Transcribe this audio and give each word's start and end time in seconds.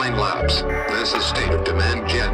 This 0.00 1.12
is 1.12 1.22
State 1.26 1.50
of 1.50 1.62
Demand 1.62 2.08
Gen. 2.08 2.32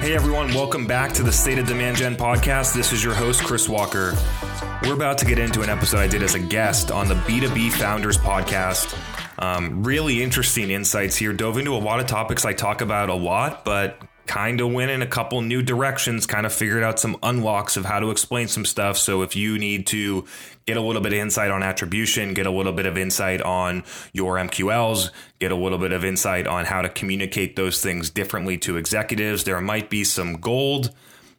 Hey 0.00 0.16
everyone, 0.16 0.52
welcome 0.52 0.84
back 0.84 1.12
to 1.12 1.22
the 1.22 1.30
State 1.30 1.60
of 1.60 1.66
Demand 1.68 1.96
Gen 1.96 2.16
podcast. 2.16 2.74
This 2.74 2.92
is 2.92 3.04
your 3.04 3.14
host, 3.14 3.44
Chris 3.44 3.68
Walker. 3.68 4.14
We're 4.82 4.94
about 4.94 5.18
to 5.18 5.24
get 5.24 5.38
into 5.38 5.62
an 5.62 5.70
episode 5.70 5.98
I 5.98 6.08
did 6.08 6.24
as 6.24 6.34
a 6.34 6.40
guest 6.40 6.90
on 6.90 7.06
the 7.06 7.14
B2B 7.14 7.70
Founders 7.74 8.18
podcast. 8.18 8.98
Um, 9.38 9.84
really 9.84 10.24
interesting 10.24 10.70
insights 10.70 11.14
here. 11.14 11.32
Dove 11.32 11.58
into 11.58 11.76
a 11.76 11.78
lot 11.78 12.00
of 12.00 12.08
topics 12.08 12.44
I 12.44 12.52
talk 12.52 12.80
about 12.80 13.08
a 13.08 13.14
lot, 13.14 13.64
but 13.64 14.02
kind 14.26 14.60
of 14.60 14.72
went 14.72 14.90
in 14.90 15.02
a 15.02 15.06
couple 15.06 15.40
new 15.40 15.62
directions, 15.62 16.26
kind 16.26 16.46
of 16.46 16.52
figured 16.52 16.82
out 16.82 16.98
some 16.98 17.16
unlocks 17.22 17.76
of 17.76 17.84
how 17.84 18.00
to 18.00 18.10
explain 18.10 18.48
some 18.48 18.64
stuff. 18.64 18.96
So 18.96 19.22
if 19.22 19.36
you 19.36 19.58
need 19.58 19.86
to 19.88 20.24
get 20.66 20.76
a 20.76 20.80
little 20.80 21.02
bit 21.02 21.12
of 21.12 21.18
insight 21.18 21.50
on 21.50 21.62
attribution, 21.62 22.34
get 22.34 22.46
a 22.46 22.50
little 22.50 22.72
bit 22.72 22.86
of 22.86 22.98
insight 22.98 23.40
on 23.40 23.84
your 24.12 24.36
MQLs, 24.36 25.10
get 25.38 25.52
a 25.52 25.56
little 25.56 25.78
bit 25.78 25.92
of 25.92 26.04
insight 26.04 26.46
on 26.46 26.64
how 26.64 26.82
to 26.82 26.88
communicate 26.88 27.56
those 27.56 27.82
things 27.82 28.10
differently 28.10 28.58
to 28.58 28.76
executives, 28.76 29.44
there 29.44 29.60
might 29.60 29.88
be 29.90 30.04
some 30.04 30.40
gold 30.40 30.90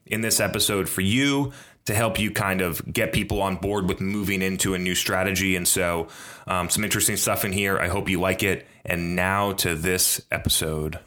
in 0.06 0.22
this 0.22 0.40
episode 0.40 0.88
for 0.88 1.02
you 1.02 1.52
to 1.86 1.96
help 1.96 2.20
you 2.20 2.32
kind 2.32 2.62
of 2.62 2.82
get 2.92 3.14
people 3.14 3.42
on 3.42 3.56
board 3.56 3.88
with 3.88 4.02
moving 4.02 4.42
into 4.42 4.74
a 4.74 4.78
new 4.78 4.94
strategy. 4.94 5.56
And 5.56 5.68
so, 5.68 6.10
um, 6.46 6.70
some 6.70 6.84
interesting 6.84 7.16
stuff 7.16 7.46
in 7.46 7.54
here. 7.54 7.80
I 7.80 7.88
hope 7.88 8.10
you 8.10 8.20
like 8.20 8.44
it. 8.44 8.68
And 8.86 9.16
now 9.16 9.54
to 9.54 9.74
this 9.74 10.22
episode. 10.30 11.00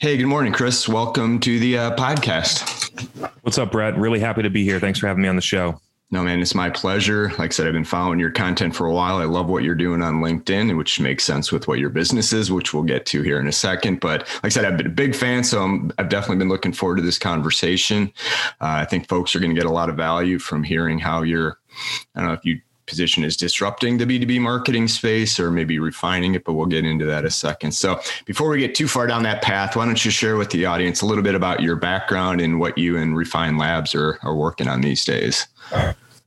Hey, 0.00 0.16
good 0.16 0.26
morning, 0.26 0.52
Chris. 0.52 0.88
Welcome 0.88 1.40
to 1.40 1.58
the 1.58 1.76
uh, 1.76 1.96
podcast. 1.96 3.32
What's 3.42 3.58
up, 3.58 3.72
Brett? 3.72 3.98
Really 3.98 4.20
happy 4.20 4.42
to 4.42 4.48
be 4.48 4.62
here. 4.62 4.78
Thanks 4.78 5.00
for 5.00 5.08
having 5.08 5.24
me 5.24 5.28
on 5.28 5.34
the 5.34 5.42
show. 5.42 5.80
No, 6.12 6.22
man, 6.22 6.40
it's 6.40 6.54
my 6.54 6.70
pleasure. 6.70 7.30
Like 7.30 7.40
I 7.40 7.48
said, 7.48 7.66
I've 7.66 7.72
been 7.72 7.84
following 7.84 8.20
your 8.20 8.30
content 8.30 8.76
for 8.76 8.86
a 8.86 8.92
while. 8.92 9.16
I 9.16 9.24
love 9.24 9.48
what 9.48 9.64
you're 9.64 9.74
doing 9.74 10.00
on 10.00 10.20
LinkedIn, 10.20 10.76
which 10.76 11.00
makes 11.00 11.24
sense 11.24 11.50
with 11.50 11.66
what 11.66 11.80
your 11.80 11.90
business 11.90 12.32
is, 12.32 12.52
which 12.52 12.72
we'll 12.72 12.84
get 12.84 13.06
to 13.06 13.22
here 13.22 13.40
in 13.40 13.48
a 13.48 13.52
second. 13.52 13.98
But 13.98 14.20
like 14.20 14.44
I 14.44 14.48
said, 14.50 14.64
I've 14.64 14.76
been 14.76 14.86
a 14.86 14.90
big 14.90 15.16
fan, 15.16 15.42
so 15.42 15.64
i 15.64 16.00
have 16.00 16.08
definitely 16.08 16.36
been 16.36 16.48
looking 16.48 16.72
forward 16.72 16.98
to 16.98 17.02
this 17.02 17.18
conversation. 17.18 18.12
Uh, 18.60 18.78
I 18.78 18.84
think 18.84 19.08
folks 19.08 19.34
are 19.34 19.40
going 19.40 19.50
to 19.50 19.60
get 19.60 19.68
a 19.68 19.72
lot 19.72 19.88
of 19.88 19.96
value 19.96 20.38
from 20.38 20.62
hearing 20.62 21.00
how 21.00 21.22
you're, 21.22 21.58
I 22.14 22.20
don't 22.20 22.28
know 22.28 22.34
if 22.34 22.44
you 22.44 22.60
position 22.88 23.22
is 23.22 23.36
disrupting 23.36 23.98
the 23.98 24.04
B2B 24.04 24.40
marketing 24.40 24.88
space 24.88 25.38
or 25.38 25.50
maybe 25.50 25.78
refining 25.78 26.34
it, 26.34 26.44
but 26.44 26.54
we'll 26.54 26.66
get 26.66 26.84
into 26.84 27.04
that 27.04 27.24
a 27.24 27.30
second. 27.30 27.72
So 27.72 28.00
before 28.24 28.48
we 28.48 28.58
get 28.58 28.74
too 28.74 28.88
far 28.88 29.06
down 29.06 29.22
that 29.24 29.42
path, 29.42 29.76
why 29.76 29.84
don't 29.86 30.04
you 30.04 30.10
share 30.10 30.36
with 30.36 30.50
the 30.50 30.66
audience 30.66 31.02
a 31.02 31.06
little 31.06 31.22
bit 31.22 31.34
about 31.34 31.62
your 31.62 31.76
background 31.76 32.40
and 32.40 32.58
what 32.58 32.78
you 32.78 32.96
and 32.96 33.16
Refine 33.16 33.58
Labs 33.58 33.94
are, 33.94 34.18
are 34.22 34.34
working 34.34 34.68
on 34.68 34.80
these 34.80 35.04
days? 35.04 35.46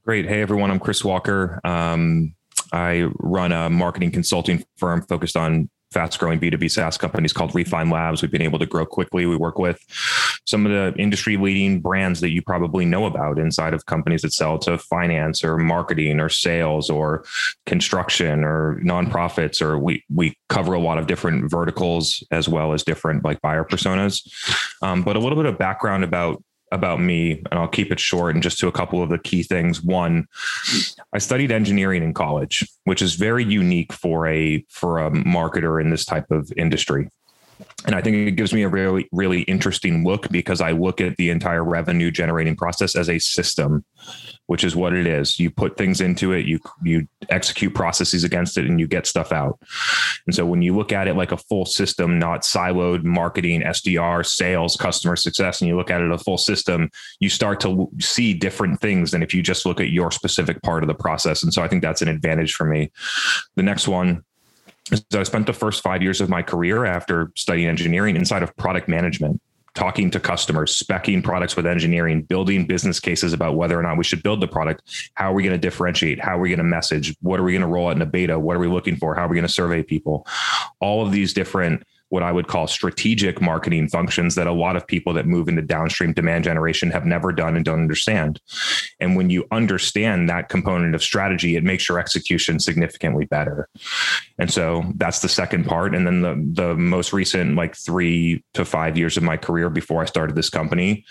Great. 0.05 0.27
Hey, 0.27 0.41
everyone. 0.41 0.71
I'm 0.71 0.79
Chris 0.79 1.03
Walker. 1.03 1.59
Um, 1.63 2.33
I 2.71 3.09
run 3.19 3.51
a 3.51 3.69
marketing 3.69 4.11
consulting 4.11 4.63
firm 4.77 5.01
focused 5.03 5.35
on 5.35 5.69
fast 5.91 6.19
growing 6.19 6.39
B2B 6.39 6.71
SaaS 6.71 6.97
companies 6.97 7.33
called 7.33 7.53
Refine 7.53 7.89
Labs. 7.89 8.21
We've 8.21 8.31
been 8.31 8.41
able 8.41 8.59
to 8.59 8.65
grow 8.65 8.85
quickly. 8.85 9.25
We 9.25 9.35
work 9.35 9.59
with 9.59 9.79
some 10.45 10.65
of 10.65 10.71
the 10.71 10.99
industry 10.99 11.37
leading 11.37 11.79
brands 11.79 12.19
that 12.21 12.31
you 12.31 12.41
probably 12.41 12.85
know 12.85 13.05
about 13.05 13.37
inside 13.37 13.73
of 13.73 13.85
companies 13.85 14.21
that 14.21 14.33
sell 14.33 14.57
to 14.59 14.77
finance 14.77 15.43
or 15.43 15.57
marketing 15.57 16.19
or 16.19 16.29
sales 16.29 16.89
or 16.89 17.23
construction 17.65 18.43
or 18.43 18.79
nonprofits 18.83 19.61
or 19.61 19.77
we 19.77 20.03
we 20.13 20.35
cover 20.49 20.73
a 20.73 20.79
lot 20.79 20.97
of 20.97 21.07
different 21.07 21.49
verticals 21.49 22.23
as 22.31 22.49
well 22.49 22.73
as 22.73 22.83
different 22.83 23.23
like 23.23 23.41
buyer 23.41 23.63
personas. 23.63 24.27
Um, 24.81 25.03
but 25.03 25.15
a 25.15 25.19
little 25.19 25.37
bit 25.37 25.45
of 25.45 25.57
background 25.57 26.03
about 26.03 26.43
about 26.71 27.01
me, 27.01 27.43
and 27.51 27.59
I'll 27.59 27.67
keep 27.67 27.91
it 27.91 27.99
short 27.99 28.33
and 28.33 28.41
just 28.41 28.57
to 28.59 28.67
a 28.67 28.71
couple 28.71 29.03
of 29.03 29.09
the 29.09 29.19
key 29.19 29.43
things. 29.43 29.83
One, 29.83 30.25
I 31.13 31.17
studied 31.17 31.51
engineering 31.51 32.01
in 32.01 32.13
college, 32.13 32.65
which 32.85 33.01
is 33.01 33.15
very 33.15 33.43
unique 33.43 33.91
for 33.91 34.25
a 34.27 34.65
for 34.69 34.99
a 34.99 35.11
marketer 35.11 35.81
in 35.81 35.89
this 35.89 36.05
type 36.05 36.31
of 36.31 36.51
industry 36.55 37.09
and 37.85 37.95
I 37.95 38.01
think 38.01 38.15
it 38.15 38.31
gives 38.31 38.53
me 38.53 38.63
a 38.63 38.69
really, 38.69 39.07
really 39.11 39.41
interesting 39.43 40.03
look 40.03 40.29
because 40.29 40.61
I 40.61 40.71
look 40.71 41.01
at 41.01 41.17
the 41.17 41.29
entire 41.29 41.63
revenue 41.63 42.11
generating 42.11 42.55
process 42.55 42.95
as 42.95 43.09
a 43.09 43.17
system, 43.17 43.83
which 44.45 44.63
is 44.63 44.75
what 44.75 44.93
it 44.93 45.07
is. 45.07 45.39
You 45.39 45.49
put 45.49 45.77
things 45.77 45.99
into 45.99 46.31
it, 46.31 46.45
you 46.45 46.59
you 46.83 47.07
execute 47.29 47.73
processes 47.73 48.23
against 48.23 48.57
it, 48.57 48.65
and 48.65 48.79
you 48.79 48.87
get 48.87 49.07
stuff 49.07 49.31
out. 49.31 49.59
And 50.27 50.35
so 50.35 50.45
when 50.45 50.61
you 50.61 50.75
look 50.75 50.91
at 50.91 51.07
it 51.07 51.15
like 51.15 51.31
a 51.31 51.37
full 51.37 51.65
system, 51.65 52.19
not 52.19 52.41
siloed 52.41 53.03
marketing, 53.03 53.61
SDR, 53.61 54.25
sales, 54.25 54.75
customer 54.75 55.15
success, 55.15 55.61
and 55.61 55.67
you 55.67 55.75
look 55.75 55.89
at 55.89 56.01
it 56.01 56.11
a 56.11 56.17
full 56.17 56.37
system, 56.37 56.89
you 57.19 57.29
start 57.29 57.59
to 57.61 57.89
see 57.99 58.33
different 58.33 58.79
things 58.79 59.11
than 59.11 59.23
if 59.23 59.33
you 59.33 59.41
just 59.41 59.65
look 59.65 59.79
at 59.79 59.89
your 59.89 60.11
specific 60.11 60.61
part 60.61 60.83
of 60.83 60.87
the 60.87 60.93
process. 60.93 61.41
And 61.41 61.53
so 61.53 61.63
I 61.63 61.67
think 61.67 61.81
that's 61.81 62.01
an 62.01 62.09
advantage 62.09 62.53
for 62.53 62.65
me. 62.65 62.91
The 63.55 63.63
next 63.63 63.87
one 63.87 64.23
so 64.93 65.19
I 65.19 65.23
spent 65.23 65.47
the 65.47 65.53
first 65.53 65.81
five 65.81 66.01
years 66.01 66.21
of 66.21 66.29
my 66.29 66.41
career 66.41 66.85
after 66.85 67.31
studying 67.35 67.67
engineering 67.67 68.15
inside 68.15 68.43
of 68.43 68.55
product 68.57 68.87
management, 68.87 69.41
talking 69.73 70.11
to 70.11 70.19
customers, 70.19 70.77
specing 70.77 71.23
products 71.23 71.55
with 71.55 71.65
engineering, 71.65 72.23
building 72.23 72.65
business 72.65 72.99
cases 72.99 73.31
about 73.31 73.55
whether 73.55 73.79
or 73.79 73.83
not 73.83 73.97
we 73.97 74.03
should 74.03 74.21
build 74.21 74.41
the 74.41 74.47
product. 74.47 74.81
How 75.13 75.31
are 75.31 75.33
we 75.33 75.43
going 75.43 75.53
to 75.53 75.59
differentiate? 75.59 76.19
How 76.19 76.37
are 76.37 76.41
we 76.41 76.49
going 76.49 76.57
to 76.57 76.63
message? 76.63 77.15
What 77.21 77.39
are 77.39 77.43
we 77.43 77.53
going 77.53 77.61
to 77.61 77.67
roll 77.67 77.87
out 77.87 77.95
in 77.95 78.01
a 78.01 78.05
beta? 78.05 78.37
What 78.37 78.57
are 78.57 78.59
we 78.59 78.67
looking 78.67 78.97
for? 78.97 79.15
How 79.15 79.25
are 79.25 79.29
we 79.29 79.35
going 79.35 79.47
to 79.47 79.53
survey 79.53 79.81
people? 79.81 80.27
All 80.79 81.05
of 81.05 81.11
these 81.11 81.33
different 81.33 81.83
what 82.11 82.23
I 82.23 82.31
would 82.31 82.47
call 82.47 82.67
strategic 82.67 83.39
marketing 83.41 83.87
functions 83.87 84.35
that 84.35 84.45
a 84.45 84.51
lot 84.51 84.75
of 84.75 84.85
people 84.85 85.13
that 85.13 85.25
move 85.25 85.47
into 85.47 85.61
downstream 85.61 86.11
demand 86.11 86.43
generation 86.43 86.91
have 86.91 87.05
never 87.05 87.31
done 87.31 87.55
and 87.55 87.63
don't 87.63 87.79
understand. 87.79 88.41
And 88.99 89.15
when 89.15 89.29
you 89.29 89.47
understand 89.49 90.27
that 90.29 90.49
component 90.49 90.93
of 90.93 91.01
strategy, 91.01 91.55
it 91.55 91.63
makes 91.63 91.87
your 91.87 91.99
execution 91.99 92.59
significantly 92.59 93.25
better. 93.25 93.69
And 94.37 94.51
so 94.51 94.83
that's 94.95 95.19
the 95.19 95.29
second 95.29 95.65
part. 95.65 95.95
And 95.95 96.05
then 96.05 96.21
the 96.21 96.63
the 96.63 96.75
most 96.75 97.13
recent 97.13 97.55
like 97.55 97.77
three 97.77 98.43
to 98.55 98.65
five 98.65 98.97
years 98.97 99.15
of 99.15 99.23
my 99.23 99.37
career 99.37 99.69
before 99.69 100.01
I 100.01 100.05
started 100.05 100.35
this 100.35 100.49
company, 100.49 101.05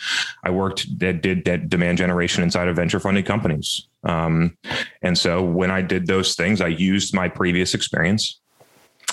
I 0.44 0.50
worked 0.50 0.98
that 0.98 1.22
did, 1.22 1.44
did 1.44 1.70
demand 1.70 1.96
generation 1.96 2.42
inside 2.42 2.68
of 2.68 2.76
venture 2.76 3.00
funded 3.00 3.24
companies. 3.24 3.88
Um, 4.04 4.58
and 5.00 5.16
so 5.16 5.42
when 5.42 5.70
I 5.70 5.80
did 5.80 6.06
those 6.06 6.34
things, 6.34 6.60
I 6.60 6.68
used 6.68 7.14
my 7.14 7.28
previous 7.28 7.72
experience 7.72 8.38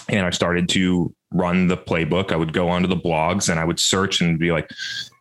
and 0.10 0.26
I 0.26 0.30
started 0.30 0.70
to 0.70 1.14
run 1.32 1.68
the 1.68 1.78
playbook. 1.78 2.32
I 2.32 2.36
would 2.36 2.54
go 2.54 2.70
onto 2.70 2.88
the 2.88 2.96
blogs 2.96 3.50
and 3.50 3.60
I 3.60 3.66
would 3.66 3.80
search 3.80 4.22
and 4.22 4.40
be 4.40 4.52
like, 4.52 4.70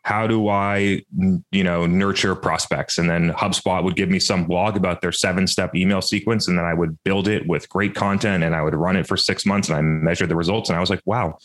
how 0.02 0.28
do 0.28 0.48
I, 0.48 1.02
you 1.50 1.64
know, 1.64 1.84
nurture 1.84 2.36
prospects? 2.36 2.96
And 2.96 3.10
then 3.10 3.32
HubSpot 3.32 3.82
would 3.82 3.96
give 3.96 4.08
me 4.08 4.20
some 4.20 4.44
blog 4.44 4.76
about 4.76 5.00
their 5.00 5.10
seven 5.10 5.48
step 5.48 5.74
email 5.74 6.00
sequence. 6.00 6.46
And 6.46 6.56
then 6.56 6.64
I 6.64 6.74
would 6.74 6.96
build 7.02 7.26
it 7.26 7.48
with 7.48 7.68
great 7.68 7.96
content 7.96 8.44
and 8.44 8.54
I 8.54 8.62
would 8.62 8.74
run 8.74 8.96
it 8.96 9.08
for 9.08 9.16
six 9.16 9.44
months 9.44 9.68
and 9.68 9.76
I 9.76 9.80
measured 9.80 10.28
the 10.28 10.36
results. 10.36 10.70
And 10.70 10.76
I 10.76 10.80
was 10.80 10.90
like, 10.90 11.02
wow, 11.06 11.38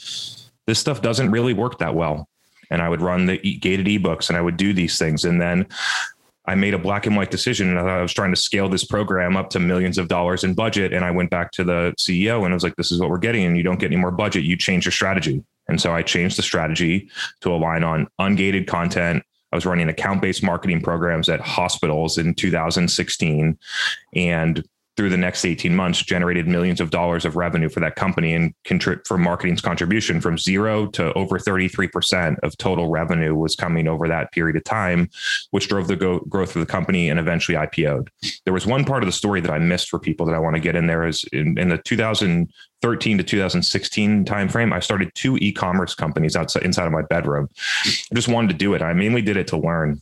this 0.67 0.77
stuff 0.77 1.01
doesn't 1.01 1.31
really 1.31 1.53
work 1.53 1.79
that 1.79 1.95
well. 1.95 2.29
And 2.69 2.83
I 2.83 2.87
would 2.87 3.01
run 3.01 3.25
the 3.25 3.37
gated 3.37 3.87
ebooks 3.87 4.29
and 4.29 4.37
I 4.37 4.41
would 4.41 4.57
do 4.57 4.73
these 4.73 4.99
things. 4.99 5.25
And 5.25 5.41
then 5.41 5.65
I 6.45 6.55
made 6.55 6.73
a 6.73 6.79
black 6.79 7.05
and 7.05 7.15
white 7.15 7.29
decision 7.29 7.77
and 7.77 7.79
I 7.89 8.01
was 8.01 8.13
trying 8.13 8.31
to 8.31 8.35
scale 8.35 8.67
this 8.67 8.83
program 8.83 9.37
up 9.37 9.49
to 9.51 9.59
millions 9.59 9.97
of 9.97 10.07
dollars 10.07 10.43
in 10.43 10.53
budget. 10.53 10.91
And 10.91 11.05
I 11.05 11.11
went 11.11 11.29
back 11.29 11.51
to 11.51 11.63
the 11.63 11.93
CEO 11.99 12.43
and 12.43 12.51
I 12.51 12.53
was 12.55 12.63
like, 12.63 12.75
this 12.75 12.91
is 12.91 12.99
what 12.99 13.09
we're 13.09 13.19
getting. 13.19 13.45
And 13.45 13.57
you 13.57 13.63
don't 13.63 13.79
get 13.79 13.87
any 13.87 13.97
more 13.97 14.11
budget. 14.11 14.43
You 14.43 14.57
change 14.57 14.85
your 14.85 14.91
strategy. 14.91 15.43
And 15.67 15.79
so 15.79 15.93
I 15.93 16.01
changed 16.01 16.37
the 16.37 16.43
strategy 16.43 17.09
to 17.41 17.53
align 17.53 17.83
on 17.83 18.07
ungated 18.19 18.67
content. 18.67 19.23
I 19.51 19.55
was 19.55 19.65
running 19.65 19.89
account 19.89 20.21
based 20.21 20.43
marketing 20.43 20.81
programs 20.81 21.29
at 21.29 21.41
hospitals 21.41 22.17
in 22.17 22.33
2016. 22.33 23.57
And 24.15 24.63
through 24.97 25.09
the 25.09 25.17
next 25.17 25.45
18 25.45 25.75
months 25.75 26.03
generated 26.03 26.47
millions 26.47 26.81
of 26.81 26.89
dollars 26.89 27.23
of 27.23 27.35
revenue 27.35 27.69
for 27.69 27.79
that 27.79 27.95
company 27.95 28.33
and 28.33 28.53
contrib- 28.65 29.05
for 29.07 29.17
marketing's 29.17 29.61
contribution 29.61 30.19
from 30.19 30.37
zero 30.37 30.87
to 30.87 31.13
over 31.13 31.39
33% 31.39 32.37
of 32.43 32.57
total 32.57 32.89
revenue 32.89 33.33
was 33.33 33.55
coming 33.55 33.87
over 33.87 34.07
that 34.07 34.31
period 34.31 34.57
of 34.57 34.63
time, 34.63 35.09
which 35.51 35.69
drove 35.69 35.87
the 35.87 35.95
go- 35.95 36.19
growth 36.21 36.55
of 36.55 36.59
the 36.59 36.65
company 36.65 37.09
and 37.09 37.19
eventually 37.19 37.57
IPO'd. 37.57 38.09
There 38.43 38.53
was 38.53 38.67
one 38.67 38.83
part 38.83 39.03
of 39.03 39.07
the 39.07 39.13
story 39.13 39.39
that 39.41 39.51
I 39.51 39.59
missed 39.59 39.89
for 39.89 39.99
people 39.99 40.25
that 40.25 40.35
I 40.35 40.39
want 40.39 40.55
to 40.55 40.61
get 40.61 40.75
in 40.75 40.87
there 40.87 41.05
is 41.05 41.23
in, 41.31 41.57
in 41.57 41.69
the 41.69 41.77
2013 41.77 43.17
to 43.17 43.23
2016 43.23 44.25
timeframe, 44.25 44.73
I 44.73 44.79
started 44.79 45.11
two 45.15 45.37
e-commerce 45.37 45.95
companies 45.95 46.35
outside 46.35 46.63
inside 46.63 46.85
of 46.85 46.91
my 46.91 47.03
bedroom. 47.03 47.47
I 47.85 48.15
just 48.15 48.27
wanted 48.27 48.49
to 48.49 48.55
do 48.55 48.73
it. 48.73 48.81
I 48.81 48.93
mainly 48.93 49.21
did 49.21 49.37
it 49.37 49.47
to 49.47 49.57
learn 49.57 50.01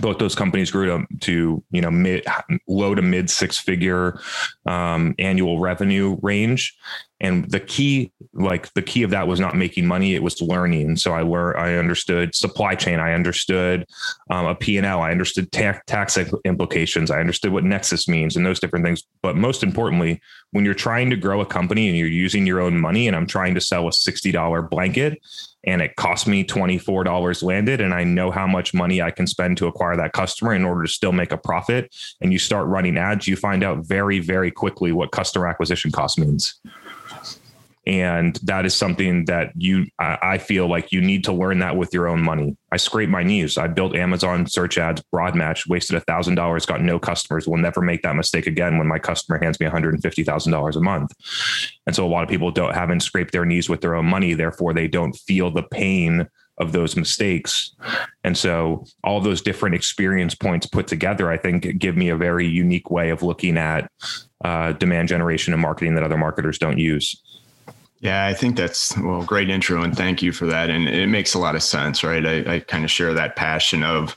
both 0.00 0.18
those 0.18 0.34
companies 0.34 0.70
grew 0.70 0.86
to, 0.86 1.18
to 1.20 1.62
you 1.70 1.80
know 1.80 1.90
mid 1.90 2.24
low 2.66 2.94
to 2.94 3.02
mid 3.02 3.30
six 3.30 3.58
figure 3.58 4.20
um, 4.66 5.14
annual 5.18 5.58
revenue 5.58 6.16
range 6.22 6.76
and 7.22 7.48
the 7.50 7.60
key 7.60 8.12
like 8.34 8.72
the 8.74 8.82
key 8.82 9.04
of 9.04 9.10
that 9.10 9.28
was 9.28 9.40
not 9.40 9.56
making 9.56 9.86
money 9.86 10.14
it 10.14 10.22
was 10.22 10.42
learning. 10.42 10.96
So 10.96 11.12
i 11.12 11.22
learned 11.22 11.58
i 11.58 11.76
understood 11.76 12.34
supply 12.34 12.74
chain 12.74 12.98
i 12.98 13.14
understood 13.14 13.86
um, 14.30 14.46
a 14.46 14.54
p&l 14.54 15.00
i 15.00 15.10
understood 15.10 15.50
ta- 15.52 15.80
tax 15.86 16.18
implications 16.44 17.10
i 17.10 17.20
understood 17.20 17.52
what 17.52 17.64
nexus 17.64 18.08
means 18.08 18.36
and 18.36 18.44
those 18.44 18.60
different 18.60 18.84
things. 18.84 19.04
But 19.22 19.36
most 19.36 19.62
importantly 19.62 20.20
when 20.50 20.64
you're 20.64 20.74
trying 20.74 21.08
to 21.10 21.16
grow 21.16 21.40
a 21.40 21.46
company 21.46 21.88
and 21.88 21.96
you're 21.96 22.08
using 22.08 22.46
your 22.46 22.60
own 22.60 22.78
money 22.78 23.06
and 23.06 23.16
i'm 23.16 23.26
trying 23.26 23.54
to 23.54 23.60
sell 23.60 23.86
a 23.86 23.90
$60 23.90 24.68
blanket 24.68 25.22
and 25.64 25.80
it 25.80 25.94
cost 25.96 26.26
me 26.26 26.44
$24 26.44 27.42
landed 27.42 27.80
and 27.80 27.94
I 27.94 28.02
know 28.02 28.32
how 28.32 28.48
much 28.48 28.74
money 28.74 29.00
I 29.00 29.12
can 29.12 29.28
spend 29.28 29.56
to 29.58 29.68
acquire 29.68 29.96
that 29.96 30.12
customer 30.12 30.54
in 30.54 30.64
order 30.64 30.82
to 30.82 30.88
still 30.88 31.12
make 31.12 31.30
a 31.30 31.36
profit 31.36 31.94
and 32.20 32.32
you 32.32 32.38
start 32.40 32.66
running 32.66 32.98
ads, 32.98 33.28
you 33.28 33.36
find 33.36 33.62
out 33.62 33.86
very, 33.86 34.18
very 34.18 34.50
quickly 34.50 34.90
what 34.90 35.12
customer 35.12 35.46
acquisition 35.46 35.92
cost 35.92 36.18
means 36.18 36.60
and 37.84 38.36
that 38.44 38.64
is 38.64 38.74
something 38.74 39.24
that 39.24 39.50
you 39.56 39.86
I 39.98 40.38
feel 40.38 40.68
like 40.68 40.92
you 40.92 41.00
need 41.00 41.24
to 41.24 41.32
learn 41.32 41.58
that 41.60 41.76
with 41.76 41.92
your 41.92 42.06
own 42.06 42.22
money. 42.22 42.56
I 42.70 42.76
scraped 42.76 43.10
my 43.10 43.24
knees. 43.24 43.58
I 43.58 43.66
built 43.66 43.96
Amazon 43.96 44.46
search 44.46 44.78
ads, 44.78 45.02
broad 45.10 45.34
match, 45.34 45.66
wasted 45.66 45.96
a 45.96 46.00
thousand 46.00 46.36
dollars, 46.36 46.64
got 46.64 46.80
no 46.80 47.00
customers. 47.00 47.48
Will 47.48 47.56
never 47.56 47.80
make 47.80 48.02
that 48.02 48.14
mistake 48.14 48.46
again 48.46 48.78
when 48.78 48.86
my 48.86 49.00
customer 49.00 49.42
hands 49.42 49.58
me 49.58 49.66
$150,000 49.66 50.76
a 50.76 50.80
month. 50.80 51.10
And 51.86 51.96
so 51.96 52.06
a 52.06 52.08
lot 52.08 52.22
of 52.22 52.28
people 52.28 52.52
don't 52.52 52.74
haven't 52.74 53.00
scraped 53.00 53.32
their 53.32 53.44
knees 53.44 53.68
with 53.68 53.80
their 53.80 53.96
own 53.96 54.06
money, 54.06 54.34
therefore 54.34 54.72
they 54.72 54.86
don't 54.86 55.14
feel 55.14 55.50
the 55.50 55.64
pain 55.64 56.28
of 56.58 56.72
those 56.72 56.96
mistakes. 56.96 57.74
And 58.22 58.36
so 58.36 58.84
all 59.02 59.20
those 59.20 59.42
different 59.42 59.74
experience 59.74 60.34
points 60.34 60.66
put 60.66 60.86
together, 60.86 61.30
I 61.30 61.36
think 61.36 61.78
give 61.78 61.96
me 61.96 62.10
a 62.10 62.16
very 62.16 62.46
unique 62.46 62.90
way 62.90 63.10
of 63.10 63.22
looking 63.22 63.56
at 63.58 63.90
uh, 64.44 64.72
demand 64.72 65.08
generation 65.08 65.52
and 65.52 65.62
marketing 65.62 65.94
that 65.96 66.04
other 66.04 66.16
marketers 66.16 66.58
don't 66.58 66.78
use. 66.78 67.20
Yeah, 68.02 68.26
I 68.26 68.34
think 68.34 68.56
that's 68.56 68.98
well, 68.98 69.22
great 69.22 69.48
intro, 69.48 69.80
and 69.80 69.96
thank 69.96 70.22
you 70.22 70.32
for 70.32 70.44
that. 70.46 70.70
And 70.70 70.88
it 70.88 71.06
makes 71.06 71.34
a 71.34 71.38
lot 71.38 71.54
of 71.54 71.62
sense, 71.62 72.02
right? 72.02 72.26
I, 72.26 72.54
I, 72.54 72.58
kind 72.58 72.82
of 72.82 72.90
share 72.90 73.14
that 73.14 73.36
passion 73.36 73.84
of 73.84 74.16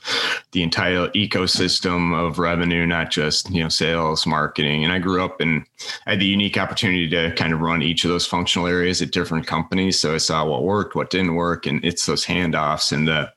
the 0.50 0.64
entire 0.64 1.06
ecosystem 1.10 2.12
of 2.12 2.40
revenue, 2.40 2.84
not 2.84 3.12
just 3.12 3.48
you 3.48 3.62
know 3.62 3.68
sales, 3.68 4.26
marketing. 4.26 4.82
And 4.82 4.92
I 4.92 4.98
grew 4.98 5.24
up 5.24 5.40
and 5.40 5.64
I 6.04 6.10
had 6.10 6.20
the 6.20 6.26
unique 6.26 6.58
opportunity 6.58 7.08
to 7.10 7.32
kind 7.36 7.52
of 7.52 7.60
run 7.60 7.80
each 7.80 8.04
of 8.04 8.10
those 8.10 8.26
functional 8.26 8.66
areas 8.66 9.00
at 9.02 9.12
different 9.12 9.46
companies. 9.46 10.00
So 10.00 10.14
I 10.14 10.18
saw 10.18 10.44
what 10.44 10.64
worked, 10.64 10.96
what 10.96 11.10
didn't 11.10 11.36
work, 11.36 11.64
and 11.64 11.84
it's 11.84 12.06
those 12.06 12.26
handoffs 12.26 12.90
and 12.90 13.06
the, 13.06 13.32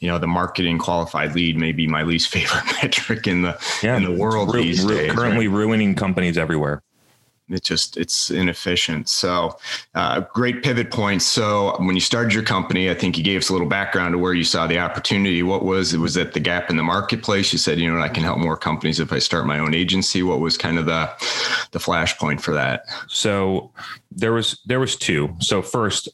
you 0.00 0.08
know, 0.08 0.18
the 0.18 0.26
marketing 0.26 0.76
qualified 0.76 1.34
lead 1.34 1.56
may 1.56 1.72
be 1.72 1.86
my 1.86 2.02
least 2.02 2.28
favorite 2.32 2.66
metric 2.82 3.26
in 3.26 3.40
the 3.40 3.58
yeah, 3.82 3.96
in 3.96 4.04
the 4.04 4.12
world 4.12 4.52
ru- 4.52 4.60
these 4.60 4.84
ru- 4.84 4.94
days. 4.94 5.12
Currently 5.12 5.48
right? 5.48 5.56
ruining 5.56 5.94
companies 5.94 6.36
everywhere 6.36 6.82
it 7.50 7.62
just 7.62 7.96
it's 7.96 8.30
inefficient. 8.30 9.08
So 9.08 9.58
uh, 9.94 10.20
great 10.32 10.62
pivot 10.62 10.90
point. 10.90 11.22
So 11.22 11.76
when 11.78 11.94
you 11.94 12.00
started 12.00 12.34
your 12.34 12.42
company 12.42 12.90
i 12.90 12.94
think 12.94 13.16
you 13.16 13.24
gave 13.24 13.40
us 13.40 13.48
a 13.48 13.52
little 13.52 13.68
background 13.68 14.12
to 14.12 14.18
where 14.18 14.34
you 14.34 14.44
saw 14.44 14.66
the 14.66 14.78
opportunity. 14.78 15.42
What 15.42 15.64
was 15.64 15.94
it 15.94 15.98
was 15.98 16.14
that 16.14 16.32
the 16.32 16.40
gap 16.40 16.70
in 16.70 16.76
the 16.76 16.82
marketplace? 16.82 17.52
You 17.52 17.58
said 17.58 17.78
you 17.78 17.92
know 17.92 18.00
i 18.00 18.08
can 18.08 18.24
help 18.24 18.38
more 18.38 18.56
companies 18.56 19.00
if 19.00 19.12
i 19.12 19.18
start 19.18 19.46
my 19.46 19.58
own 19.58 19.74
agency. 19.74 20.22
What 20.22 20.40
was 20.40 20.56
kind 20.56 20.78
of 20.78 20.86
the 20.86 21.10
the 21.72 21.78
flashpoint 21.78 22.40
for 22.40 22.52
that? 22.54 22.84
So 23.08 23.70
there 24.10 24.32
was 24.32 24.60
there 24.66 24.80
was 24.80 24.96
two. 24.96 25.34
So 25.40 25.62
first 25.62 26.08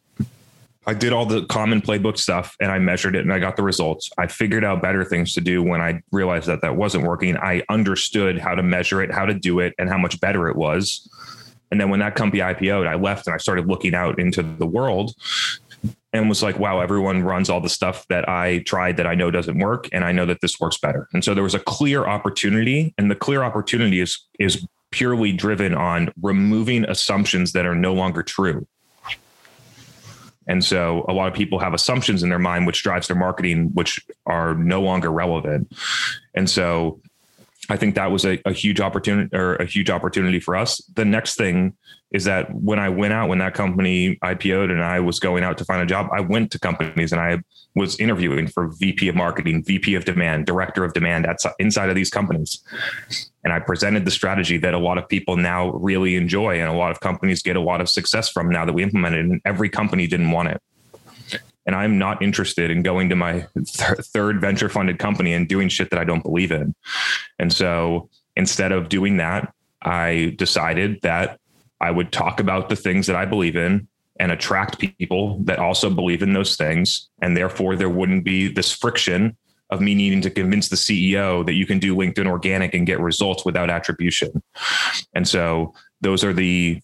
I 0.87 0.95
did 0.95 1.13
all 1.13 1.25
the 1.25 1.47
common 1.47 1.81
playbook 1.81 2.19
stuff 2.19 2.57
and 2.61 2.71
I 2.71 2.79
measured 2.79 3.17
it 3.17 3.21
and 3.21 3.33
I 3.33 3.39
got 3.39 3.57
the 3.57 3.63
results. 3.63 4.11
I 4.19 4.27
figured 4.27 4.65
out 4.65 4.83
better 4.83 5.05
things 5.05 5.33
to 5.35 5.41
do 5.41 5.63
when 5.63 5.81
I 5.81 6.03
realized 6.13 6.47
that 6.47 6.61
that 6.61 6.77
wasn't 6.77 7.05
working. 7.05 7.37
I 7.39 7.63
understood 7.71 8.39
how 8.39 8.55
to 8.55 8.63
measure 8.63 9.03
it, 9.03 9.11
how 9.11 9.25
to 9.25 9.35
do 9.35 9.61
it, 9.61 9.75
and 9.79 9.89
how 9.89 9.97
much 9.97 10.21
better 10.21 10.49
it 10.49 10.57
was. 10.57 11.09
And 11.71 11.81
then 11.81 11.89
when 11.89 12.01
that 12.01 12.15
company 12.15 12.43
IPO'd, 12.43 12.87
I 12.87 12.95
left 12.97 13.27
and 13.27 13.35
I 13.35 13.39
started 13.39 13.67
looking 13.67 13.95
out 13.95 14.19
into 14.19 14.43
the 14.43 14.67
world 14.67 15.15
and 16.13 16.29
was 16.29 16.43
like, 16.43 16.59
wow, 16.59 16.81
everyone 16.81 17.25
runs 17.25 17.51
all 17.51 17.61
the 17.61 17.69
stuff 17.69 18.07
that 18.09 18.29
I 18.29 18.59
tried 18.61 18.99
that 18.99 19.07
I 19.07 19.15
know 19.15 19.31
doesn't 19.31 19.59
work. 19.59 19.89
And 19.93 20.05
I 20.05 20.13
know 20.13 20.27
that 20.27 20.41
this 20.43 20.61
works 20.61 20.79
better. 20.79 21.09
And 21.13 21.25
so 21.25 21.35
there 21.35 21.43
was 21.43 21.55
a 21.55 21.61
clear 21.61 22.07
opportunity. 22.07 22.95
And 22.97 23.11
the 23.11 23.17
clear 23.17 23.43
opportunity 23.43 24.01
is 24.01 24.25
is 24.39 24.65
purely 24.93 25.33
driven 25.33 25.75
on 25.75 26.13
removing 26.23 26.85
assumptions 26.85 27.51
that 27.51 27.67
are 27.67 27.75
no 27.75 27.93
longer 27.93 28.23
true. 28.23 28.65
And 30.47 30.65
so 30.65 31.05
a 31.09 31.13
lot 31.13 31.29
of 31.29 31.35
people 31.35 31.59
have 31.59 31.75
assumptions 31.75 32.23
in 32.23 32.29
their 32.29 32.39
mind, 32.39 32.67
which 32.67 32.83
drives 32.83 33.09
their 33.09 33.17
marketing, 33.17 33.71
which 33.75 34.05
are 34.27 34.55
no 34.55 34.83
longer 34.83 35.11
relevant. 35.11 35.73
And 36.35 36.49
so 36.49 37.01
I 37.69 37.77
think 37.77 37.95
that 37.95 38.11
was 38.11 38.25
a, 38.25 38.41
a, 38.45 38.53
huge 38.53 38.81
opportunity 38.81 39.35
or 39.35 39.57
a 39.57 39.65
huge 39.65 39.89
opportunity 39.89 40.41
for 40.41 40.55
us. 40.55 40.79
The 40.95 41.05
next 41.05 41.37
thing 41.37 41.77
is 42.13 42.25
that 42.25 42.55
when 42.55 42.79
I 42.79 42.89
went 42.89 43.13
out, 43.13 43.29
when 43.29 43.39
that 43.39 43.55
company 43.55 44.17
IPO'd 44.23 44.71
and 44.71 44.83
I 44.83 45.01
was 45.01 45.19
going 45.19 45.43
out 45.43 45.59
to 45.59 45.65
find 45.65 45.83
a 45.83 45.87
job, 45.87 46.09
I 46.13 46.21
went 46.21 46.51
to 46.53 46.59
companies 46.59 47.13
and 47.13 47.21
I 47.21 47.41
was 47.75 47.99
interviewing 47.99 48.47
for 48.47 48.69
VP 48.79 49.09
of 49.09 49.17
marketing, 49.17 49.65
VP 49.65 49.97
of 49.97 50.05
demand, 50.05 50.47
director 50.47 50.85
of 50.85 50.93
demand 50.93 51.27
at, 51.27 51.39
inside 51.59 51.89
of 51.89 51.97
these 51.97 52.11
companies. 52.11 52.63
And 53.43 53.53
I 53.53 53.59
presented 53.59 54.05
the 54.05 54.13
strategy 54.13 54.59
that 54.59 54.75
a 54.75 54.79
lot 54.79 54.97
of 54.97 55.09
people 55.09 55.37
now 55.37 55.71
really 55.71 56.15
enjoy 56.15 56.61
and 56.61 56.69
a 56.69 56.77
lot 56.77 56.93
of 56.93 57.01
companies 57.01 57.43
get 57.43 57.57
a 57.57 57.61
lot 57.61 57.81
of 57.81 57.89
success 57.89 58.29
from 58.29 58.49
now 58.49 58.65
that 58.65 58.73
we 58.73 58.83
implemented 58.83 59.27
and 59.27 59.41
every 59.45 59.69
company 59.69 60.07
didn't 60.07 60.31
want 60.31 60.49
it 60.49 60.63
and 61.67 61.75
I'm 61.75 61.99
not 61.99 62.23
interested 62.23 62.71
in 62.71 62.83
going 62.83 63.09
to 63.09 63.17
my 63.17 63.47
th- 63.55 63.99
third 64.01 64.41
venture 64.41 64.69
funded 64.69 64.99
company 64.99 65.33
and 65.33 65.49
doing 65.49 65.69
shit 65.69 65.91
that 65.91 65.99
I 65.99 66.05
don't 66.05 66.23
believe 66.23 66.53
in. 66.53 66.75
And 67.39 67.53
so 67.53 68.11
instead 68.37 68.73
of 68.73 68.89
doing 68.89 69.17
that, 69.19 69.53
I 69.83 70.35
decided 70.37 71.01
that 71.03 71.39
I 71.81 71.91
would 71.91 72.13
talk 72.13 72.41
about 72.41 72.69
the 72.69 72.77
things 72.77 73.07
that 73.07 73.17
I 73.17 73.25
believe 73.25 73.57
in 73.57 73.89
and 74.21 74.31
attract 74.31 74.79
people 74.79 75.39
that 75.41 75.59
also 75.59 75.91
believe 75.91 76.23
in 76.23 76.33
those 76.33 76.57
things. 76.57 77.09
And 77.21 77.37
therefore, 77.37 77.77
there 77.77 77.91
wouldn't 77.91 78.25
be 78.25 78.49
this 78.49 78.73
friction 78.73 79.37
of 79.71 79.81
me 79.81 79.95
needing 79.95 80.21
to 80.23 80.31
convince 80.31 80.69
the 80.69 80.77
CEO 80.77 81.45
that 81.47 81.55
you 81.55 81.67
can 81.67 81.79
do 81.79 81.97
LinkedIn 81.97 82.27
organic 82.27 82.75
and 82.75 82.87
get 82.87 83.01
results 83.01 83.45
without 83.45 83.71
attribution. 83.71 84.43
And 85.15 85.27
so 85.27 85.75
those 86.01 86.23
are 86.23 86.33
the 86.33 86.81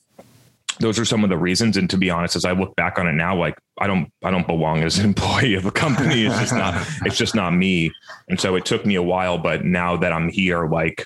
those 0.80 0.98
are 0.98 1.04
some 1.04 1.22
of 1.22 1.30
the 1.30 1.36
reasons. 1.36 1.76
And 1.76 1.88
to 1.90 1.98
be 1.98 2.10
honest, 2.10 2.36
as 2.36 2.44
I 2.44 2.52
look 2.52 2.74
back 2.74 2.98
on 2.98 3.06
it 3.06 3.12
now, 3.12 3.36
like 3.36 3.58
I 3.78 3.86
don't, 3.86 4.10
I 4.24 4.30
don't 4.30 4.46
belong 4.46 4.82
as 4.82 4.98
an 4.98 5.04
employee 5.10 5.54
of 5.54 5.66
a 5.66 5.70
company. 5.70 6.24
It's 6.24 6.38
just 6.38 6.54
not, 6.54 6.86
it's 7.04 7.18
just 7.18 7.34
not 7.34 7.52
me. 7.54 7.92
And 8.28 8.40
so 8.40 8.56
it 8.56 8.64
took 8.64 8.86
me 8.86 8.94
a 8.94 9.02
while, 9.02 9.38
but 9.38 9.64
now 9.64 9.96
that 9.98 10.12
I'm 10.12 10.30
here, 10.30 10.66
like, 10.66 11.04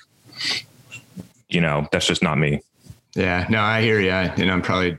you 1.49 1.61
know, 1.61 1.87
that's 1.91 2.07
just 2.07 2.23
not 2.23 2.37
me. 2.37 2.61
Yeah, 3.15 3.47
no, 3.49 3.61
I 3.61 3.81
hear 3.81 3.99
you. 3.99 4.11
And 4.11 4.51
I'm 4.51 4.61
probably 4.61 4.97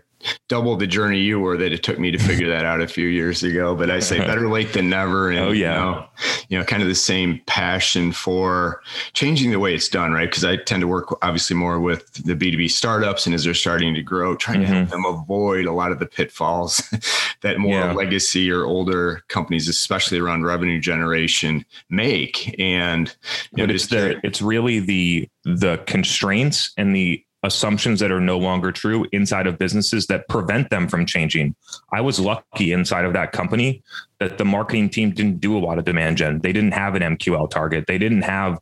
double 0.49 0.77
the 0.77 0.87
journey 0.87 1.21
you 1.21 1.41
were 1.41 1.57
that 1.57 1.73
it 1.73 1.83
took 1.83 1.99
me 1.99 2.11
to 2.11 2.19
figure 2.19 2.49
that 2.49 2.65
out 2.65 2.81
a 2.81 2.89
few 2.89 3.07
years 3.09 3.43
ago. 3.43 3.75
But 3.75 3.91
I 3.91 4.01
say 4.01 4.19
better 4.19 4.49
late 4.49 4.73
than 4.73 4.89
never. 4.89 5.31
And, 5.31 5.39
oh 5.39 5.53
yeah. 5.53 5.75
You 5.75 5.81
know, 5.81 6.07
you 6.49 6.59
know, 6.59 6.65
kind 6.65 6.83
of 6.83 6.89
the 6.89 6.95
same 6.95 7.41
passion 7.47 8.13
for 8.13 8.81
changing 9.13 9.51
the 9.51 9.59
way 9.59 9.75
it's 9.75 9.89
done, 9.89 10.13
right? 10.13 10.29
Because 10.29 10.45
I 10.45 10.57
tend 10.57 10.81
to 10.81 10.89
work 10.89 11.17
obviously 11.23 11.57
more 11.57 11.81
with 11.81 12.13
the 12.15 12.35
B2B 12.35 12.71
startups 12.71 13.27
and 13.27 13.35
as 13.35 13.45
they're 13.45 13.55
starting 13.55 13.95
to 13.95 14.03
grow, 14.03 14.37
trying 14.37 14.61
mm-hmm. 14.61 14.71
to 14.71 14.77
help 14.77 14.89
mm-hmm. 14.89 15.03
them 15.03 15.21
avoid 15.21 15.67
a 15.67 15.73
lot 15.73 15.93
of 15.93 15.99
the 15.99 16.07
pitfalls 16.07 16.83
that 17.43 17.59
more 17.59 17.81
yeah. 17.81 17.93
legacy 17.93 18.51
or 18.51 18.65
older 18.65 19.23
companies, 19.29 19.69
especially 19.69 20.19
around 20.19 20.45
revenue 20.45 20.81
generation, 20.81 21.65
make. 21.91 22.55
And 22.59 23.15
you 23.55 23.67
know, 23.67 23.73
it's 23.73 23.89
the 23.89 24.21
it's 24.25 24.41
really 24.41 24.81
the 24.81 25.29
the 25.45 25.79
constraints 25.87 26.73
and 26.77 26.95
the 26.95 27.25
assumptions 27.43 28.01
that 28.01 28.11
are 28.11 28.21
no 28.21 28.39
longer 28.39 28.73
true 28.73 29.07
inside 29.13 29.47
of 29.47 29.59
businesses 29.59 30.07
that 30.07 30.29
prevent 30.29 30.71
them 30.71 30.89
from 30.89 31.07
changing. 31.07 31.55
I 31.93 32.01
was 32.01 32.19
lucky 32.19 32.73
inside 32.73 33.05
of 33.05 33.13
that 33.13 33.33
company 33.33 33.83
that 34.19 34.39
the 34.39 34.45
marketing 34.45 34.91
team 34.91 35.13
didn't 35.13 35.41
do 35.41 35.57
a 35.57 35.61
lot 35.61 35.79
of 35.79 35.85
demand 35.85 36.17
gen. 36.17 36.41
They 36.41 36.53
didn't 36.53 36.73
have 36.73 36.95
an 36.95 37.03
MQL 37.17 37.51
target. 37.51 37.85
They 37.87 37.99
didn't 37.99 38.23
have 38.23 38.59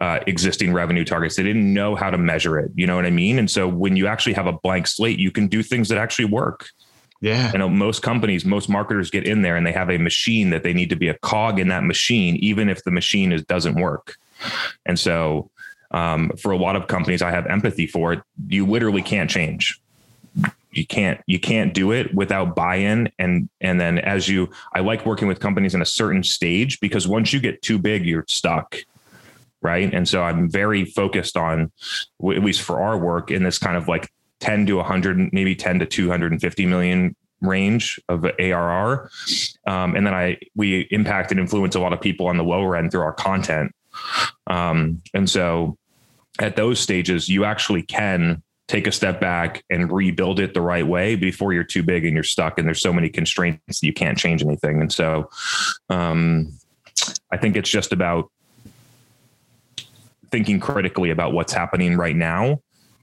uh, 0.00 0.20
existing 0.26 0.72
revenue 0.72 1.04
targets. 1.04 1.36
They 1.36 1.42
didn't 1.42 1.72
know 1.72 1.94
how 1.94 2.10
to 2.10 2.18
measure 2.18 2.58
it. 2.58 2.70
You 2.74 2.86
know 2.86 2.96
what 2.96 3.06
I 3.06 3.10
mean? 3.10 3.38
And 3.38 3.50
so 3.50 3.68
when 3.68 3.96
you 3.96 4.06
actually 4.06 4.34
have 4.34 4.46
a 4.46 4.52
blank 4.52 4.86
slate, 4.86 5.18
you 5.18 5.30
can 5.30 5.48
do 5.48 5.62
things 5.62 5.88
that 5.88 5.98
actually 5.98 6.26
work. 6.26 6.68
Yeah. 7.20 7.50
You 7.52 7.58
know, 7.58 7.68
most 7.68 8.02
companies, 8.02 8.44
most 8.44 8.68
marketers 8.68 9.10
get 9.10 9.26
in 9.26 9.42
there 9.42 9.56
and 9.56 9.66
they 9.66 9.72
have 9.72 9.90
a 9.90 9.98
machine 9.98 10.50
that 10.50 10.62
they 10.62 10.74
need 10.74 10.90
to 10.90 10.96
be 10.96 11.08
a 11.08 11.18
cog 11.18 11.58
in 11.58 11.68
that 11.68 11.82
machine, 11.82 12.36
even 12.36 12.68
if 12.68 12.84
the 12.84 12.90
machine 12.90 13.32
is 13.32 13.42
doesn't 13.44 13.74
work. 13.74 14.16
And 14.84 14.98
so 14.98 15.50
um, 15.96 16.30
for 16.36 16.52
a 16.52 16.58
lot 16.58 16.76
of 16.76 16.88
companies 16.88 17.22
I 17.22 17.30
have 17.30 17.46
empathy 17.46 17.86
for. 17.86 18.22
You 18.48 18.66
literally 18.66 19.00
can't 19.00 19.30
change. 19.30 19.80
You 20.70 20.86
can't 20.86 21.18
you 21.26 21.40
can't 21.40 21.72
do 21.72 21.90
it 21.90 22.14
without 22.14 22.54
buy-in 22.54 23.10
and 23.18 23.48
and 23.62 23.80
then 23.80 23.98
as 23.98 24.28
you 24.28 24.50
I 24.74 24.80
like 24.80 25.06
working 25.06 25.26
with 25.26 25.40
companies 25.40 25.74
in 25.74 25.80
a 25.80 25.86
certain 25.86 26.22
stage 26.22 26.80
because 26.80 27.08
once 27.08 27.32
you 27.32 27.40
get 27.40 27.62
too 27.62 27.78
big 27.78 28.04
you're 28.04 28.26
stuck 28.28 28.76
right 29.62 29.90
and 29.94 30.06
so 30.06 30.22
I'm 30.22 30.50
very 30.50 30.84
focused 30.84 31.38
on 31.38 31.72
at 32.20 32.44
least 32.44 32.60
for 32.60 32.82
our 32.82 32.98
work 32.98 33.30
in 33.30 33.42
this 33.42 33.56
kind 33.56 33.78
of 33.78 33.88
like 33.88 34.10
10 34.40 34.66
to 34.66 34.76
100 34.76 35.32
maybe 35.32 35.56
10 35.56 35.78
to 35.78 35.86
250 35.86 36.66
million 36.66 37.16
range 37.40 37.98
of 38.10 38.26
ARR 38.38 39.10
um, 39.66 39.96
and 39.96 40.06
then 40.06 40.12
I 40.12 40.36
we 40.54 40.86
impact 40.90 41.30
and 41.30 41.40
influence 41.40 41.74
a 41.74 41.80
lot 41.80 41.94
of 41.94 42.02
people 42.02 42.26
on 42.26 42.36
the 42.36 42.44
lower 42.44 42.76
end 42.76 42.90
through 42.90 43.00
our 43.00 43.14
content 43.14 43.74
um, 44.46 45.00
and 45.14 45.30
so 45.30 45.78
at 46.38 46.56
those 46.56 46.80
stages, 46.80 47.28
you 47.28 47.44
actually 47.44 47.82
can 47.82 48.42
take 48.68 48.86
a 48.86 48.92
step 48.92 49.20
back 49.20 49.64
and 49.70 49.92
rebuild 49.92 50.40
it 50.40 50.52
the 50.52 50.60
right 50.60 50.86
way 50.86 51.14
before 51.14 51.52
you're 51.52 51.64
too 51.64 51.82
big 51.82 52.04
and 52.04 52.14
you're 52.14 52.24
stuck 52.24 52.58
and 52.58 52.66
there's 52.66 52.80
so 52.80 52.92
many 52.92 53.08
constraints 53.08 53.80
that 53.80 53.86
you 53.86 53.92
can't 53.92 54.18
change 54.18 54.42
anything. 54.42 54.80
And 54.80 54.92
so 54.92 55.30
um, 55.88 56.52
I 57.30 57.36
think 57.36 57.56
it's 57.56 57.70
just 57.70 57.92
about 57.92 58.30
thinking 60.30 60.58
critically 60.58 61.10
about 61.10 61.32
what's 61.32 61.52
happening 61.52 61.96
right 61.96 62.16
now 62.16 62.60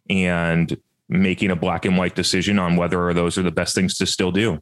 and 0.10 0.78
making 1.08 1.52
a 1.52 1.56
black 1.56 1.86
and 1.86 1.98
white 1.98 2.16
decision 2.16 2.60
on 2.60 2.76
whether 2.76 3.02
or 3.02 3.14
those 3.14 3.38
are 3.38 3.44
the 3.44 3.52
best 3.52 3.74
things 3.74 3.98
to 3.98 4.06
still 4.06 4.32
do 4.32 4.62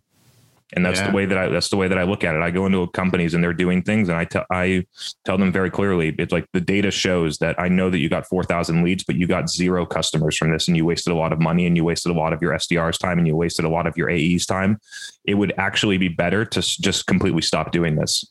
and 0.73 0.85
that's 0.85 0.99
yeah. 0.99 1.09
the 1.09 1.15
way 1.15 1.25
that 1.25 1.37
I 1.37 1.49
that's 1.49 1.69
the 1.69 1.77
way 1.77 1.87
that 1.87 1.97
I 1.97 2.03
look 2.03 2.23
at 2.23 2.35
it. 2.35 2.41
I 2.41 2.51
go 2.51 2.65
into 2.65 2.87
companies 2.87 3.33
and 3.33 3.43
they're 3.43 3.53
doing 3.53 3.81
things, 3.83 4.09
and 4.09 4.17
I 4.17 4.25
tell 4.25 4.45
I 4.51 4.85
tell 5.25 5.37
them 5.37 5.51
very 5.51 5.69
clearly. 5.69 6.15
It's 6.17 6.31
like 6.31 6.45
the 6.53 6.61
data 6.61 6.91
shows 6.91 7.39
that 7.39 7.59
I 7.59 7.67
know 7.67 7.89
that 7.89 7.99
you 7.99 8.09
got 8.09 8.27
four 8.27 8.43
thousand 8.43 8.83
leads, 8.83 9.03
but 9.03 9.15
you 9.15 9.27
got 9.27 9.49
zero 9.49 9.85
customers 9.85 10.37
from 10.37 10.51
this, 10.51 10.67
and 10.67 10.77
you 10.77 10.85
wasted 10.85 11.13
a 11.13 11.17
lot 11.17 11.33
of 11.33 11.39
money, 11.39 11.65
and 11.65 11.75
you 11.75 11.83
wasted 11.83 12.11
a 12.11 12.17
lot 12.17 12.33
of 12.33 12.41
your 12.41 12.53
SDR's 12.53 12.97
time, 12.97 13.17
and 13.17 13.27
you 13.27 13.35
wasted 13.35 13.65
a 13.65 13.69
lot 13.69 13.87
of 13.87 13.97
your 13.97 14.09
AE's 14.09 14.45
time. 14.45 14.79
It 15.25 15.35
would 15.35 15.53
actually 15.57 15.97
be 15.97 16.07
better 16.07 16.45
to 16.45 16.61
just 16.61 17.05
completely 17.05 17.41
stop 17.41 17.71
doing 17.71 17.95
this. 17.95 18.25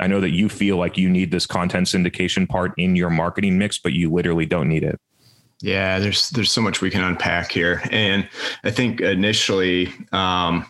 I 0.00 0.06
know 0.06 0.20
that 0.20 0.30
you 0.30 0.48
feel 0.48 0.76
like 0.76 0.96
you 0.96 1.08
need 1.08 1.30
this 1.30 1.46
content 1.46 1.86
syndication 1.86 2.48
part 2.48 2.72
in 2.76 2.94
your 2.94 3.10
marketing 3.10 3.58
mix, 3.58 3.78
but 3.78 3.92
you 3.92 4.12
literally 4.12 4.46
don't 4.46 4.68
need 4.68 4.84
it. 4.84 5.00
Yeah, 5.60 5.98
there's 5.98 6.30
there's 6.30 6.52
so 6.52 6.60
much 6.60 6.80
we 6.80 6.90
can 6.90 7.02
unpack 7.02 7.50
here, 7.50 7.82
and 7.90 8.28
I 8.62 8.70
think 8.70 9.00
initially, 9.00 9.92
um, 10.12 10.64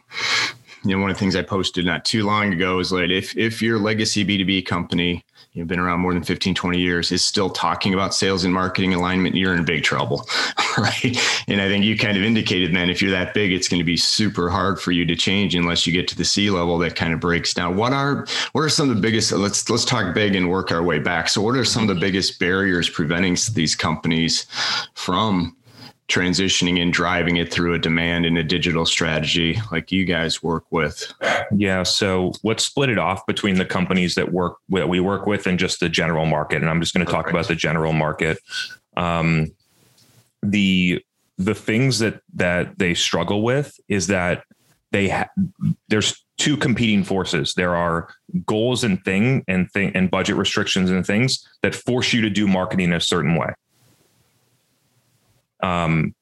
you 0.84 0.94
know, 0.94 1.00
one 1.00 1.10
of 1.10 1.16
the 1.16 1.20
things 1.20 1.36
I 1.36 1.42
posted 1.42 1.84
not 1.84 2.04
too 2.04 2.24
long 2.24 2.52
ago 2.52 2.78
is 2.78 2.92
like 2.92 3.10
if 3.10 3.36
if 3.36 3.60
your 3.60 3.78
legacy 3.78 4.24
B2B 4.24 4.66
company, 4.66 5.24
you've 5.52 5.66
been 5.66 5.80
around 5.80 6.00
more 6.00 6.14
than 6.14 6.22
15, 6.22 6.54
20 6.54 6.78
years, 6.78 7.10
is 7.10 7.24
still 7.24 7.50
talking 7.50 7.92
about 7.92 8.14
sales 8.14 8.44
and 8.44 8.54
marketing 8.54 8.94
alignment, 8.94 9.34
you're 9.34 9.54
in 9.54 9.64
big 9.64 9.82
trouble. 9.82 10.28
Right. 10.78 11.18
And 11.48 11.60
I 11.60 11.66
think 11.66 11.84
you 11.84 11.98
kind 11.98 12.16
of 12.16 12.22
indicated, 12.22 12.72
man, 12.72 12.88
if 12.88 13.02
you're 13.02 13.10
that 13.10 13.34
big, 13.34 13.52
it's 13.52 13.66
going 13.66 13.80
to 13.80 13.84
be 13.84 13.96
super 13.96 14.48
hard 14.48 14.80
for 14.80 14.92
you 14.92 15.04
to 15.06 15.16
change 15.16 15.56
unless 15.56 15.88
you 15.88 15.92
get 15.92 16.06
to 16.08 16.16
the 16.16 16.24
C 16.24 16.50
level 16.50 16.78
that 16.78 16.94
kind 16.94 17.12
of 17.12 17.18
breaks 17.18 17.52
down. 17.52 17.76
What 17.76 17.92
are 17.92 18.26
what 18.52 18.60
are 18.60 18.68
some 18.68 18.88
of 18.88 18.94
the 18.94 19.02
biggest 19.02 19.32
let's 19.32 19.68
let's 19.68 19.84
talk 19.84 20.14
big 20.14 20.36
and 20.36 20.48
work 20.48 20.70
our 20.70 20.84
way 20.84 21.00
back. 21.00 21.28
So 21.28 21.42
what 21.42 21.56
are 21.56 21.64
some 21.64 21.82
of 21.82 21.88
the 21.88 22.00
biggest 22.00 22.38
barriers 22.38 22.88
preventing 22.88 23.36
these 23.54 23.74
companies 23.74 24.46
from 24.94 25.56
transitioning 26.08 26.80
and 26.80 26.92
driving 26.92 27.36
it 27.36 27.52
through 27.52 27.74
a 27.74 27.78
demand 27.78 28.24
and 28.24 28.38
a 28.38 28.42
digital 28.42 28.86
strategy 28.86 29.60
like 29.70 29.92
you 29.92 30.04
guys 30.04 30.42
work 30.42 30.64
with? 30.70 31.12
Yeah, 31.54 31.82
so 31.82 32.32
let's 32.42 32.64
split 32.64 32.88
it 32.88 32.98
off 32.98 33.26
between 33.26 33.56
the 33.56 33.64
companies 33.64 34.14
that 34.14 34.32
work 34.32 34.56
that 34.70 34.88
we 34.88 35.00
work 35.00 35.26
with 35.26 35.46
and 35.46 35.58
just 35.58 35.80
the 35.80 35.88
general 35.88 36.26
market. 36.26 36.62
And 36.62 36.70
I'm 36.70 36.80
just 36.80 36.94
going 36.94 37.06
to 37.06 37.12
talk 37.12 37.30
about 37.30 37.48
the 37.48 37.54
general 37.54 37.92
market. 37.92 38.38
Um, 38.96 39.52
the 40.42 41.04
the 41.36 41.54
things 41.54 41.98
that 42.00 42.20
that 42.34 42.78
they 42.78 42.94
struggle 42.94 43.42
with 43.42 43.78
is 43.88 44.08
that 44.08 44.44
they 44.90 45.08
ha- 45.08 45.28
there's 45.88 46.24
two 46.38 46.56
competing 46.56 47.04
forces. 47.04 47.54
There 47.54 47.74
are 47.74 48.08
goals 48.46 48.84
and 48.84 49.04
thing 49.04 49.44
and 49.48 49.70
thing 49.70 49.92
and 49.94 50.10
budget 50.10 50.36
restrictions 50.36 50.90
and 50.90 51.06
things 51.06 51.46
that 51.62 51.74
force 51.74 52.12
you 52.12 52.22
to 52.22 52.30
do 52.30 52.46
marketing 52.46 52.92
a 52.92 53.00
certain 53.00 53.36
way. 53.36 53.52
Um, 55.62 56.14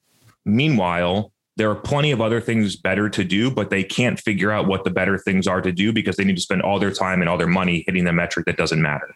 meanwhile, 0.44 1.32
there 1.56 1.70
are 1.70 1.74
plenty 1.74 2.10
of 2.10 2.20
other 2.20 2.40
things 2.40 2.76
better 2.76 3.08
to 3.08 3.24
do, 3.24 3.50
but 3.50 3.70
they 3.70 3.82
can't 3.82 4.20
figure 4.20 4.52
out 4.52 4.66
what 4.66 4.84
the 4.84 4.90
better 4.90 5.18
things 5.18 5.46
are 5.46 5.62
to 5.62 5.72
do 5.72 5.92
because 5.92 6.16
they 6.16 6.24
need 6.24 6.36
to 6.36 6.42
spend 6.42 6.62
all 6.62 6.78
their 6.78 6.92
time 6.92 7.22
and 7.22 7.30
all 7.30 7.38
their 7.38 7.46
money 7.46 7.82
hitting 7.86 8.04
the 8.04 8.12
metric 8.12 8.46
that 8.46 8.56
doesn't 8.56 8.82
matter. 8.82 9.14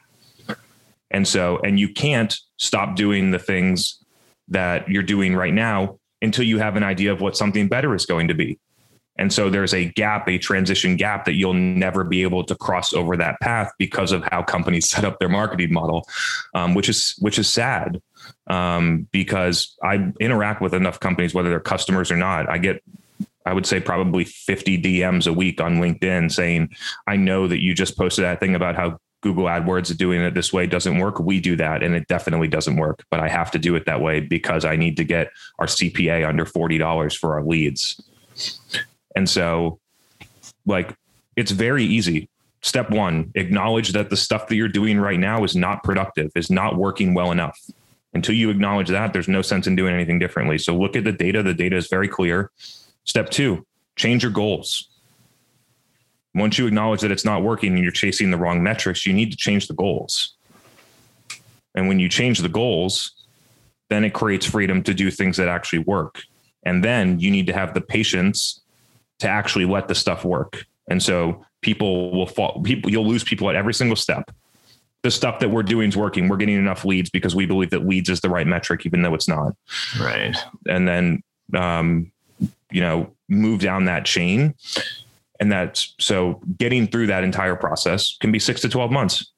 And 1.11 1.27
so, 1.27 1.59
and 1.59 1.79
you 1.79 1.93
can't 1.93 2.37
stop 2.57 2.97
doing 2.97 3.31
the 3.31 3.39
things 3.39 4.03
that 4.49 4.89
you're 4.89 5.03
doing 5.03 5.35
right 5.35 5.53
now 5.53 5.99
until 6.23 6.45
you 6.45 6.59
have 6.59 6.77
an 6.77 6.83
idea 6.83 7.13
of 7.13 7.21
what 7.21 7.37
something 7.37 7.69
better 7.69 7.95
is 7.95 8.07
going 8.07 8.29
to 8.29 8.35
be. 8.35 8.59
And 9.17 9.33
so 9.33 9.51
there's 9.51 9.75
a 9.75 9.85
gap, 9.85 10.29
a 10.29 10.39
transition 10.39 10.97
gap 10.97 11.27
that 11.27 11.35
you'll 11.35 11.53
never 11.53 12.05
be 12.05 12.23
able 12.23 12.43
to 12.45 12.55
cross 12.55 12.95
over 12.95 13.17
that 13.19 13.39
path 13.41 13.71
because 13.79 14.13
of 14.13 14.25
how 14.31 14.43
companies 14.43 14.89
set 14.91 15.05
up 15.05 15.19
their 15.19 15.29
marketing 15.29 15.73
model, 15.73 16.07
um, 16.55 16.75
which 16.75 16.89
is 16.89 17.15
which 17.19 17.39
is 17.39 17.49
sad 17.49 18.01
um, 18.47 19.09
because 19.13 19.77
I 19.83 20.13
interact 20.21 20.61
with 20.61 20.75
enough 20.75 21.01
companies, 21.01 21.35
whether 21.35 21.49
they're 21.49 21.61
customers 21.61 22.11
or 22.11 22.17
not. 22.17 22.49
I 22.49 22.59
get, 22.59 22.83
I 23.47 23.53
would 23.53 23.67
say, 23.67 23.81
probably 23.81 24.25
50 24.25 24.83
DMs 24.83 25.27
a 25.27 25.33
week 25.33 25.61
on 25.61 25.77
LinkedIn 25.77 26.33
saying, 26.33 26.71
I 27.07 27.17
know 27.17 27.47
that 27.47 27.63
you 27.63 27.75
just 27.75 27.97
posted 27.97 28.25
that 28.25 28.41
thing 28.41 28.55
about 28.55 28.77
how 28.77 28.99
Google 29.23 29.45
AdWords 29.45 29.95
doing 29.97 30.21
it 30.21 30.35
this 30.35 30.53
way 30.53 30.67
doesn't 30.67 30.99
work. 30.99 31.19
We 31.19 31.41
do 31.41 31.57
that 31.57 31.83
and 31.83 31.95
it 31.95 32.09
definitely 32.09 32.49
doesn't 32.49 32.77
work, 32.77 33.05
but 33.11 33.21
I 33.21 33.29
have 33.29 33.51
to 33.53 33.59
do 33.59 33.75
it 33.77 33.87
that 33.87 34.01
way 34.01 34.21
because 34.21 34.65
I 34.65 34.77
need 34.77 34.97
to 34.97 35.05
get 35.05 35.31
our 35.59 35.67
CPA 35.67 36.27
under 36.27 36.45
$40 36.45 37.17
for 37.17 37.35
our 37.35 37.45
leads. 37.45 38.01
And 39.15 39.29
so, 39.29 39.79
like, 40.65 40.97
it's 41.37 41.51
very 41.51 41.85
easy. 41.85 42.29
Step 42.63 42.91
one, 42.91 43.33
acknowledge 43.35 43.93
that 43.93 44.11
the 44.11 44.17
stuff 44.17 44.47
that 44.49 44.57
you're 44.57 44.69
doing 44.69 44.99
right 44.99 45.19
now 45.19 45.45
is 45.45 45.57
not 45.57 45.83
productive, 45.83 46.31
is 46.35 46.51
not 46.51 46.77
working 46.77 47.15
well 47.15 47.33
enough. 47.33 47.59
Until 48.13 48.35
you 48.35 48.51
acknowledge 48.51 48.89
that, 48.89 49.13
there's 49.13 49.29
no 49.29 49.43
sense 49.43 49.67
in 49.67 49.77
doing 49.77 49.95
anything 49.95 50.19
differently. 50.19 50.59
So 50.59 50.77
look 50.77 50.97
at 50.97 51.05
the 51.05 51.13
data. 51.13 51.43
The 51.43 51.55
data 51.55 51.77
is 51.77 51.89
very 51.89 52.09
clear. 52.09 52.51
Step 53.05 53.31
two, 53.31 53.65
change 53.97 54.23
your 54.23 54.33
goals. 54.33 54.89
Once 56.35 56.59
you 56.59 56.67
acknowledge 56.67 57.01
that 57.01 57.11
it's 57.11 57.25
not 57.25 57.43
working 57.43 57.75
and 57.75 57.83
you're 57.83 57.93
chasing 57.93 58.31
the 58.31 58.37
wrong 58.37 58.63
metrics, 58.63 59.07
you 59.07 59.13
need 59.13 59.31
to 59.31 59.37
change 59.37 59.69
the 59.69 59.75
goals. 59.75 60.35
And 61.75 61.89
when 61.89 61.99
you 61.99 62.09
change 62.09 62.39
the 62.39 62.49
goals, 62.49 63.13
then 63.89 64.05
it 64.05 64.13
creates 64.13 64.47
freedom 64.47 64.83
to 64.85 64.95
do 64.95 65.11
things 65.11 65.37
that 65.37 65.49
actually 65.49 65.81
work. 65.81 66.23
And 66.65 66.85
then 66.85 67.19
you 67.21 67.31
need 67.31 67.47
to 67.47 67.53
have 67.53 67.75
the 67.75 67.81
patience 67.81 68.61
to 69.21 69.29
actually 69.29 69.67
let 69.67 69.89
the 69.89 69.95
stuff 69.95 70.25
work. 70.25 70.65
And 70.89 71.03
so 71.03 71.45
people 71.63 72.13
will 72.13 72.27
fall, 72.27 72.61
people, 72.63 72.91
you'll 72.91 73.07
lose 73.07 73.25
people 73.25 73.49
at 73.51 73.57
every 73.57 73.75
single 73.75 73.97
step 73.97 74.31
the 75.03 75.11
stuff 75.11 75.41
that 75.41 75.51
we're 75.51 75.63
doing 75.63 75.89
is 75.89 75.97
working. 75.97 76.29
We're 76.29 76.37
getting 76.37 76.57
enough 76.57 76.85
leads 76.85 77.11
because 77.11 77.35
we 77.35 77.47
believe 77.47 77.71
that 77.71 77.87
leads 77.87 78.09
is 78.09 78.21
the 78.21 78.29
right 78.29 78.47
metric, 78.47 78.85
even 78.85 79.03
though 79.03 79.15
it's 79.15 79.29
not. 79.29 79.55
Right. 79.99 80.37
And 80.69 80.87
then, 80.87 81.23
um, 81.55 82.13
you 82.71 82.81
know, 82.81 83.15
move 83.29 83.61
down 83.61 83.87
that 83.87 84.05
chain. 84.05 84.55
And 85.39 85.51
that's 85.51 85.95
so 85.99 86.41
getting 86.59 86.87
through 86.87 87.07
that 87.07 87.25
entire 87.25 87.57
process 87.57 88.17
can 88.21 88.31
be 88.31 88.39
six 88.39 88.61
to 88.61 88.69
12 88.69 88.91
months 88.91 89.33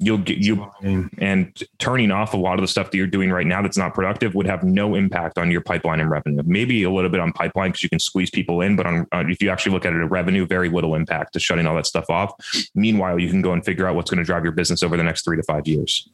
you'll 0.00 0.18
get 0.18 0.38
you 0.38 0.70
and 1.18 1.60
turning 1.78 2.12
off 2.12 2.32
a 2.32 2.36
lot 2.36 2.54
of 2.54 2.60
the 2.60 2.68
stuff 2.68 2.90
that 2.90 2.96
you're 2.96 3.06
doing 3.06 3.30
right 3.30 3.46
now 3.46 3.60
that's 3.60 3.76
not 3.76 3.94
productive 3.94 4.34
would 4.34 4.46
have 4.46 4.62
no 4.62 4.94
impact 4.94 5.38
on 5.38 5.50
your 5.50 5.60
pipeline 5.60 6.00
and 6.00 6.08
revenue. 6.08 6.40
Maybe 6.44 6.84
a 6.84 6.90
little 6.90 7.10
bit 7.10 7.20
on 7.20 7.32
pipeline 7.32 7.70
because 7.70 7.82
you 7.82 7.88
can 7.88 7.98
squeeze 7.98 8.30
people 8.30 8.60
in 8.60 8.76
but 8.76 8.86
on 8.86 9.06
uh, 9.12 9.24
if 9.28 9.42
you 9.42 9.50
actually 9.50 9.72
look 9.72 9.84
at 9.84 9.92
it 9.92 10.00
at 10.00 10.10
revenue 10.10 10.46
very 10.46 10.68
little 10.68 10.94
impact 10.94 11.32
to 11.32 11.40
shutting 11.40 11.66
all 11.66 11.74
that 11.74 11.86
stuff 11.86 12.08
off. 12.10 12.32
Meanwhile 12.74 13.18
you 13.18 13.28
can 13.28 13.42
go 13.42 13.52
and 13.52 13.64
figure 13.64 13.86
out 13.86 13.96
what's 13.96 14.10
going 14.10 14.18
to 14.18 14.24
drive 14.24 14.44
your 14.44 14.52
business 14.52 14.82
over 14.82 14.96
the 14.96 15.02
next 15.02 15.24
three 15.24 15.36
to 15.36 15.42
five 15.42 15.66
years 15.66 16.08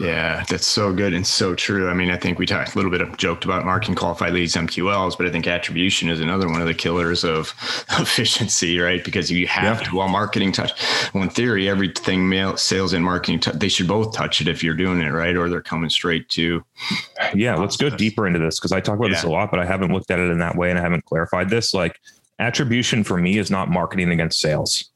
yeah 0.00 0.44
that's 0.48 0.66
so 0.66 0.92
good 0.92 1.14
and 1.14 1.26
so 1.26 1.54
true 1.54 1.88
i 1.88 1.94
mean 1.94 2.10
i 2.10 2.16
think 2.16 2.38
we 2.38 2.46
talked 2.46 2.74
a 2.74 2.76
little 2.76 2.90
bit 2.90 3.00
of 3.00 3.16
joked 3.16 3.44
about 3.44 3.64
marketing 3.64 3.94
qualified 3.94 4.32
leads 4.32 4.54
mqls 4.54 5.16
but 5.16 5.26
i 5.26 5.30
think 5.30 5.46
attribution 5.46 6.08
is 6.08 6.20
another 6.20 6.48
one 6.48 6.60
of 6.60 6.66
the 6.66 6.74
killers 6.74 7.24
of 7.24 7.54
efficiency 7.98 8.78
right 8.78 9.04
because 9.04 9.30
you 9.30 9.46
have 9.46 9.80
yeah. 9.80 9.88
to 9.88 9.96
while 9.96 10.08
marketing 10.08 10.50
touch 10.52 10.72
well 11.14 11.22
in 11.22 11.30
theory 11.30 11.68
everything 11.68 12.28
mail 12.28 12.56
sales 12.56 12.92
and 12.92 13.04
marketing 13.04 13.40
they 13.54 13.68
should 13.68 13.88
both 13.88 14.14
touch 14.14 14.40
it 14.40 14.48
if 14.48 14.62
you're 14.62 14.74
doing 14.74 15.00
it 15.00 15.10
right, 15.10 15.36
or 15.36 15.48
they're 15.48 15.62
coming 15.62 15.90
straight 15.90 16.28
to. 16.30 16.64
Yeah, 17.34 17.56
let's 17.56 17.76
go 17.76 17.90
deeper 17.90 18.28
into 18.28 18.38
this 18.38 18.60
because 18.60 18.70
I 18.70 18.80
talk 18.80 18.96
about 18.96 19.08
yeah. 19.08 19.14
this 19.14 19.24
a 19.24 19.28
lot, 19.28 19.50
but 19.50 19.58
I 19.58 19.64
haven't 19.64 19.92
looked 19.92 20.10
at 20.12 20.20
it 20.20 20.30
in 20.30 20.38
that 20.38 20.54
way 20.56 20.70
and 20.70 20.78
I 20.78 20.82
haven't 20.82 21.04
clarified 21.04 21.50
this. 21.50 21.74
Like 21.74 21.98
attribution 22.38 23.02
for 23.02 23.16
me 23.16 23.38
is 23.38 23.50
not 23.50 23.70
marketing 23.70 24.10
against 24.10 24.38
sales. 24.40 24.90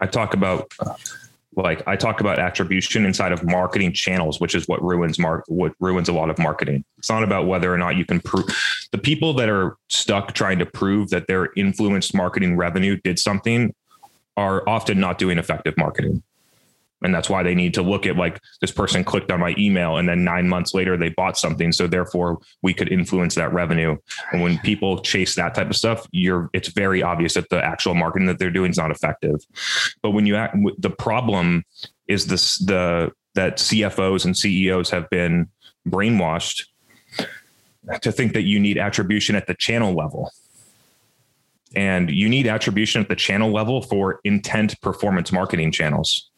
I 0.00 0.06
talk 0.06 0.34
about 0.34 0.72
uh, 0.80 0.94
like 1.54 1.82
I 1.86 1.96
talk 1.96 2.20
about 2.20 2.38
attribution 2.38 3.04
inside 3.04 3.32
of 3.32 3.44
marketing 3.44 3.92
channels, 3.92 4.40
which 4.40 4.54
is 4.54 4.66
what 4.68 4.82
ruins 4.82 5.18
mark 5.18 5.44
what 5.48 5.72
ruins 5.80 6.08
a 6.08 6.12
lot 6.12 6.30
of 6.30 6.38
marketing. 6.38 6.84
It's 6.98 7.10
not 7.10 7.22
about 7.22 7.46
whether 7.46 7.72
or 7.72 7.78
not 7.78 7.96
you 7.96 8.04
can 8.04 8.20
prove 8.20 8.44
the 8.90 8.98
people 8.98 9.34
that 9.34 9.48
are 9.48 9.76
stuck 9.88 10.32
trying 10.32 10.58
to 10.60 10.66
prove 10.66 11.10
that 11.10 11.26
their 11.26 11.50
influenced 11.56 12.14
marketing 12.14 12.56
revenue 12.56 12.98
did 13.04 13.18
something 13.18 13.74
are 14.36 14.66
often 14.68 14.98
not 14.98 15.18
doing 15.18 15.38
effective 15.38 15.74
marketing 15.76 16.22
and 17.02 17.14
that's 17.14 17.28
why 17.28 17.42
they 17.42 17.54
need 17.54 17.74
to 17.74 17.82
look 17.82 18.06
at 18.06 18.16
like 18.16 18.40
this 18.60 18.70
person 18.70 19.04
clicked 19.04 19.30
on 19.30 19.40
my 19.40 19.54
email 19.58 19.96
and 19.96 20.08
then 20.08 20.24
nine 20.24 20.48
months 20.48 20.74
later 20.74 20.96
they 20.96 21.08
bought 21.10 21.36
something. 21.36 21.72
So 21.72 21.86
therefore 21.86 22.40
we 22.62 22.74
could 22.74 22.90
influence 22.90 23.34
that 23.34 23.52
revenue. 23.52 23.96
And 24.32 24.42
when 24.42 24.58
people 24.58 25.00
chase 25.00 25.34
that 25.34 25.54
type 25.54 25.70
of 25.70 25.76
stuff 25.76 26.06
you're 26.12 26.48
it's 26.52 26.68
very 26.68 27.02
obvious 27.02 27.34
that 27.34 27.48
the 27.50 27.62
actual 27.64 27.94
marketing 27.94 28.26
that 28.26 28.38
they're 28.38 28.50
doing 28.50 28.70
is 28.70 28.76
not 28.76 28.90
effective. 28.90 29.44
But 30.02 30.10
when 30.10 30.26
you 30.26 30.36
act 30.36 30.56
the 30.78 30.90
problem 30.90 31.64
is 32.06 32.26
this 32.26 32.58
the 32.58 33.12
that 33.34 33.56
cfos 33.56 34.24
and 34.24 34.36
ceos 34.36 34.90
have 34.90 35.08
been 35.08 35.48
brainwashed 35.88 36.64
to 38.00 38.12
think 38.12 38.32
that 38.32 38.42
you 38.42 38.60
need 38.60 38.78
attribution 38.78 39.34
at 39.34 39.46
the 39.46 39.54
channel 39.54 39.92
level. 39.94 40.30
And 41.74 42.10
you 42.10 42.28
need 42.28 42.46
attribution 42.46 43.00
at 43.00 43.08
the 43.08 43.16
channel 43.16 43.50
level 43.50 43.80
for 43.80 44.20
intent 44.24 44.78
performance 44.82 45.32
marketing 45.32 45.72
channels 45.72 46.30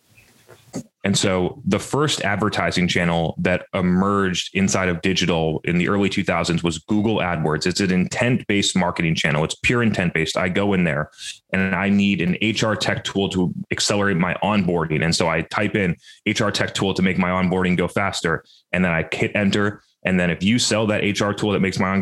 And 1.04 1.18
so 1.18 1.60
the 1.66 1.78
first 1.78 2.22
advertising 2.22 2.88
channel 2.88 3.34
that 3.38 3.66
emerged 3.74 4.50
inside 4.54 4.88
of 4.88 5.02
digital 5.02 5.60
in 5.64 5.76
the 5.76 5.88
early 5.88 6.08
2000s 6.08 6.62
was 6.62 6.78
Google 6.78 7.18
AdWords. 7.18 7.66
It's 7.66 7.80
an 7.80 7.90
intent 7.90 8.46
based 8.46 8.74
marketing 8.74 9.14
channel. 9.14 9.44
It's 9.44 9.54
pure 9.54 9.82
intent 9.82 10.14
based. 10.14 10.38
I 10.38 10.48
go 10.48 10.72
in 10.72 10.84
there 10.84 11.10
and 11.52 11.74
I 11.74 11.90
need 11.90 12.22
an 12.22 12.38
HR 12.40 12.74
tech 12.74 13.04
tool 13.04 13.28
to 13.30 13.52
accelerate 13.70 14.16
my 14.16 14.34
onboarding. 14.42 15.04
And 15.04 15.14
so 15.14 15.28
I 15.28 15.42
type 15.42 15.76
in 15.76 15.94
HR 16.26 16.48
tech 16.48 16.72
tool 16.72 16.94
to 16.94 17.02
make 17.02 17.18
my 17.18 17.28
onboarding 17.28 17.76
go 17.76 17.86
faster. 17.86 18.42
And 18.72 18.82
then 18.82 18.92
I 18.92 19.06
hit 19.12 19.32
enter. 19.34 19.82
And 20.04 20.18
then 20.18 20.30
if 20.30 20.42
you 20.42 20.58
sell 20.58 20.86
that 20.86 21.02
HR 21.02 21.32
tool 21.32 21.52
that 21.52 21.60
makes 21.60 21.78
my 21.78 22.00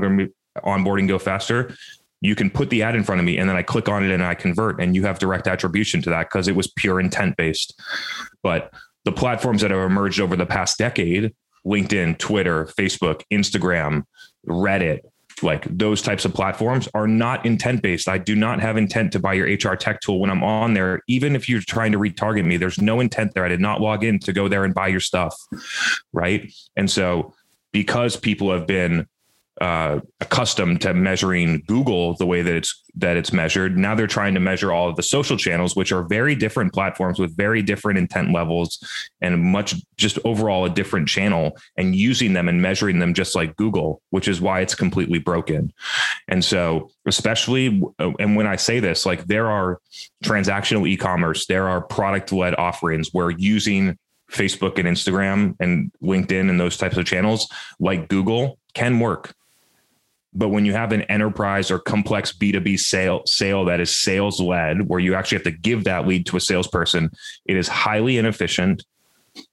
onboarding 0.64 1.08
go 1.08 1.18
faster, 1.18 1.74
you 2.22 2.36
can 2.36 2.48
put 2.48 2.70
the 2.70 2.82
ad 2.82 2.94
in 2.94 3.02
front 3.02 3.20
of 3.20 3.24
me 3.24 3.36
and 3.36 3.48
then 3.48 3.56
I 3.56 3.62
click 3.62 3.88
on 3.88 4.04
it 4.04 4.10
and 4.10 4.24
I 4.24 4.34
convert 4.34 4.80
and 4.80 4.94
you 4.94 5.02
have 5.02 5.18
direct 5.18 5.48
attribution 5.48 6.00
to 6.02 6.10
that 6.10 6.30
because 6.30 6.48
it 6.48 6.54
was 6.54 6.68
pure 6.68 7.00
intent 7.00 7.36
based. 7.36 7.78
But 8.42 8.72
the 9.04 9.12
platforms 9.12 9.60
that 9.62 9.72
have 9.72 9.80
emerged 9.80 10.20
over 10.20 10.36
the 10.36 10.46
past 10.46 10.78
decade 10.78 11.34
LinkedIn, 11.66 12.18
Twitter, 12.18 12.64
Facebook, 12.64 13.22
Instagram, 13.32 14.02
Reddit, 14.48 15.00
like 15.42 15.64
those 15.64 16.02
types 16.02 16.24
of 16.24 16.34
platforms 16.34 16.88
are 16.94 17.06
not 17.06 17.44
intent 17.46 17.82
based. 17.82 18.08
I 18.08 18.18
do 18.18 18.34
not 18.34 18.60
have 18.60 18.76
intent 18.76 19.12
to 19.12 19.20
buy 19.20 19.34
your 19.34 19.46
HR 19.46 19.76
tech 19.76 20.00
tool 20.00 20.20
when 20.20 20.30
I'm 20.30 20.42
on 20.42 20.74
there. 20.74 21.02
Even 21.08 21.34
if 21.36 21.48
you're 21.48 21.60
trying 21.60 21.92
to 21.92 21.98
retarget 21.98 22.44
me, 22.44 22.56
there's 22.56 22.80
no 22.80 23.00
intent 23.00 23.34
there. 23.34 23.44
I 23.44 23.48
did 23.48 23.60
not 23.60 23.80
log 23.80 24.04
in 24.04 24.18
to 24.20 24.32
go 24.32 24.48
there 24.48 24.64
and 24.64 24.74
buy 24.74 24.88
your 24.88 25.00
stuff. 25.00 25.36
Right. 26.12 26.52
And 26.76 26.90
so 26.90 27.32
because 27.72 28.16
people 28.16 28.52
have 28.52 28.66
been 28.66 29.06
uh, 29.60 30.00
accustomed 30.20 30.80
to 30.80 30.94
measuring 30.94 31.62
Google 31.66 32.16
the 32.16 32.26
way 32.26 32.42
that 32.42 32.54
it's 32.54 32.82
that 32.94 33.16
it's 33.16 33.32
measured. 33.32 33.76
Now 33.76 33.94
they're 33.94 34.06
trying 34.06 34.34
to 34.34 34.40
measure 34.40 34.72
all 34.72 34.88
of 34.88 34.96
the 34.96 35.02
social 35.02 35.36
channels, 35.36 35.76
which 35.76 35.92
are 35.92 36.02
very 36.02 36.34
different 36.34 36.72
platforms 36.72 37.18
with 37.18 37.36
very 37.36 37.62
different 37.62 37.98
intent 37.98 38.32
levels 38.32 38.78
and 39.20 39.42
much 39.42 39.74
just 39.96 40.18
overall 40.24 40.64
a 40.64 40.70
different 40.70 41.08
channel, 41.08 41.56
and 41.76 41.94
using 41.94 42.32
them 42.32 42.48
and 42.48 42.60
measuring 42.60 42.98
them 42.98 43.14
just 43.14 43.34
like 43.34 43.54
Google, 43.56 44.00
which 44.10 44.26
is 44.26 44.40
why 44.40 44.60
it's 44.60 44.74
completely 44.74 45.18
broken. 45.18 45.72
And 46.28 46.44
so, 46.44 46.90
especially, 47.06 47.82
and 47.98 48.36
when 48.36 48.46
I 48.46 48.56
say 48.56 48.80
this, 48.80 49.04
like 49.06 49.26
there 49.26 49.48
are 49.48 49.80
transactional 50.24 50.88
e-commerce, 50.88 51.46
there 51.46 51.68
are 51.68 51.80
product-led 51.80 52.54
offerings 52.56 53.10
where 53.12 53.30
using 53.30 53.98
Facebook 54.30 54.78
and 54.78 54.88
Instagram 54.88 55.54
and 55.60 55.92
LinkedIn 56.02 56.48
and 56.48 56.58
those 56.58 56.78
types 56.78 56.96
of 56.96 57.04
channels 57.04 57.48
like 57.78 58.08
Google 58.08 58.58
can 58.74 58.98
work 58.98 59.34
but 60.34 60.48
when 60.48 60.64
you 60.64 60.72
have 60.72 60.92
an 60.92 61.02
enterprise 61.02 61.70
or 61.70 61.78
complex 61.78 62.32
B2B 62.32 62.78
sale 62.78 63.22
sale 63.26 63.64
that 63.66 63.80
is 63.80 63.96
sales 63.96 64.40
led, 64.40 64.88
where 64.88 65.00
you 65.00 65.14
actually 65.14 65.36
have 65.36 65.44
to 65.44 65.50
give 65.50 65.84
that 65.84 66.06
lead 66.06 66.26
to 66.26 66.36
a 66.36 66.40
salesperson, 66.40 67.10
it 67.44 67.56
is 67.56 67.68
highly 67.68 68.18
inefficient. 68.18 68.84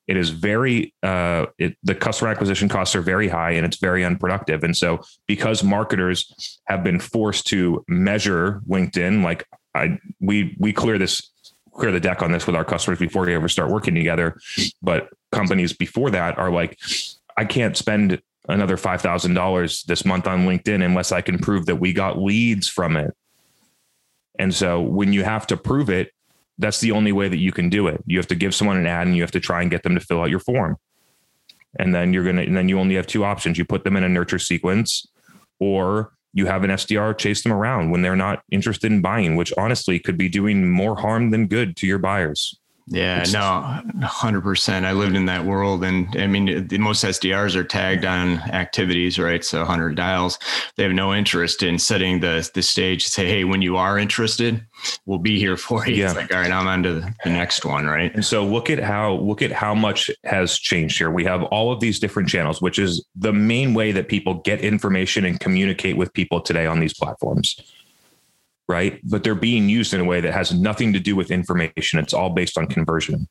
It 0.08 0.18
is 0.18 0.30
very 0.30 0.94
uh, 1.04 1.48
it, 1.58 1.78
the 1.84 1.96
customer 1.96 2.32
acquisition 2.32 2.70
costs 2.70 2.96
are 2.96 3.02
very 3.02 3.28
high 3.28 3.52
and 3.52 3.66
it's 3.66 3.78
very 3.78 4.04
unproductive. 4.04 4.64
And 4.64 4.76
so, 4.76 5.02
because 5.28 5.64
marketers 5.64 6.60
have 6.66 6.84
been 6.84 7.00
forced 7.00 7.48
to 7.48 7.84
measure 7.88 8.62
LinkedIn, 8.68 9.24
like 9.24 9.46
I 9.76 10.00
we 10.20 10.56
we 10.60 10.74
clear 10.74 10.98
this 10.98 11.30
clear 11.74 11.92
the 11.92 12.00
deck 12.00 12.22
on 12.22 12.32
this 12.32 12.46
with 12.46 12.56
our 12.56 12.66
customers 12.66 13.00
before 13.00 13.26
we 13.26 13.34
ever 13.34 13.48
start 13.48 13.70
working 13.70 13.96
together, 13.96 14.38
but 14.82 15.10
companies 15.32 15.72
before 15.72 16.10
that 16.12 16.38
are 16.38 16.52
like, 16.52 16.78
I 17.38 17.46
can't 17.46 17.78
spend 17.78 18.22
another 18.50 18.78
$5,000 18.78 19.86
this 19.86 20.06
month 20.06 20.28
on 20.28 20.46
LinkedIn 20.46 20.84
unless 20.84 21.12
I 21.12 21.22
can 21.22 21.38
prove 21.38 21.68
that 21.68 21.78
we 21.78 21.94
got 21.94 22.18
leads 22.18 22.68
from 22.68 22.98
it. 22.98 23.16
And 24.38 24.54
so 24.54 24.82
when 24.82 25.14
you 25.14 25.24
have 25.24 25.46
to 25.48 25.58
prove 25.58 25.90
it, 25.90 26.12
that's 26.58 26.80
the 26.82 26.92
only 26.92 27.12
way 27.12 27.30
that 27.30 27.38
you 27.38 27.52
can 27.52 27.70
do 27.70 27.88
it. 27.88 28.04
You 28.06 28.18
have 28.18 28.28
to 28.28 28.36
give 28.36 28.56
someone 28.56 28.78
an 28.78 28.88
ad 28.88 29.08
and 29.08 29.16
you 29.16 29.22
have 29.22 29.32
to 29.32 29.40
try 29.40 29.62
and 29.62 29.72
get 29.72 29.84
them 29.84 29.96
to 29.96 30.02
fill 30.02 30.22
out 30.22 30.30
your 30.30 30.40
form. 30.40 30.78
And 31.78 31.94
then 31.94 32.12
you're 32.12 32.24
going 32.24 32.38
to, 32.38 32.44
and 32.44 32.58
then 32.58 32.68
you 32.68 32.80
only 32.80 32.96
have 32.96 33.08
two 33.08 33.24
options. 33.24 33.58
You 33.58 33.66
put 33.66 33.84
them 33.84 33.96
in 33.96 34.04
a 34.04 34.10
nurture 34.10 34.40
sequence 34.40 35.08
or 35.60 36.12
you 36.34 36.48
have 36.48 36.64
an 36.64 36.72
SDR 36.72 37.18
chase 37.18 37.44
them 37.44 37.54
around 37.54 37.92
when 37.92 38.02
they're 38.02 38.16
not 38.16 38.44
interested 38.52 38.92
in 38.92 39.02
buying, 39.02 39.36
which 39.36 39.54
honestly 39.58 40.00
could 40.00 40.18
be 40.18 40.30
doing 40.30 40.70
more 40.70 40.96
harm 40.96 41.32
than 41.32 41.48
good 41.48 41.76
to 41.78 41.88
your 41.88 42.00
buyers. 42.00 42.59
Yeah, 42.92 43.22
it's, 43.22 43.34
no, 43.34 43.82
hundred 44.02 44.42
percent. 44.42 44.84
I 44.84 44.94
lived 44.94 45.16
in 45.16 45.26
that 45.26 45.46
world, 45.46 45.84
and 45.84 46.08
I 46.18 46.26
mean, 46.26 46.68
the, 46.68 46.80
most 46.80 47.04
SDRs 47.04 47.56
are 47.56 47.64
tagged 47.64 48.04
on 48.04 48.40
activities, 48.50 49.20
right? 49.20 49.46
So, 49.46 49.64
hundred 49.64 49.96
dials. 49.96 50.40
They 50.76 50.84
have 50.84 50.94
no 50.94 51.14
interest 51.14 51.62
in 51.62 51.78
setting 51.78 52.20
the 52.20 52.50
the 52.56 52.64
stage 52.64 53.06
to 53.06 53.12
say, 53.12 53.28
"Hey, 53.28 53.44
when 53.44 53.62
you 53.62 53.78
are 53.78 54.00
interested, 54.00 54.66
we'll 55.06 55.20
be 55.20 55.38
here 55.38 55.56
for 55.56 55.88
you." 55.88 55.98
Yeah. 55.98 56.06
It's 56.08 56.16
like, 56.16 56.34
all 56.34 56.42
right, 56.42 56.52
I'm 56.52 56.66
on 56.66 56.82
to 56.82 57.02
the 57.24 57.30
next 57.30 57.64
one, 57.64 57.86
right? 57.86 58.12
And 58.16 58.26
so, 58.26 58.44
look 58.44 58.72
at 58.72 58.80
how 58.80 59.14
look 59.18 59.44
at 59.44 59.52
how 59.52 59.76
much 59.76 60.10
has 60.24 60.58
changed 60.58 60.98
here. 60.98 61.12
We 61.12 61.26
have 61.26 61.44
all 61.44 61.72
of 61.72 61.82
these 61.82 62.00
different 62.00 62.28
channels, 62.28 62.60
which 62.60 62.80
is 62.80 63.06
the 63.16 63.34
main 63.34 63.76
way 63.76 63.92
that 63.92 64.08
people 64.08 64.36
get 64.36 64.62
information 64.62 65.26
and 65.26 65.40
communicate 65.40 65.96
with 65.96 66.12
people 66.14 66.42
today 66.42 66.66
on 66.66 66.80
these 66.80 66.96
platforms 66.96 67.56
right? 68.70 69.02
But 69.04 69.24
they're 69.24 69.36
being 69.36 69.68
used 69.68 69.94
in 69.94 70.00
a 70.00 70.06
way 70.06 70.22
that 70.22 70.34
has 70.34 70.54
nothing 70.54 70.94
to 70.94 71.00
do 71.00 71.16
with 71.16 71.32
information. 71.32 72.00
It's 72.00 72.14
all 72.14 72.30
based 72.30 72.58
on 72.58 72.68
conversion. 72.68 73.28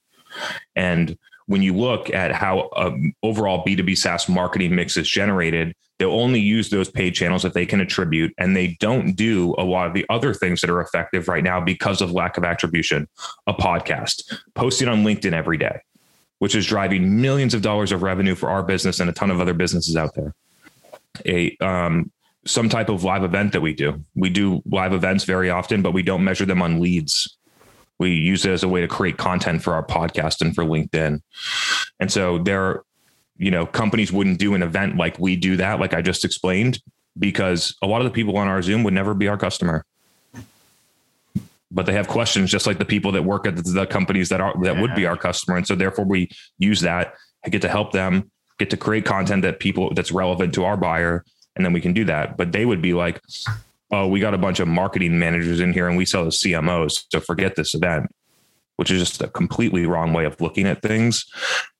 And 0.76 1.16
when 1.46 1.62
you 1.62 1.74
look 1.74 2.12
at 2.12 2.32
how 2.32 2.68
um, 2.76 3.14
overall 3.22 3.64
B2B 3.64 3.96
SaaS 3.96 4.28
marketing 4.28 4.74
mix 4.74 4.96
is 4.96 5.08
generated, 5.08 5.74
they'll 5.98 6.10
only 6.10 6.40
use 6.40 6.68
those 6.68 6.90
paid 6.90 7.14
channels 7.14 7.42
that 7.44 7.54
they 7.54 7.64
can 7.64 7.80
attribute. 7.80 8.34
And 8.36 8.54
they 8.54 8.76
don't 8.80 9.12
do 9.12 9.54
a 9.56 9.64
lot 9.64 9.86
of 9.86 9.94
the 9.94 10.04
other 10.10 10.34
things 10.34 10.60
that 10.60 10.70
are 10.70 10.80
effective 10.80 11.28
right 11.28 11.42
now 11.42 11.60
because 11.60 12.02
of 12.02 12.12
lack 12.12 12.36
of 12.36 12.44
attribution. 12.44 13.08
A 13.46 13.54
podcast, 13.54 14.36
posting 14.54 14.88
on 14.88 15.04
LinkedIn 15.04 15.32
every 15.32 15.56
day, 15.56 15.80
which 16.40 16.56
is 16.56 16.66
driving 16.66 17.22
millions 17.22 17.54
of 17.54 17.62
dollars 17.62 17.92
of 17.92 18.02
revenue 18.02 18.34
for 18.34 18.50
our 18.50 18.64
business 18.64 18.98
and 19.00 19.08
a 19.08 19.12
ton 19.12 19.30
of 19.30 19.40
other 19.40 19.54
businesses 19.54 19.96
out 19.96 20.14
there. 20.14 20.34
A 21.24 21.56
um, 21.60 22.10
some 22.46 22.68
type 22.68 22.88
of 22.88 23.04
live 23.04 23.24
event 23.24 23.52
that 23.52 23.60
we 23.60 23.74
do. 23.74 24.04
We 24.14 24.30
do 24.30 24.62
live 24.64 24.92
events 24.92 25.24
very 25.24 25.50
often, 25.50 25.82
but 25.82 25.92
we 25.92 26.02
don't 26.02 26.24
measure 26.24 26.46
them 26.46 26.62
on 26.62 26.80
leads. 26.80 27.36
We 27.98 28.14
use 28.14 28.44
it 28.44 28.52
as 28.52 28.62
a 28.62 28.68
way 28.68 28.80
to 28.80 28.88
create 28.88 29.16
content 29.16 29.62
for 29.62 29.74
our 29.74 29.84
podcast 29.84 30.40
and 30.40 30.54
for 30.54 30.64
LinkedIn. 30.64 31.20
And 31.98 32.12
so 32.12 32.38
there, 32.38 32.82
you 33.36 33.50
know, 33.50 33.66
companies 33.66 34.12
wouldn't 34.12 34.38
do 34.38 34.54
an 34.54 34.62
event 34.62 34.96
like 34.96 35.18
we 35.18 35.36
do 35.36 35.56
that, 35.56 35.80
like 35.80 35.94
I 35.94 36.02
just 36.02 36.24
explained, 36.24 36.80
because 37.18 37.76
a 37.82 37.86
lot 37.86 38.00
of 38.00 38.04
the 38.04 38.12
people 38.12 38.36
on 38.36 38.46
our 38.46 38.62
Zoom 38.62 38.84
would 38.84 38.94
never 38.94 39.14
be 39.14 39.28
our 39.28 39.36
customer. 39.36 39.84
But 41.70 41.84
they 41.84 41.92
have 41.92 42.08
questions 42.08 42.50
just 42.50 42.66
like 42.66 42.78
the 42.78 42.84
people 42.84 43.12
that 43.12 43.24
work 43.24 43.46
at 43.46 43.56
the 43.56 43.86
companies 43.86 44.30
that 44.30 44.40
are 44.40 44.54
that 44.62 44.76
yeah. 44.76 44.80
would 44.80 44.94
be 44.94 45.04
our 45.04 45.16
customer. 45.16 45.56
And 45.56 45.66
so 45.66 45.74
therefore 45.74 46.06
we 46.06 46.30
use 46.58 46.80
that, 46.80 47.14
I 47.44 47.50
get 47.50 47.62
to 47.62 47.68
help 47.68 47.92
them, 47.92 48.30
get 48.58 48.70
to 48.70 48.76
create 48.76 49.04
content 49.04 49.42
that 49.42 49.60
people 49.60 49.92
that's 49.92 50.10
relevant 50.10 50.54
to 50.54 50.64
our 50.64 50.76
buyer 50.76 51.24
and 51.58 51.66
then 51.66 51.72
we 51.74 51.80
can 51.80 51.92
do 51.92 52.04
that. 52.06 52.36
But 52.36 52.52
they 52.52 52.64
would 52.64 52.80
be 52.80 52.94
like, 52.94 53.20
oh, 53.90 54.06
we 54.06 54.20
got 54.20 54.32
a 54.32 54.38
bunch 54.38 54.60
of 54.60 54.68
marketing 54.68 55.18
managers 55.18 55.60
in 55.60 55.72
here 55.72 55.88
and 55.88 55.96
we 55.96 56.04
sell 56.04 56.24
the 56.24 56.30
CMOs. 56.30 57.04
So 57.10 57.20
forget 57.20 57.56
this 57.56 57.74
event, 57.74 58.06
which 58.76 58.90
is 58.90 59.00
just 59.00 59.20
a 59.20 59.28
completely 59.28 59.86
wrong 59.86 60.12
way 60.12 60.24
of 60.24 60.40
looking 60.40 60.66
at 60.66 60.80
things. 60.80 61.24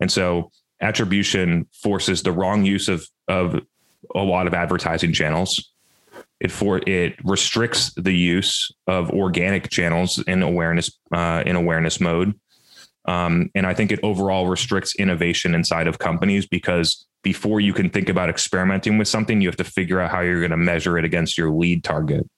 And 0.00 0.10
so 0.10 0.50
attribution 0.80 1.66
forces 1.72 2.22
the 2.22 2.32
wrong 2.32 2.64
use 2.64 2.88
of, 2.88 3.06
of 3.28 3.60
a 4.14 4.20
lot 4.20 4.46
of 4.46 4.54
advertising 4.54 5.12
channels. 5.12 5.72
It 6.40 6.52
for 6.52 6.78
it 6.88 7.16
restricts 7.24 7.92
the 7.94 8.12
use 8.12 8.70
of 8.86 9.10
organic 9.10 9.70
channels 9.70 10.22
in 10.28 10.42
awareness 10.42 10.88
uh, 11.12 11.42
in 11.44 11.56
awareness 11.56 12.00
mode, 12.00 12.38
um, 13.06 13.50
and 13.54 13.66
I 13.66 13.74
think 13.74 13.90
it 13.90 13.98
overall 14.02 14.46
restricts 14.46 14.94
innovation 14.96 15.54
inside 15.54 15.88
of 15.88 15.98
companies 15.98 16.46
because 16.46 17.06
before 17.22 17.60
you 17.60 17.72
can 17.72 17.90
think 17.90 18.08
about 18.08 18.28
experimenting 18.28 18.98
with 18.98 19.08
something, 19.08 19.40
you 19.40 19.48
have 19.48 19.56
to 19.56 19.64
figure 19.64 20.00
out 20.00 20.10
how 20.10 20.20
you're 20.20 20.40
going 20.40 20.50
to 20.50 20.56
measure 20.56 20.98
it 20.98 21.04
against 21.04 21.36
your 21.36 21.50
lead 21.50 21.84
target. 21.84 22.28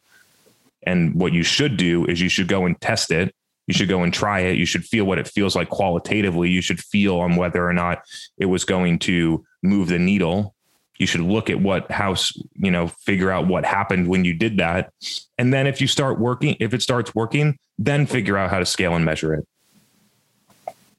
And 0.82 1.14
what 1.14 1.32
you 1.32 1.42
should 1.42 1.76
do 1.76 2.06
is 2.06 2.20
you 2.20 2.28
should 2.28 2.48
go 2.48 2.64
and 2.64 2.80
test 2.80 3.10
it. 3.10 3.34
You 3.66 3.74
should 3.74 3.88
go 3.88 4.02
and 4.02 4.12
try 4.12 4.40
it. 4.40 4.56
You 4.56 4.66
should 4.66 4.84
feel 4.84 5.04
what 5.04 5.18
it 5.18 5.28
feels 5.28 5.54
like 5.54 5.68
qualitatively. 5.68 6.50
You 6.50 6.62
should 6.62 6.80
feel 6.80 7.20
on 7.20 7.36
whether 7.36 7.64
or 7.64 7.72
not 7.72 8.02
it 8.38 8.46
was 8.46 8.64
going 8.64 8.98
to 9.00 9.44
move 9.62 9.88
the 9.88 9.98
needle. 9.98 10.54
You 10.98 11.06
should 11.06 11.20
look 11.20 11.50
at 11.50 11.60
what 11.60 11.90
house, 11.90 12.32
you 12.54 12.70
know, 12.70 12.88
figure 12.88 13.30
out 13.30 13.46
what 13.46 13.64
happened 13.64 14.08
when 14.08 14.24
you 14.24 14.34
did 14.34 14.56
that. 14.56 14.92
And 15.38 15.52
then 15.52 15.66
if 15.66 15.80
you 15.80 15.86
start 15.86 16.18
working, 16.18 16.56
if 16.58 16.74
it 16.74 16.82
starts 16.82 17.14
working, 17.14 17.58
then 17.78 18.06
figure 18.06 18.36
out 18.36 18.50
how 18.50 18.58
to 18.58 18.66
scale 18.66 18.94
and 18.96 19.04
measure 19.04 19.34
it. 19.34 19.46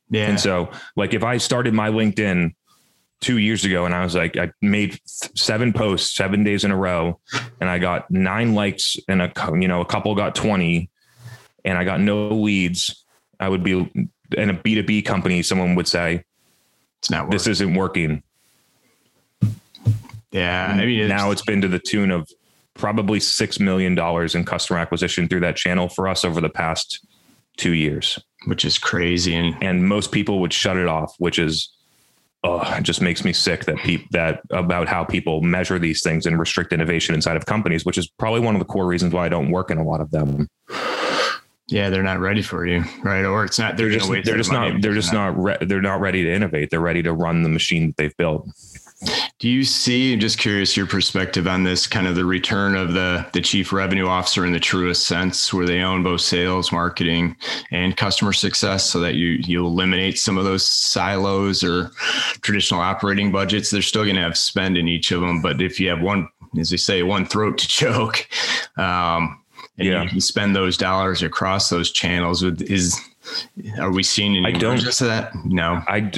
Yeah. 0.10 0.28
And 0.28 0.40
so, 0.40 0.72
like, 0.96 1.14
if 1.14 1.24
I 1.24 1.38
started 1.38 1.74
my 1.74 1.90
LinkedIn 1.90 2.54
two 3.22 3.38
years 3.38 3.64
ago 3.64 3.86
and 3.86 3.94
I 3.94 4.04
was 4.04 4.16
like, 4.16 4.36
I 4.36 4.52
made 4.62 5.00
seven 5.06 5.74
posts 5.74 6.16
seven 6.16 6.44
days 6.44 6.64
in 6.64 6.72
a 6.72 6.76
row 6.76 7.20
and 7.60 7.70
I 7.70 7.78
got 7.80 8.10
nine 8.12 8.54
likes 8.56 8.98
and 9.08 9.22
a, 9.22 9.32
you 9.60 9.68
know, 9.68 9.80
a 9.80 9.86
couple 9.86 10.14
got 10.16 10.36
20 10.36 10.90
and 11.64 11.78
I 11.78 11.84
got 11.84 12.02
no 12.02 12.30
leads. 12.30 13.06
I 13.40 13.48
would 13.48 13.64
be 13.64 13.74
in 13.74 14.50
a 14.50 14.54
B2B 14.54 15.06
company. 15.06 15.44
Someone 15.44 15.76
would 15.76 15.88
say, 15.88 16.26
it's 17.00 17.10
not, 17.10 17.26
working. 17.26 17.32
this 17.32 17.48
isn't 17.48 17.76
working. 17.76 18.24
Yeah. 20.32 20.76
I 20.78 20.86
mean, 20.86 21.08
now 21.08 21.32
it's 21.32 21.44
been 21.44 21.62
to 21.62 21.68
the 21.68 21.80
tune 21.80 22.12
of 22.12 22.28
probably 22.74 23.20
$6 23.20 23.60
million 23.60 23.98
in 24.34 24.46
customer 24.46 24.80
acquisition 24.80 25.28
through 25.28 25.42
that 25.42 25.56
channel 25.56 25.90
for 25.90 26.08
us 26.08 26.26
over 26.26 26.42
the 26.42 26.50
past 26.50 27.06
two 27.58 27.74
years. 27.74 28.18
which 28.46 28.66
is 28.66 28.78
crazy. 28.78 29.36
And 29.36 29.56
and 29.62 29.88
most 29.88 30.12
people 30.12 30.40
would 30.40 30.54
shut 30.54 30.78
it 30.78 30.88
off, 30.88 31.14
which 31.20 31.38
is 31.38 31.70
oh, 32.44 32.62
it 32.76 32.84
just 32.84 33.02
makes 33.02 33.24
me 33.24 33.34
sick 33.34 33.66
that 33.66 33.78
people 33.78 34.08
that 34.12 34.42
about 34.50 34.88
how 34.88 35.04
people 35.04 35.42
measure 35.42 35.80
these 35.80 36.02
things 36.02 36.26
and 36.26 36.40
restrict 36.40 36.74
innovation 36.74 37.16
inside 37.16 37.38
of 37.38 37.46
companies, 37.46 37.86
which 37.86 37.98
is 37.98 38.08
probably 38.08 38.40
one 38.40 38.56
of 38.56 38.60
the 38.60 38.66
core 38.66 38.86
reasons 38.86 39.14
why 39.14 39.26
I 39.26 39.30
don't 39.30 39.52
work 39.52 39.72
in 39.72 39.78
a 39.78 39.84
lot 39.84 40.02
of 40.02 40.12
them. 40.12 40.48
Yeah, 41.68 41.90
they're 41.90 42.04
not 42.04 42.20
ready 42.20 42.42
for 42.42 42.66
you, 42.66 42.84
right? 43.02 43.24
Or 43.24 43.46
it's 43.46 43.58
not. 43.58 43.78
They're, 43.78 43.90
they're 43.90 44.00
just 44.00 44.12
they're 44.26 44.38
just 44.38 44.52
not 44.52 44.82
they're 44.82 44.94
just 44.94 45.14
not 45.14 45.42
re- 45.42 45.58
they're 45.62 45.82
not 45.82 46.02
ready 46.02 46.24
to 46.24 46.34
innovate. 46.34 46.70
They're 46.70 46.82
ready 46.82 47.02
to 47.04 47.14
run 47.14 47.44
the 47.44 47.50
machine 47.50 47.88
that 47.88 47.98
they've 47.98 48.18
built. 48.18 48.50
Do 49.40 49.50
you 49.50 49.64
see, 49.64 50.14
I'm 50.14 50.20
just 50.20 50.38
curious 50.38 50.78
your 50.78 50.86
perspective 50.86 51.48
on 51.48 51.64
this 51.64 51.88
kind 51.88 52.06
of 52.06 52.16
the 52.16 52.26
return 52.26 52.76
of 52.76 52.94
the 52.94 53.26
the 53.34 53.42
chief 53.42 53.74
revenue 53.74 54.06
officer 54.06 54.46
in 54.46 54.54
the 54.54 54.60
truest 54.60 55.08
sense, 55.08 55.52
where 55.52 55.66
they 55.66 55.82
own 55.82 56.04
both 56.04 56.22
sales, 56.22 56.72
marketing, 56.72 57.36
and 57.72 57.98
customer 57.98 58.34
success, 58.34 58.86
so 58.86 59.00
that 59.00 59.16
you 59.16 59.40
you 59.44 59.66
eliminate 59.66 60.20
some 60.20 60.38
of 60.38 60.44
those 60.44 60.66
silos 60.66 61.64
or 61.64 61.90
traditional 62.42 62.82
operating 62.82 63.32
budgets. 63.32 63.72
They're 63.72 63.82
still 63.82 64.04
going 64.04 64.18
to 64.18 64.22
have 64.22 64.38
spend 64.38 64.78
in 64.78 64.88
each 64.88 65.12
of 65.12 65.22
them, 65.22 65.42
but 65.42 65.62
if 65.62 65.80
you 65.80 65.90
have 65.90 66.02
one, 66.02 66.30
as 66.60 66.70
they 66.70 66.78
say, 66.78 67.02
one 67.02 67.26
throat 67.26 67.58
to 67.58 67.68
choke, 67.68 68.28
um, 68.78 69.42
and 69.80 69.88
yeah. 69.88 70.04
you 70.04 70.10
can 70.10 70.22
spend 70.22 70.56
those 70.56 70.78
dollars 70.78 71.24
across 71.24 71.70
those 71.70 71.92
channels, 71.92 72.44
with, 72.44 72.62
is 72.62 73.00
are 73.80 73.92
we 73.92 74.04
seeing 74.04 74.36
any 74.36 74.56
I 74.56 74.58
don't, 74.58 74.80
just 74.80 75.00
that? 75.00 75.34
No, 75.46 75.82
I, 75.88 76.12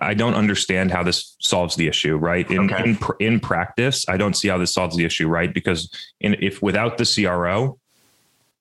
I 0.00 0.14
don't 0.14 0.34
understand 0.34 0.90
how 0.90 1.02
this 1.02 1.36
solves 1.40 1.76
the 1.76 1.88
issue, 1.88 2.16
right? 2.16 2.48
In, 2.50 2.72
okay. 2.72 2.90
in, 2.90 2.98
in 3.18 3.40
practice, 3.40 4.04
I 4.08 4.16
don't 4.16 4.34
see 4.34 4.48
how 4.48 4.58
this 4.58 4.74
solves 4.74 4.96
the 4.96 5.04
issue, 5.04 5.28
right? 5.28 5.52
Because 5.52 5.90
in, 6.20 6.36
if 6.40 6.60
without 6.62 6.98
the 6.98 7.04
CRO, 7.04 7.78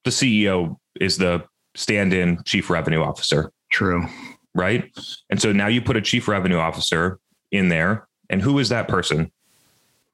the 0.03 0.11
CEO 0.11 0.77
is 0.99 1.17
the 1.17 1.43
stand-in 1.75 2.43
chief 2.45 2.69
revenue 2.69 3.01
officer. 3.01 3.51
True. 3.71 4.07
Right. 4.55 4.91
And 5.29 5.41
so 5.41 5.51
now 5.51 5.67
you 5.67 5.81
put 5.81 5.95
a 5.95 6.01
chief 6.01 6.27
revenue 6.27 6.57
officer 6.57 7.19
in 7.51 7.69
there. 7.69 8.07
And 8.29 8.41
who 8.41 8.59
is 8.59 8.69
that 8.69 8.87
person? 8.87 9.31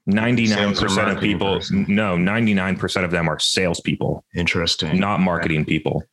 99% 0.09 1.11
of 1.11 1.19
people, 1.19 1.55
person. 1.55 1.85
no, 1.87 2.15
99% 2.15 3.03
of 3.03 3.11
them 3.11 3.27
are 3.27 3.39
salespeople. 3.39 4.23
Interesting. 4.35 4.99
Not 4.99 5.19
marketing 5.19 5.65
people. 5.65 6.03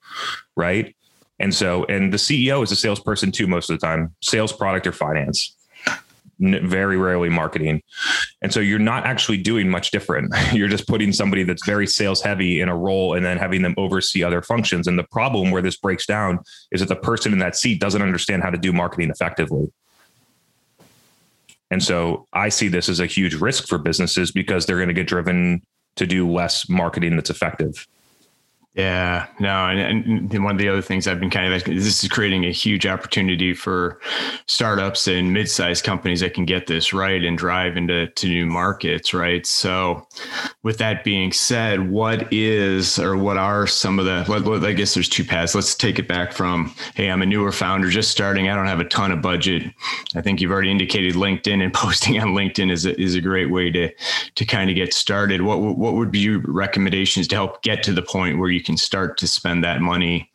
Right. 0.56 0.96
And 1.42 1.52
so, 1.52 1.84
and 1.86 2.12
the 2.12 2.18
CEO 2.18 2.62
is 2.62 2.70
a 2.70 2.76
salesperson 2.76 3.32
too, 3.32 3.48
most 3.48 3.68
of 3.68 3.78
the 3.78 3.84
time, 3.84 4.14
sales, 4.22 4.52
product, 4.52 4.86
or 4.86 4.92
finance. 4.92 5.56
Very 6.38 6.96
rarely 6.96 7.28
marketing. 7.28 7.82
And 8.42 8.52
so 8.52 8.60
you're 8.60 8.78
not 8.78 9.06
actually 9.06 9.38
doing 9.38 9.68
much 9.68 9.90
different. 9.90 10.32
You're 10.52 10.68
just 10.68 10.88
putting 10.88 11.12
somebody 11.12 11.44
that's 11.44 11.64
very 11.64 11.86
sales 11.86 12.20
heavy 12.20 12.60
in 12.60 12.68
a 12.68 12.76
role 12.76 13.14
and 13.14 13.24
then 13.24 13.38
having 13.38 13.62
them 13.62 13.74
oversee 13.76 14.24
other 14.24 14.42
functions. 14.42 14.88
And 14.88 14.98
the 14.98 15.04
problem 15.04 15.50
where 15.50 15.62
this 15.62 15.76
breaks 15.76 16.06
down 16.06 16.40
is 16.72 16.80
that 16.80 16.88
the 16.88 16.96
person 16.96 17.32
in 17.32 17.38
that 17.40 17.54
seat 17.54 17.80
doesn't 17.80 18.02
understand 18.02 18.42
how 18.42 18.50
to 18.50 18.58
do 18.58 18.72
marketing 18.72 19.10
effectively. 19.10 19.70
And 21.70 21.82
so 21.82 22.26
I 22.32 22.48
see 22.48 22.68
this 22.68 22.88
as 22.88 22.98
a 22.98 23.06
huge 23.06 23.34
risk 23.34 23.68
for 23.68 23.78
businesses 23.78 24.32
because 24.32 24.66
they're 24.66 24.78
going 24.78 24.88
to 24.88 24.94
get 24.94 25.06
driven 25.06 25.62
to 25.96 26.06
do 26.06 26.28
less 26.28 26.68
marketing 26.68 27.16
that's 27.16 27.30
effective. 27.30 27.86
Yeah, 28.74 29.26
no, 29.38 29.66
and, 29.66 30.32
and 30.32 30.44
one 30.44 30.54
of 30.54 30.58
the 30.58 30.70
other 30.70 30.80
things 30.80 31.06
I've 31.06 31.20
been 31.20 31.28
kind 31.28 31.52
of 31.52 31.62
this 31.64 32.02
is 32.02 32.08
creating 32.08 32.46
a 32.46 32.52
huge 32.52 32.86
opportunity 32.86 33.52
for 33.52 34.00
startups 34.46 35.06
and 35.06 35.30
mid-sized 35.30 35.84
companies 35.84 36.20
that 36.20 36.32
can 36.32 36.46
get 36.46 36.68
this 36.68 36.94
right 36.94 37.22
and 37.22 37.36
drive 37.36 37.76
into 37.76 38.06
to 38.06 38.26
new 38.26 38.46
markets, 38.46 39.12
right? 39.12 39.44
So, 39.44 40.08
with 40.62 40.78
that 40.78 41.04
being 41.04 41.32
said, 41.32 41.90
what 41.90 42.32
is 42.32 42.98
or 42.98 43.14
what 43.14 43.36
are 43.36 43.66
some 43.66 43.98
of 43.98 44.06
the? 44.06 44.64
I 44.66 44.72
guess 44.72 44.94
there's 44.94 45.08
two 45.08 45.24
paths. 45.24 45.54
Let's 45.54 45.74
take 45.74 45.98
it 45.98 46.08
back 46.08 46.32
from, 46.32 46.74
hey, 46.94 47.10
I'm 47.10 47.20
a 47.20 47.26
newer 47.26 47.52
founder 47.52 47.90
just 47.90 48.10
starting. 48.10 48.48
I 48.48 48.54
don't 48.54 48.68
have 48.68 48.80
a 48.80 48.88
ton 48.88 49.12
of 49.12 49.20
budget. 49.20 49.70
I 50.14 50.22
think 50.22 50.40
you've 50.40 50.50
already 50.50 50.70
indicated 50.70 51.12
LinkedIn 51.12 51.62
and 51.62 51.74
posting 51.74 52.18
on 52.18 52.28
LinkedIn 52.28 52.70
is 52.70 52.86
a, 52.86 52.98
is 52.98 53.16
a 53.16 53.20
great 53.20 53.50
way 53.50 53.70
to 53.70 53.92
to 54.34 54.44
kind 54.46 54.70
of 54.70 54.76
get 54.76 54.94
started. 54.94 55.42
What 55.42 55.60
what 55.60 55.92
would 55.92 56.10
be 56.10 56.20
your 56.20 56.40
recommendations 56.46 57.28
to 57.28 57.34
help 57.34 57.60
get 57.60 57.82
to 57.82 57.92
the 57.92 58.00
point 58.00 58.38
where 58.38 58.48
you 58.48 58.61
can 58.62 58.76
start 58.76 59.18
to 59.18 59.26
spend 59.26 59.64
that 59.64 59.80
money, 59.80 60.30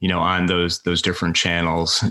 you 0.00 0.08
know, 0.08 0.20
on 0.20 0.46
those 0.46 0.82
those 0.82 1.02
different 1.02 1.36
channels. 1.36 2.04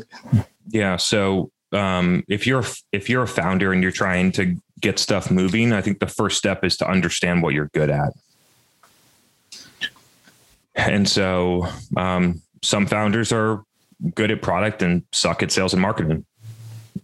Yeah. 0.70 0.98
So 0.98 1.52
um, 1.72 2.24
if 2.28 2.48
you're 2.48 2.64
if 2.92 3.10
you're 3.10 3.24
a 3.24 3.28
founder 3.28 3.74
and 3.74 3.84
you're 3.84 3.92
trying 3.92 4.32
to 4.34 4.56
get 4.80 5.00
stuff 5.00 5.32
moving, 5.32 5.74
I 5.74 5.82
think 5.82 6.00
the 6.00 6.08
first 6.08 6.38
step 6.38 6.64
is 6.64 6.78
to 6.78 6.90
understand 6.90 7.44
what 7.44 7.54
you're 7.54 7.70
good 7.74 7.90
at. 7.90 8.14
And 10.76 11.10
so 11.10 11.68
um, 11.96 12.42
some 12.62 12.86
founders 12.86 13.32
are 13.32 13.64
good 14.14 14.30
at 14.32 14.42
product 14.42 14.82
and 14.82 15.04
suck 15.12 15.42
at 15.42 15.52
sales 15.52 15.74
and 15.74 15.82
marketing. 15.82 16.26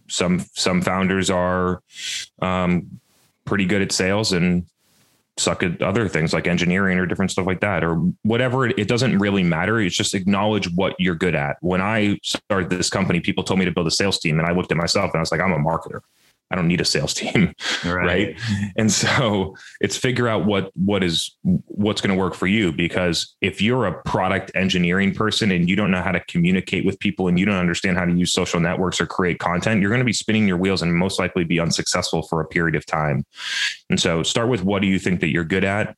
Some 0.08 0.44
some 0.54 0.80
founders 0.80 1.30
are 1.30 1.82
um, 2.40 3.00
pretty 3.44 3.66
good 3.66 3.82
at 3.82 3.92
sales 3.92 4.32
and 4.32 4.66
suck 5.36 5.62
at 5.62 5.82
other 5.82 6.08
things 6.08 6.32
like 6.32 6.46
engineering 6.46 6.98
or 6.98 7.06
different 7.06 7.30
stuff 7.30 7.46
like 7.46 7.60
that 7.60 7.82
or 7.82 7.96
whatever. 8.22 8.66
It, 8.66 8.88
doesn't 8.88 9.18
really 9.18 9.42
matter. 9.42 9.80
It's 9.80 9.96
just 9.96 10.14
acknowledge 10.14 10.70
what 10.74 10.94
you're 10.98 11.16
good 11.16 11.34
at. 11.34 11.56
When 11.60 11.80
i 11.80 12.18
started 12.22 12.70
this 12.70 12.90
company 12.90 13.20
people 13.20 13.42
told 13.44 13.58
me 13.58 13.64
to 13.64 13.72
build 13.72 13.86
a 13.86 13.90
sales 13.90 14.18
team 14.18 14.38
and 14.38 14.48
i 14.48 14.52
looked 14.52 14.70
at 14.70 14.76
myself 14.76 15.10
and 15.12 15.18
i 15.18 15.20
was 15.20 15.32
like 15.32 15.40
i'm 15.40 15.52
a 15.52 15.58
marketer 15.58 16.00
I 16.50 16.56
don't 16.56 16.68
need 16.68 16.80
a 16.80 16.84
sales 16.84 17.14
team. 17.14 17.54
Right. 17.84 18.06
right. 18.06 18.40
And 18.76 18.90
so 18.90 19.56
it's 19.80 19.96
figure 19.96 20.26
out 20.26 20.46
what 20.46 20.70
what 20.74 21.04
is 21.04 21.36
what's 21.66 22.00
going 22.00 22.16
to 22.16 22.18
work 22.18 22.34
for 22.34 22.46
you 22.46 22.72
because 22.72 23.34
if 23.40 23.60
you're 23.60 23.84
a 23.86 24.02
product 24.04 24.50
engineering 24.54 25.14
person 25.14 25.50
and 25.50 25.68
you 25.68 25.76
don't 25.76 25.90
know 25.90 26.00
how 26.00 26.12
to 26.12 26.20
communicate 26.26 26.84
with 26.86 26.98
people 26.98 27.28
and 27.28 27.38
you 27.38 27.44
don't 27.44 27.56
understand 27.56 27.98
how 27.98 28.04
to 28.06 28.12
use 28.12 28.32
social 28.32 28.58
networks 28.58 29.00
or 29.00 29.06
create 29.06 29.38
content, 29.38 29.80
you're 29.80 29.90
going 29.90 30.00
to 30.00 30.04
be 30.04 30.14
spinning 30.14 30.48
your 30.48 30.56
wheels 30.56 30.80
and 30.80 30.94
most 30.94 31.18
likely 31.18 31.44
be 31.44 31.60
unsuccessful 31.60 32.22
for 32.22 32.40
a 32.40 32.46
period 32.46 32.74
of 32.74 32.86
time. 32.86 33.26
And 33.90 34.00
so 34.00 34.22
start 34.22 34.48
with 34.48 34.64
what 34.64 34.80
do 34.80 34.88
you 34.88 34.98
think 34.98 35.20
that 35.20 35.28
you're 35.28 35.44
good 35.44 35.64
at 35.64 35.96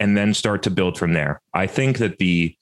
and 0.00 0.16
then 0.16 0.32
start 0.32 0.62
to 0.62 0.70
build 0.70 0.98
from 0.98 1.12
there. 1.12 1.42
I 1.52 1.66
think 1.66 1.98
that 1.98 2.18
the 2.18 2.56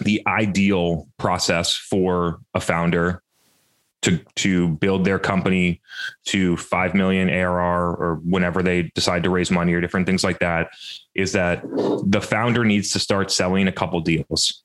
the 0.00 0.22
ideal 0.26 1.08
process 1.18 1.74
for 1.74 2.40
a 2.54 2.60
founder 2.60 3.22
to 4.02 4.18
to 4.36 4.68
build 4.68 5.04
their 5.04 5.18
company 5.18 5.80
to 6.26 6.56
5 6.56 6.94
million 6.94 7.28
ARR 7.28 7.94
or 7.96 8.20
whenever 8.24 8.62
they 8.62 8.90
decide 8.94 9.22
to 9.24 9.30
raise 9.30 9.50
money 9.50 9.74
or 9.74 9.80
different 9.80 10.06
things 10.06 10.24
like 10.24 10.38
that 10.38 10.70
is 11.14 11.32
that 11.32 11.62
the 12.06 12.20
founder 12.20 12.64
needs 12.64 12.90
to 12.92 12.98
start 12.98 13.30
selling 13.30 13.68
a 13.68 13.72
couple 13.72 14.00
deals 14.00 14.62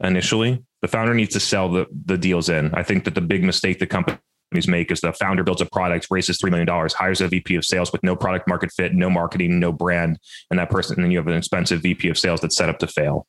initially. 0.00 0.62
The 0.82 0.88
founder 0.88 1.14
needs 1.14 1.32
to 1.34 1.40
sell 1.40 1.68
the 1.68 1.86
the 2.04 2.18
deals 2.18 2.48
in. 2.48 2.72
I 2.74 2.82
think 2.82 3.04
that 3.04 3.14
the 3.14 3.20
big 3.20 3.42
mistake 3.42 3.78
the 3.78 3.86
companies 3.86 4.20
make 4.68 4.92
is 4.92 5.00
the 5.00 5.12
founder 5.12 5.42
builds 5.42 5.60
a 5.60 5.66
product 5.66 6.06
raises 6.08 6.38
$3 6.38 6.50
million 6.50 6.68
hires 6.94 7.20
a 7.20 7.26
vp 7.26 7.56
of 7.56 7.64
sales 7.64 7.90
with 7.92 8.02
no 8.04 8.14
product 8.14 8.46
market 8.46 8.70
fit 8.70 8.94
no 8.94 9.10
marketing 9.10 9.58
no 9.58 9.72
brand 9.72 10.18
and 10.50 10.58
that 10.60 10.70
person 10.70 10.94
and 10.94 11.04
then 11.04 11.10
you 11.10 11.18
have 11.18 11.26
an 11.26 11.36
expensive 11.36 11.82
vp 11.82 12.08
of 12.08 12.16
sales 12.16 12.40
that's 12.40 12.56
set 12.56 12.68
up 12.68 12.78
to 12.78 12.86
fail. 12.86 13.26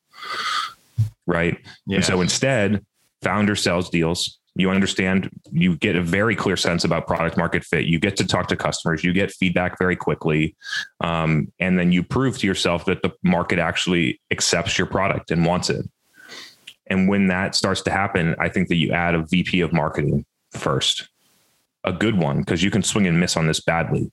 Right? 1.26 1.58
Yeah. 1.86 1.96
and 1.96 2.04
so 2.04 2.20
instead 2.20 2.86
founder 3.22 3.56
sells 3.56 3.90
deals 3.90 4.38
you 4.58 4.70
understand 4.70 5.30
you 5.50 5.76
get 5.76 5.96
a 5.96 6.02
very 6.02 6.36
clear 6.36 6.56
sense 6.56 6.84
about 6.84 7.06
product 7.06 7.36
market 7.36 7.64
fit. 7.64 7.86
You 7.86 7.98
get 7.98 8.16
to 8.16 8.26
talk 8.26 8.48
to 8.48 8.56
customers. 8.56 9.02
You 9.02 9.12
get 9.12 9.30
feedback 9.30 9.78
very 9.78 9.96
quickly. 9.96 10.56
Um, 11.00 11.50
and 11.58 11.78
then 11.78 11.92
you 11.92 12.02
prove 12.02 12.38
to 12.38 12.46
yourself 12.46 12.84
that 12.86 13.02
the 13.02 13.12
market 13.22 13.58
actually 13.58 14.20
accepts 14.30 14.76
your 14.76 14.86
product 14.86 15.30
and 15.30 15.46
wants 15.46 15.70
it. 15.70 15.88
And 16.88 17.08
when 17.08 17.28
that 17.28 17.54
starts 17.54 17.82
to 17.82 17.90
happen 17.90 18.34
i 18.38 18.48
think 18.48 18.68
that 18.68 18.76
you 18.76 18.92
add 18.92 19.14
a 19.14 19.22
vp 19.26 19.60
of 19.60 19.74
marketing 19.74 20.24
first 20.52 21.08
a 21.84 21.92
good 21.92 22.18
one 22.18 22.40
because 22.40 22.62
you 22.62 22.70
can 22.70 22.82
swing 22.82 23.06
and 23.06 23.18
miss 23.18 23.36
on 23.36 23.46
this 23.46 23.60
badly. 23.60 24.10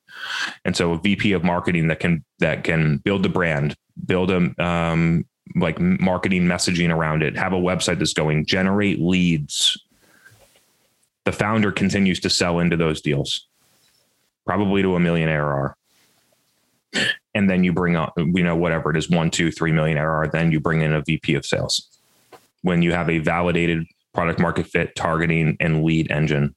And 0.64 0.76
so 0.76 0.94
a 0.94 0.98
vp 1.00 1.34
of 1.34 1.44
marketing 1.44 1.88
that 1.88 2.00
can 2.00 2.24
that 2.40 2.64
can 2.64 2.98
build 2.98 3.24
the 3.24 3.30
brand 3.30 3.76
build 4.06 4.32
a 4.32 4.64
um, 4.64 5.26
like 5.56 5.80
marketing 5.80 6.44
messaging 6.44 6.94
around 6.94 7.22
it 7.22 7.38
have 7.38 7.54
a 7.54 7.58
website 7.58 8.00
that's 8.00 8.14
going 8.14 8.46
generate 8.46 9.00
leads 9.00 9.78
the 11.26 11.32
founder 11.32 11.72
continues 11.72 12.20
to 12.22 12.30
sell 12.30 12.60
into 12.60 12.78
those 12.78 13.02
deals, 13.02 13.48
probably 14.46 14.82
to 14.82 14.96
a 14.96 15.00
million 15.00 15.28
ARR. 15.28 15.76
And 17.34 17.50
then 17.50 17.64
you 17.64 17.74
bring 17.74 17.98
up, 17.98 18.14
you 18.18 18.44
know, 18.44 18.56
whatever 18.56 18.90
it 18.92 18.98
is, 18.98 19.10
one, 19.10 19.30
two, 19.30 19.52
three 19.52 19.74
million 19.74 19.98
ARR. 19.98 20.30
Then 20.32 20.52
you 20.52 20.60
bring 20.60 20.82
in 20.82 20.94
a 20.94 21.02
VP 21.02 21.36
of 21.36 21.46
sales 21.46 21.90
when 22.62 22.82
you 22.82 22.94
have 22.94 23.10
a 23.10 23.20
validated 23.20 23.86
product 24.14 24.40
market 24.40 24.68
fit, 24.68 24.96
targeting, 24.96 25.58
and 25.60 25.84
lead 25.84 26.10
engine. 26.10 26.56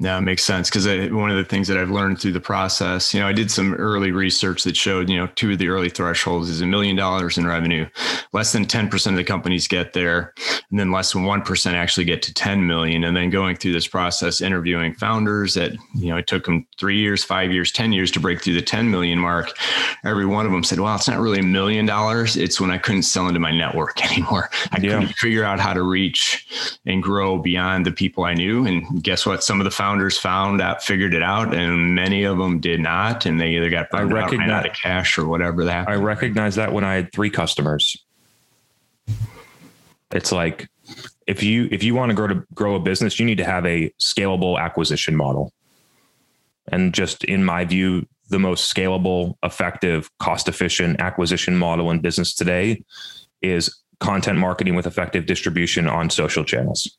Yeah, 0.00 0.18
it 0.18 0.22
makes 0.22 0.42
sense 0.42 0.68
because 0.68 0.86
one 1.12 1.30
of 1.30 1.36
the 1.36 1.44
things 1.44 1.68
that 1.68 1.76
I've 1.76 1.90
learned 1.90 2.20
through 2.20 2.32
the 2.32 2.40
process, 2.40 3.14
you 3.14 3.20
know, 3.20 3.28
I 3.28 3.32
did 3.32 3.48
some 3.48 3.74
early 3.74 4.10
research 4.10 4.64
that 4.64 4.76
showed, 4.76 5.08
you 5.08 5.16
know, 5.16 5.28
two 5.36 5.52
of 5.52 5.58
the 5.58 5.68
early 5.68 5.88
thresholds 5.88 6.48
is 6.48 6.60
a 6.60 6.66
million 6.66 6.96
dollars 6.96 7.38
in 7.38 7.46
revenue. 7.46 7.86
Less 8.32 8.52
than 8.52 8.64
10% 8.64 9.06
of 9.06 9.16
the 9.16 9.22
companies 9.22 9.68
get 9.68 9.92
there, 9.92 10.34
and 10.70 10.80
then 10.80 10.90
less 10.90 11.12
than 11.12 11.22
1% 11.22 11.72
actually 11.74 12.04
get 12.04 12.22
to 12.22 12.34
10 12.34 12.66
million. 12.66 13.04
And 13.04 13.16
then 13.16 13.30
going 13.30 13.54
through 13.54 13.72
this 13.72 13.86
process, 13.86 14.40
interviewing 14.40 14.94
founders 14.94 15.54
that, 15.54 15.74
you 15.94 16.08
know, 16.08 16.16
it 16.16 16.26
took 16.26 16.46
them 16.46 16.66
three 16.76 16.98
years, 16.98 17.22
five 17.22 17.52
years, 17.52 17.70
10 17.70 17.92
years 17.92 18.10
to 18.12 18.20
break 18.20 18.42
through 18.42 18.54
the 18.54 18.62
10 18.62 18.90
million 18.90 19.20
mark. 19.20 19.52
Every 20.04 20.26
one 20.26 20.44
of 20.44 20.50
them 20.50 20.64
said, 20.64 20.80
well, 20.80 20.96
it's 20.96 21.06
not 21.06 21.20
really 21.20 21.38
a 21.38 21.44
million 21.44 21.86
dollars. 21.86 22.36
It's 22.36 22.60
when 22.60 22.72
I 22.72 22.78
couldn't 22.78 23.04
sell 23.04 23.28
into 23.28 23.38
my 23.38 23.56
network 23.56 24.04
anymore. 24.10 24.50
I 24.72 24.80
yeah. 24.80 24.98
couldn't 24.98 25.14
figure 25.14 25.44
out 25.44 25.60
how 25.60 25.72
to 25.72 25.82
reach 25.82 26.80
and 26.84 27.00
grow 27.00 27.38
beyond 27.38 27.86
the 27.86 27.92
people 27.92 28.24
I 28.24 28.34
knew. 28.34 28.66
And 28.66 29.00
guess 29.00 29.24
what? 29.24 29.44
Some 29.44 29.60
of 29.60 29.64
the 29.64 29.70
founders 29.70 29.84
found 30.18 30.60
out, 30.60 30.82
figured 30.82 31.14
it 31.14 31.22
out, 31.22 31.54
and 31.54 31.94
many 31.94 32.24
of 32.24 32.38
them 32.38 32.60
did 32.60 32.80
not, 32.80 33.26
and 33.26 33.40
they 33.40 33.50
either 33.50 33.70
got 33.70 33.90
burned 33.90 34.12
I 34.12 34.14
recognize, 34.14 34.50
out, 34.50 34.64
out 34.64 34.70
of 34.70 34.76
cash 34.76 35.18
or 35.18 35.26
whatever 35.26 35.64
that. 35.64 35.88
I 35.88 35.94
recognize 35.94 36.56
that 36.56 36.72
when 36.72 36.84
I 36.84 36.94
had 36.94 37.12
three 37.12 37.30
customers. 37.30 37.96
It's 40.10 40.32
like 40.32 40.68
if 41.26 41.42
you 41.42 41.68
if 41.72 41.82
you 41.82 41.94
want 41.94 42.10
to 42.10 42.14
grow 42.14 42.28
to 42.28 42.44
grow 42.54 42.74
a 42.74 42.80
business, 42.80 43.18
you 43.18 43.26
need 43.26 43.38
to 43.38 43.44
have 43.44 43.66
a 43.66 43.90
scalable 44.00 44.58
acquisition 44.58 45.16
model. 45.16 45.52
And 46.68 46.94
just 46.94 47.24
in 47.24 47.44
my 47.44 47.64
view, 47.64 48.06
the 48.30 48.38
most 48.38 48.72
scalable, 48.72 49.34
effective, 49.42 50.08
cost 50.18 50.48
efficient 50.48 51.00
acquisition 51.00 51.56
model 51.56 51.90
in 51.90 52.00
business 52.00 52.34
today 52.34 52.82
is 53.42 53.74
content 54.00 54.38
marketing 54.38 54.74
with 54.74 54.86
effective 54.86 55.26
distribution 55.26 55.88
on 55.88 56.10
social 56.10 56.44
channels 56.44 56.96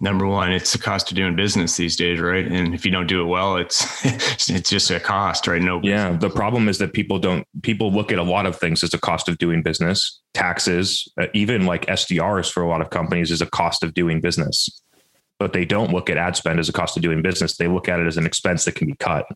number 0.00 0.26
one, 0.26 0.52
it's 0.52 0.72
the 0.72 0.78
cost 0.78 1.10
of 1.10 1.16
doing 1.16 1.34
business 1.34 1.76
these 1.76 1.96
days, 1.96 2.20
right? 2.20 2.46
And 2.46 2.74
if 2.74 2.84
you 2.84 2.90
don't 2.90 3.06
do 3.06 3.20
it 3.22 3.26
well, 3.26 3.56
it's 3.56 4.04
it's 4.48 4.70
just 4.70 4.90
a 4.90 5.00
cost, 5.00 5.46
right? 5.46 5.60
No. 5.60 5.80
Yeah. 5.82 6.16
The 6.16 6.30
problem 6.30 6.68
is 6.68 6.78
that 6.78 6.92
people 6.92 7.18
don't 7.18 7.46
people 7.62 7.92
look 7.92 8.12
at 8.12 8.18
a 8.18 8.22
lot 8.22 8.46
of 8.46 8.56
things 8.56 8.82
as 8.84 8.94
a 8.94 8.98
cost 8.98 9.28
of 9.28 9.38
doing 9.38 9.62
business. 9.62 10.20
Taxes, 10.34 11.10
uh, 11.20 11.26
even 11.34 11.66
like 11.66 11.86
SDRs 11.86 12.50
for 12.50 12.62
a 12.62 12.68
lot 12.68 12.80
of 12.80 12.90
companies, 12.90 13.30
is 13.30 13.42
a 13.42 13.46
cost 13.46 13.82
of 13.82 13.94
doing 13.94 14.20
business. 14.20 14.82
But 15.38 15.52
they 15.52 15.64
don't 15.64 15.92
look 15.92 16.10
at 16.10 16.16
ad 16.16 16.36
spend 16.36 16.58
as 16.58 16.68
a 16.68 16.72
cost 16.72 16.96
of 16.96 17.02
doing 17.02 17.22
business. 17.22 17.56
They 17.56 17.68
look 17.68 17.88
at 17.88 18.00
it 18.00 18.06
as 18.06 18.16
an 18.16 18.26
expense 18.26 18.64
that 18.64 18.74
can 18.74 18.88
be 18.88 18.96
cut. 18.96 19.26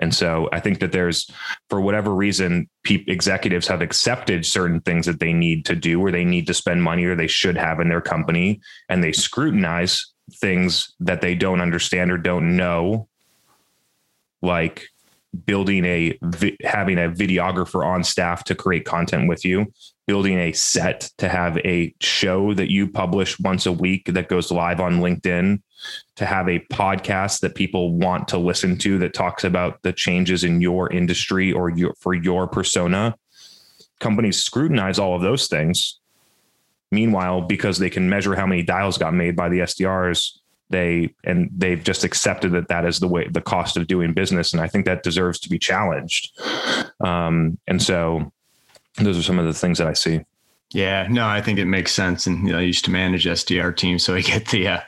And 0.00 0.14
so 0.14 0.48
I 0.52 0.60
think 0.60 0.80
that 0.80 0.92
there's, 0.92 1.30
for 1.70 1.80
whatever 1.80 2.14
reason, 2.14 2.68
pe- 2.82 3.04
executives 3.06 3.68
have 3.68 3.80
accepted 3.80 4.44
certain 4.44 4.80
things 4.80 5.06
that 5.06 5.20
they 5.20 5.32
need 5.32 5.64
to 5.66 5.76
do 5.76 6.00
or 6.00 6.10
they 6.10 6.24
need 6.24 6.46
to 6.48 6.54
spend 6.54 6.82
money 6.82 7.04
or 7.04 7.14
they 7.14 7.28
should 7.28 7.56
have 7.56 7.80
in 7.80 7.88
their 7.88 8.00
company. 8.00 8.60
And 8.88 9.02
they 9.02 9.12
scrutinize 9.12 10.12
things 10.32 10.92
that 11.00 11.20
they 11.20 11.34
don't 11.34 11.60
understand 11.60 12.10
or 12.10 12.18
don't 12.18 12.56
know, 12.56 13.08
like 14.42 14.88
building 15.46 15.84
a, 15.84 16.18
having 16.62 16.98
a 16.98 17.10
videographer 17.10 17.84
on 17.84 18.04
staff 18.04 18.44
to 18.44 18.54
create 18.54 18.84
content 18.84 19.28
with 19.28 19.44
you, 19.44 19.66
building 20.06 20.38
a 20.38 20.52
set 20.52 21.10
to 21.18 21.28
have 21.28 21.58
a 21.58 21.94
show 22.00 22.54
that 22.54 22.70
you 22.70 22.88
publish 22.88 23.38
once 23.40 23.66
a 23.66 23.72
week 23.72 24.06
that 24.06 24.28
goes 24.28 24.50
live 24.50 24.80
on 24.80 25.00
LinkedIn 25.00 25.60
to 26.16 26.26
have 26.26 26.48
a 26.48 26.60
podcast 26.72 27.40
that 27.40 27.54
people 27.54 27.92
want 27.92 28.28
to 28.28 28.38
listen 28.38 28.78
to 28.78 28.98
that 28.98 29.14
talks 29.14 29.44
about 29.44 29.82
the 29.82 29.92
changes 29.92 30.44
in 30.44 30.60
your 30.60 30.92
industry 30.92 31.52
or 31.52 31.70
your 31.70 31.94
for 32.00 32.14
your 32.14 32.46
persona. 32.46 33.14
Companies 34.00 34.42
scrutinize 34.42 34.98
all 34.98 35.14
of 35.14 35.22
those 35.22 35.46
things. 35.46 36.00
Meanwhile, 36.90 37.42
because 37.42 37.78
they 37.78 37.90
can 37.90 38.08
measure 38.08 38.34
how 38.34 38.46
many 38.46 38.62
dials 38.62 38.98
got 38.98 39.14
made 39.14 39.36
by 39.36 39.48
the 39.48 39.60
SDRs, 39.60 40.38
they 40.70 41.14
and 41.24 41.50
they've 41.54 41.82
just 41.82 42.04
accepted 42.04 42.52
that 42.52 42.68
that 42.68 42.84
is 42.84 43.00
the 43.00 43.08
way 43.08 43.28
the 43.28 43.40
cost 43.40 43.76
of 43.76 43.86
doing 43.86 44.12
business, 44.12 44.52
and 44.52 44.62
I 44.62 44.68
think 44.68 44.86
that 44.86 45.02
deserves 45.02 45.38
to 45.40 45.48
be 45.48 45.58
challenged. 45.58 46.30
Um, 47.00 47.58
and 47.66 47.82
so, 47.82 48.32
those 48.96 49.18
are 49.18 49.22
some 49.22 49.38
of 49.38 49.46
the 49.46 49.52
things 49.52 49.78
that 49.78 49.88
I 49.88 49.92
see. 49.92 50.20
Yeah, 50.74 51.06
no, 51.08 51.28
I 51.28 51.40
think 51.40 51.60
it 51.60 51.66
makes 51.66 51.92
sense. 51.92 52.26
And 52.26 52.46
you 52.48 52.52
know, 52.52 52.58
I 52.58 52.62
used 52.62 52.84
to 52.86 52.90
manage 52.90 53.26
SDR 53.26 53.76
teams, 53.76 54.02
so 54.02 54.14
I 54.14 54.20
get 54.22 54.48
the 54.48 54.66
uh, 54.66 54.80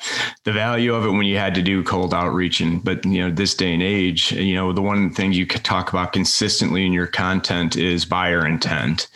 the 0.42 0.52
value 0.52 0.92
of 0.92 1.04
it 1.04 1.10
when 1.10 1.26
you 1.26 1.36
had 1.36 1.54
to 1.54 1.62
do 1.62 1.84
cold 1.84 2.12
outreach. 2.12 2.60
And 2.60 2.82
but 2.82 3.04
you 3.04 3.22
know, 3.22 3.30
this 3.30 3.54
day 3.54 3.72
and 3.72 3.82
age, 3.82 4.32
you 4.32 4.54
know, 4.54 4.72
the 4.72 4.82
one 4.82 5.14
thing 5.14 5.32
you 5.32 5.46
could 5.46 5.64
talk 5.64 5.90
about 5.90 6.12
consistently 6.12 6.84
in 6.84 6.92
your 6.92 7.06
content 7.06 7.76
is 7.76 8.04
buyer 8.04 8.44
intent, 8.44 9.08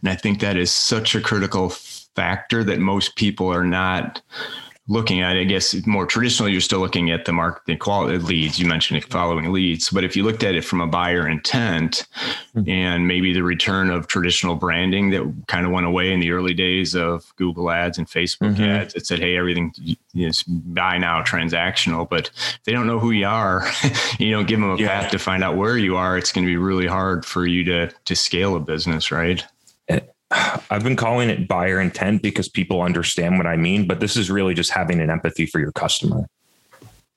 and 0.00 0.10
I 0.10 0.16
think 0.16 0.40
that 0.40 0.56
is 0.56 0.72
such 0.72 1.14
a 1.14 1.20
critical 1.20 1.70
factor 2.16 2.64
that 2.64 2.80
most 2.80 3.14
people 3.14 3.46
are 3.52 3.64
not 3.64 4.20
looking 4.88 5.20
at, 5.20 5.36
I 5.36 5.44
guess 5.44 5.74
more 5.86 6.06
traditionally, 6.06 6.52
you're 6.52 6.60
still 6.60 6.78
looking 6.78 7.10
at 7.10 7.24
the 7.24 7.32
market, 7.32 7.62
the 7.66 7.76
quality 7.76 8.18
leads. 8.18 8.58
You 8.58 8.66
mentioned 8.66 9.04
following 9.04 9.52
leads, 9.52 9.90
but 9.90 10.04
if 10.04 10.14
you 10.14 10.22
looked 10.22 10.44
at 10.44 10.54
it 10.54 10.64
from 10.64 10.80
a 10.80 10.86
buyer 10.86 11.28
intent 11.28 12.06
mm-hmm. 12.54 12.68
and 12.68 13.08
maybe 13.08 13.32
the 13.32 13.42
return 13.42 13.90
of 13.90 14.06
traditional 14.06 14.54
branding 14.54 15.10
that 15.10 15.34
kind 15.48 15.66
of 15.66 15.72
went 15.72 15.86
away 15.86 16.12
in 16.12 16.20
the 16.20 16.30
early 16.30 16.54
days 16.54 16.94
of 16.94 17.34
Google 17.36 17.70
ads 17.70 17.98
and 17.98 18.06
Facebook 18.06 18.54
mm-hmm. 18.54 18.62
ads, 18.62 18.94
it 18.94 19.06
said, 19.06 19.18
Hey, 19.18 19.36
everything 19.36 19.74
is 20.14 20.44
buy 20.44 20.98
now 20.98 21.22
transactional, 21.22 22.08
but 22.08 22.30
if 22.36 22.60
they 22.64 22.72
don't 22.72 22.86
know 22.86 23.00
who 23.00 23.10
you 23.10 23.26
are, 23.26 23.68
you 24.18 24.30
don't 24.30 24.46
give 24.46 24.60
them 24.60 24.70
a 24.70 24.76
yeah. 24.76 25.02
path 25.02 25.10
to 25.10 25.18
find 25.18 25.42
out 25.42 25.56
where 25.56 25.76
you 25.76 25.96
are. 25.96 26.16
It's 26.16 26.30
going 26.30 26.44
to 26.44 26.50
be 26.50 26.56
really 26.56 26.86
hard 26.86 27.24
for 27.24 27.44
you 27.44 27.64
to, 27.64 27.88
to 27.88 28.14
scale 28.14 28.54
a 28.54 28.60
business, 28.60 29.10
right? 29.10 29.44
I've 30.70 30.82
been 30.82 30.96
calling 30.96 31.30
it 31.30 31.48
buyer 31.48 31.80
intent 31.80 32.22
because 32.22 32.48
people 32.48 32.82
understand 32.82 33.38
what 33.38 33.46
I 33.46 33.56
mean, 33.56 33.86
but 33.86 34.00
this 34.00 34.16
is 34.16 34.30
really 34.30 34.54
just 34.54 34.70
having 34.70 35.00
an 35.00 35.10
empathy 35.10 35.46
for 35.46 35.60
your 35.60 35.72
customer. 35.72 36.26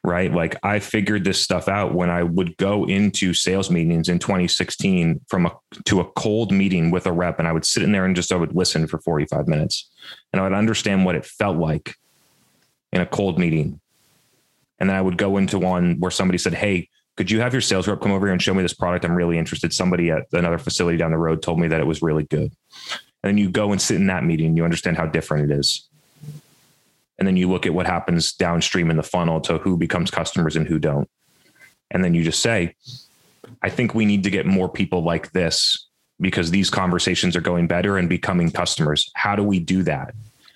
Right. 0.01 0.33
Like 0.33 0.55
I 0.63 0.79
figured 0.79 1.25
this 1.25 1.41
stuff 1.41 1.67
out 1.67 1.93
when 1.93 2.09
I 2.09 2.23
would 2.23 2.55
go 2.55 2.85
into 2.85 3.33
sales 3.33 3.69
meetings 3.69 4.07
in 4.07 4.17
2016 4.17 5.19
from 5.27 5.45
a 5.45 5.51
to 5.85 5.99
a 5.99 6.05
cold 6.11 6.53
meeting 6.53 6.89
with 6.89 7.05
a 7.05 7.11
rep 7.11 7.37
and 7.37 7.47
I 7.47 7.51
would 7.51 7.65
sit 7.65 7.83
in 7.83 7.91
there 7.91 8.05
and 8.05 8.15
just 8.15 8.31
I 8.31 8.37
would 8.37 8.55
listen 8.55 8.87
for 8.87 8.99
45 8.99 9.49
minutes 9.49 9.89
and 10.31 10.39
I 10.39 10.43
would 10.43 10.53
understand 10.53 11.03
what 11.03 11.15
it 11.15 11.25
felt 11.25 11.57
like 11.57 11.95
in 12.93 13.01
a 13.01 13.05
cold 13.05 13.37
meeting. 13.37 13.81
And 14.79 14.89
then 14.89 14.95
I 14.95 15.01
would 15.01 15.17
go 15.17 15.35
into 15.35 15.59
one 15.59 15.99
where 15.99 16.11
somebody 16.11 16.37
said, 16.37 16.53
Hey, 16.53 16.87
could 17.17 17.29
you 17.29 17.41
have 17.41 17.53
your 17.53 17.61
sales 17.61 17.85
rep 17.85 17.99
come 17.99 18.13
over 18.13 18.25
here 18.25 18.31
and 18.31 18.41
show 18.41 18.53
me 18.53 18.61
this 18.63 18.73
product? 18.73 19.03
I'm 19.03 19.13
really 19.13 19.37
interested. 19.37 19.73
Somebody 19.73 20.11
at 20.11 20.27
another 20.31 20.57
facility 20.57 20.97
down 20.97 21.11
the 21.11 21.17
road 21.17 21.41
told 21.41 21.59
me 21.59 21.67
that 21.67 21.81
it 21.81 21.85
was 21.85 22.01
really 22.01 22.23
good. 22.23 22.53
And 23.23 23.29
then 23.29 23.37
you 23.37 23.49
go 23.49 23.71
and 23.71 23.81
sit 23.81 23.97
in 23.97 24.07
that 24.07 24.23
meeting, 24.23 24.55
you 24.55 24.63
understand 24.63 24.97
how 24.97 25.05
different 25.05 25.51
it 25.51 25.59
is. 25.59 25.87
And 27.17 27.27
then 27.27 27.35
you 27.35 27.49
look 27.49 27.65
at 27.65 27.73
what 27.73 27.85
happens 27.85 28.31
downstream 28.31 28.89
in 28.89 28.95
the 28.95 29.03
funnel 29.03 29.41
to 29.41 29.57
who 29.57 29.75
becomes 29.75 30.09
customers 30.09 30.55
and 30.55 30.65
who 30.65 30.79
don't. 30.79 31.09
And 31.91 32.03
then 32.03 32.13
you 32.13 32.23
just 32.23 32.41
say, 32.41 32.75
I 33.61 33.69
think 33.69 33.93
we 33.93 34.05
need 34.05 34.23
to 34.23 34.29
get 34.29 34.45
more 34.45 34.69
people 34.69 35.03
like 35.03 35.31
this 35.33 35.87
because 36.19 36.51
these 36.51 36.69
conversations 36.69 37.35
are 37.35 37.41
going 37.41 37.67
better 37.67 37.97
and 37.97 38.07
becoming 38.07 38.51
customers. 38.51 39.11
How 39.15 39.35
do 39.35 39.43
we 39.43 39.59
do 39.59 39.83
that? 39.83 40.13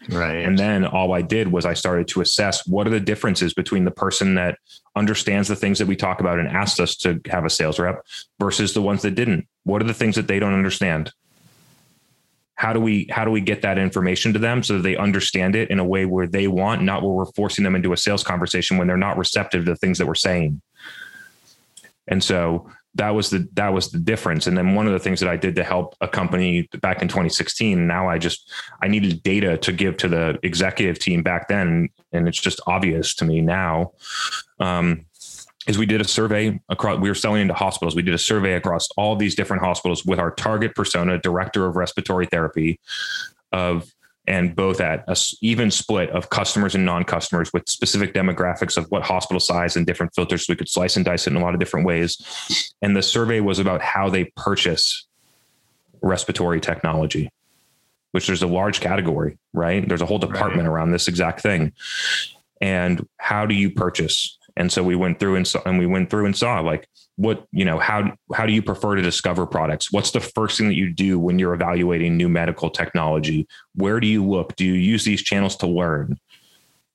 Right. 0.10 0.46
And 0.46 0.58
then 0.58 0.86
all 0.86 1.14
I 1.14 1.22
did 1.22 1.52
was 1.52 1.66
I 1.66 1.74
started 1.74 2.08
to 2.10 2.22
assess 2.22 2.68
what 2.68 2.88
are 2.88 2.92
the 2.92 3.00
differences 3.00 3.54
between 3.54 3.86
the 3.86 3.92
person 3.92 4.36
that 4.36 4.58
understands 4.96 5.48
the 5.48 5.56
things 5.56 5.80
that 5.80 5.88
we 5.88 5.96
talk 5.96 6.20
about 6.20 6.40
and 6.40 6.48
asked 6.48 6.80
us 6.80 6.96
to 6.98 7.22
have 7.30 7.46
a 7.46 7.50
sales 7.50 7.80
rep 7.80 8.06
versus 8.40 8.74
the 8.74 8.82
ones 8.82 9.02
that 9.04 9.16
didn't. 9.16 9.48
What 9.64 9.82
are 9.82 9.86
the 9.86 9.94
things 9.94 10.16
that 10.16 10.28
they 10.28 10.40
don't 10.40 10.54
understand? 10.54 11.12
How 12.64 12.72
do 12.72 12.80
we 12.80 13.10
how 13.12 13.26
do 13.26 13.32
we 13.32 13.42
get 13.42 13.62
that 13.64 13.78
information 13.78 14.32
to 14.32 14.40
them 14.40 14.64
so 14.64 14.78
that 14.78 14.84
they 14.84 14.96
understand 14.96 15.54
it 15.54 15.70
in 15.70 15.80
a 15.80 15.84
way 15.84 16.06
where 16.06 16.28
they 16.28 16.48
want, 16.48 16.82
not 16.82 17.04
where 17.04 17.12
we're 17.12 17.26
forcing 17.26 17.66
them 17.66 17.76
into 17.76 17.92
a 17.92 17.98
sales 17.98 18.24
conversation 18.24 18.78
when 18.78 18.88
they're 18.88 18.96
not 18.96 19.18
receptive 19.18 19.66
to 19.66 19.72
the 19.72 19.76
things 19.76 19.98
that 19.98 20.08
we're 20.08 20.16
saying. 20.16 20.62
And 22.08 22.24
so 22.24 22.70
that 22.96 23.10
was 23.10 23.32
the 23.32 23.50
that 23.56 23.74
was 23.74 23.92
the 23.92 24.00
difference 24.00 24.48
and 24.48 24.58
then 24.58 24.76
one 24.76 24.86
of 24.86 24.94
the 24.94 25.00
things 25.00 25.20
that 25.20 25.28
i 25.28 25.36
did 25.36 25.56
to 25.56 25.64
help 25.64 25.96
a 26.00 26.08
company 26.08 26.70
back 26.80 27.02
in 27.02 27.08
2016 27.08 27.88
now 27.88 28.08
i 28.08 28.20
just 28.20 28.52
i 28.84 28.88
needed 28.88 29.24
data 29.24 29.58
to 29.58 29.72
give 29.72 29.98
to 29.98 30.08
the 30.08 30.38
executive 30.44 31.00
team 31.00 31.24
back 31.24 31.48
then 31.48 31.90
and 32.12 32.28
it's 32.28 32.40
just 32.40 32.62
obvious 32.68 33.16
to 33.16 33.26
me 33.26 33.42
now 33.42 33.92
um, 34.60 35.06
is 35.68 35.78
we 35.78 35.86
did 35.86 36.02
a 36.02 36.08
survey 36.08 36.60
across 36.70 37.00
we 37.00 37.10
were 37.10 37.16
selling 37.16 37.42
into 37.42 37.54
hospitals 37.54 37.96
we 37.96 38.02
did 38.02 38.14
a 38.14 38.20
survey 38.20 38.54
across 38.54 38.88
all 38.98 39.16
these 39.16 39.36
different 39.36 39.64
hospitals 39.64 40.06
with 40.06 40.20
our 40.20 40.32
target 40.32 40.76
persona 40.76 41.18
director 41.18 41.66
of 41.66 41.76
respiratory 41.76 42.26
therapy 42.26 42.80
of 43.52 43.92
and 44.26 44.56
both 44.56 44.80
at 44.80 45.04
a 45.08 45.18
even 45.42 45.70
split 45.70 46.10
of 46.12 46.30
customers 46.30 46.76
and 46.76 46.86
non-customers 46.86 47.52
with 47.52 47.68
specific 47.68 48.14
demographics 48.14 48.78
of 48.78 48.86
what 48.90 49.04
hospital 49.04 49.40
size 49.40 49.76
and 49.76 49.86
different 49.86 50.14
filters. 50.16 50.46
We 50.48 50.56
could 50.56 50.70
slice 50.70 50.96
and 50.96 51.04
dice 51.04 51.28
it 51.28 51.32
in 51.32 51.38
a 51.38 51.42
lot 51.42 51.54
of 51.54 51.60
different 51.60 51.86
ways. 51.86 52.74
And 52.82 52.96
the 52.96 53.02
survey 53.02 53.42
was 53.42 53.60
about 53.60 53.82
how 53.82 54.10
they 54.10 54.26
purchase 54.38 55.06
respiratory 56.02 56.62
technology, 56.62 57.30
which 58.12 58.28
there's 58.28 58.44
a 58.44 58.48
large 58.48 58.80
category, 58.80 59.38
right? 59.52 59.88
There's 59.88 60.02
a 60.02 60.06
whole 60.06 60.20
department 60.20 60.68
right. 60.68 60.74
around 60.74 60.92
this 60.92 61.10
exact 61.10 61.42
thing. 61.42 61.74
And 62.62 63.06
how 63.18 63.46
do 63.46 63.54
you 63.54 63.72
purchase? 63.72 64.38
And 64.56 64.72
so 64.72 64.84
we 64.84 64.96
went 64.96 65.20
through 65.20 65.36
and 65.36 65.48
saw, 65.48 65.62
and 65.66 65.80
we 65.80 65.88
went 65.88 66.10
through 66.10 66.26
and 66.26 66.36
saw 66.36 66.60
like 66.60 66.88
what 67.16 67.46
you 67.52 67.66
know 67.66 67.78
how 67.78 68.12
how 68.34 68.46
do 68.46 68.54
you 68.54 68.62
prefer 68.62 68.96
to 68.96 69.02
discover 69.02 69.46
products 69.46 69.92
what's 69.92 70.10
the 70.10 70.20
first 70.20 70.58
thing 70.58 70.68
that 70.68 70.74
you 70.74 70.90
do 70.90 71.20
when 71.20 71.38
you're 71.38 71.54
evaluating 71.54 72.18
new 72.18 72.28
medical 72.28 72.72
technology 72.72 73.48
where 73.76 74.00
do 74.00 74.08
you 74.08 74.26
look 74.26 74.56
do 74.56 74.66
you 74.66 74.74
use 74.74 75.04
these 75.04 75.22
channels 75.22 75.56
to 75.56 75.68
learn 75.68 76.18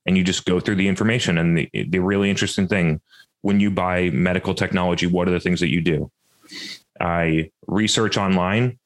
and 0.09 0.17
you 0.17 0.25
just 0.25 0.47
go 0.47 0.59
through 0.59 0.77
the 0.77 0.89
information. 0.89 1.37
And 1.37 1.59
the, 1.59 1.71
the 1.75 1.99
really 1.99 2.31
interesting 2.31 2.67
thing 2.67 3.03
when 3.43 3.61
you 3.61 3.71
buy 3.71 4.09
medical 4.09 4.55
technology, 4.55 5.07
what 5.07 5.29
are 5.29 5.33
the 5.33 5.39
things 5.39 5.61
that 5.61 5.69
you 5.69 5.83
do? 5.83 6.11
I 6.99 7.51
research 7.67 8.17
online. 8.17 8.79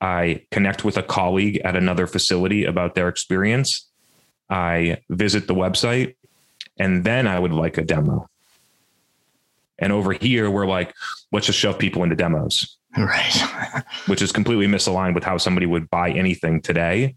I 0.00 0.44
connect 0.50 0.84
with 0.84 0.96
a 0.96 1.02
colleague 1.02 1.60
at 1.64 1.76
another 1.76 2.08
facility 2.08 2.64
about 2.64 2.96
their 2.96 3.08
experience. 3.08 3.88
I 4.50 4.98
visit 5.08 5.46
the 5.46 5.54
website 5.54 6.16
and 6.78 7.04
then 7.04 7.26
I 7.26 7.38
would 7.38 7.52
like 7.52 7.78
a 7.78 7.82
demo. 7.82 8.28
And 9.78 9.92
over 9.92 10.12
here, 10.12 10.50
we're 10.50 10.66
like, 10.66 10.94
let's 11.32 11.46
just 11.46 11.58
shove 11.58 11.78
people 11.78 12.02
into 12.02 12.16
demos. 12.16 12.76
Right. 12.96 13.82
which 14.06 14.22
is 14.22 14.30
completely 14.30 14.66
misaligned 14.66 15.14
with 15.14 15.24
how 15.24 15.36
somebody 15.36 15.66
would 15.66 15.90
buy 15.90 16.10
anything 16.10 16.60
today. 16.60 17.16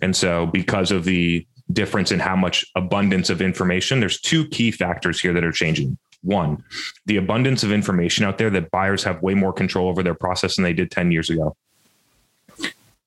And 0.00 0.14
so, 0.14 0.46
because 0.46 0.92
of 0.92 1.04
the 1.04 1.46
difference 1.72 2.12
in 2.12 2.20
how 2.20 2.36
much 2.36 2.64
abundance 2.76 3.28
of 3.30 3.42
information, 3.42 4.00
there's 4.00 4.20
two 4.20 4.46
key 4.48 4.70
factors 4.70 5.20
here 5.20 5.32
that 5.32 5.44
are 5.44 5.52
changing. 5.52 5.98
One, 6.22 6.62
the 7.06 7.16
abundance 7.16 7.62
of 7.64 7.72
information 7.72 8.24
out 8.24 8.38
there 8.38 8.50
that 8.50 8.70
buyers 8.70 9.02
have 9.04 9.22
way 9.22 9.34
more 9.34 9.52
control 9.52 9.88
over 9.88 10.02
their 10.02 10.14
process 10.14 10.56
than 10.56 10.64
they 10.64 10.74
did 10.74 10.90
10 10.90 11.10
years 11.10 11.30
ago. 11.30 11.56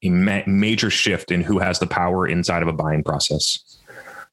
A 0.01 0.09
ma- 0.09 0.41
major 0.45 0.89
shift 0.89 1.31
in 1.31 1.41
who 1.41 1.59
has 1.59 1.79
the 1.79 1.87
power 1.87 2.27
inside 2.27 2.63
of 2.63 2.67
a 2.67 2.73
buying 2.73 3.03
process. 3.03 3.79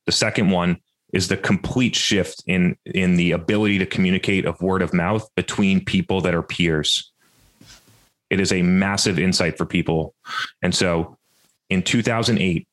The 0.07 0.13
second 0.13 0.51
one 0.51 0.79
is 1.13 1.29
the 1.29 1.37
complete 1.37 1.95
shift 1.97 2.43
in 2.47 2.77
in 2.85 3.17
the 3.17 3.33
ability 3.33 3.79
to 3.79 3.87
communicate 3.87 4.47
of 4.47 4.61
word 4.61 4.83
of 4.83 4.95
mouth 4.95 5.29
between 5.35 5.85
people 5.85 6.21
that 6.21 6.35
are 6.35 6.43
peers. 6.43 7.13
It 8.31 8.41
is 8.41 8.53
a 8.53 8.63
massive 8.63 9.19
insight 9.19 9.59
for 9.59 9.67
people. 9.67 10.15
And 10.63 10.75
so 10.75 11.19
in 11.69 11.83
2008 11.83 12.67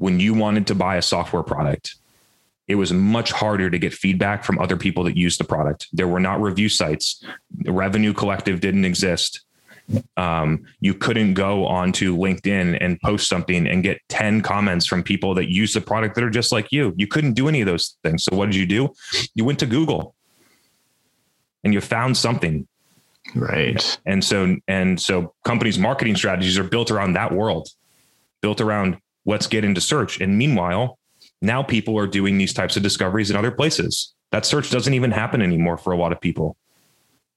when 0.00 0.18
you 0.18 0.32
wanted 0.32 0.66
to 0.66 0.74
buy 0.74 0.96
a 0.96 1.02
software 1.02 1.42
product, 1.42 1.94
it 2.66 2.76
was 2.76 2.92
much 2.92 3.32
harder 3.32 3.68
to 3.68 3.78
get 3.78 3.92
feedback 3.92 4.44
from 4.44 4.58
other 4.58 4.76
people 4.76 5.04
that 5.04 5.16
used 5.16 5.38
the 5.38 5.44
product. 5.44 5.88
There 5.92 6.08
were 6.08 6.20
not 6.20 6.40
review 6.40 6.70
sites. 6.70 7.22
The 7.58 7.72
Revenue 7.72 8.14
Collective 8.14 8.60
didn't 8.60 8.86
exist. 8.86 9.44
Um, 10.16 10.64
you 10.80 10.94
couldn't 10.94 11.34
go 11.34 11.66
onto 11.66 12.16
LinkedIn 12.16 12.78
and 12.80 13.00
post 13.00 13.28
something 13.28 13.66
and 13.66 13.82
get 13.82 14.00
10 14.08 14.42
comments 14.42 14.86
from 14.86 15.02
people 15.02 15.34
that 15.34 15.50
use 15.50 15.74
the 15.74 15.80
product 15.80 16.14
that 16.14 16.24
are 16.24 16.30
just 16.30 16.52
like 16.52 16.70
you. 16.70 16.94
You 16.96 17.06
couldn't 17.06 17.32
do 17.34 17.48
any 17.48 17.60
of 17.60 17.66
those 17.66 17.96
things. 18.04 18.24
So 18.24 18.36
what 18.36 18.46
did 18.46 18.54
you 18.54 18.66
do? 18.66 18.90
You 19.34 19.44
went 19.44 19.58
to 19.60 19.66
Google 19.66 20.14
and 21.64 21.72
you 21.74 21.80
found 21.80 22.16
something. 22.16 22.66
Right. 23.34 23.98
And 24.06 24.24
so 24.24 24.56
and 24.66 25.00
so 25.00 25.34
companies 25.44 25.78
marketing 25.78 26.16
strategies 26.16 26.58
are 26.58 26.64
built 26.64 26.90
around 26.90 27.12
that 27.14 27.32
world. 27.32 27.68
Built 28.40 28.60
around 28.60 28.98
let's 29.26 29.46
get 29.46 29.64
into 29.64 29.80
search. 29.80 30.20
And 30.20 30.38
meanwhile, 30.38 30.98
now 31.42 31.62
people 31.62 31.98
are 31.98 32.06
doing 32.06 32.38
these 32.38 32.52
types 32.52 32.76
of 32.76 32.82
discoveries 32.82 33.30
in 33.30 33.36
other 33.36 33.50
places. 33.50 34.14
That 34.32 34.46
search 34.46 34.70
doesn't 34.70 34.94
even 34.94 35.10
happen 35.10 35.42
anymore 35.42 35.76
for 35.76 35.92
a 35.92 35.96
lot 35.96 36.12
of 36.12 36.20
people. 36.20 36.56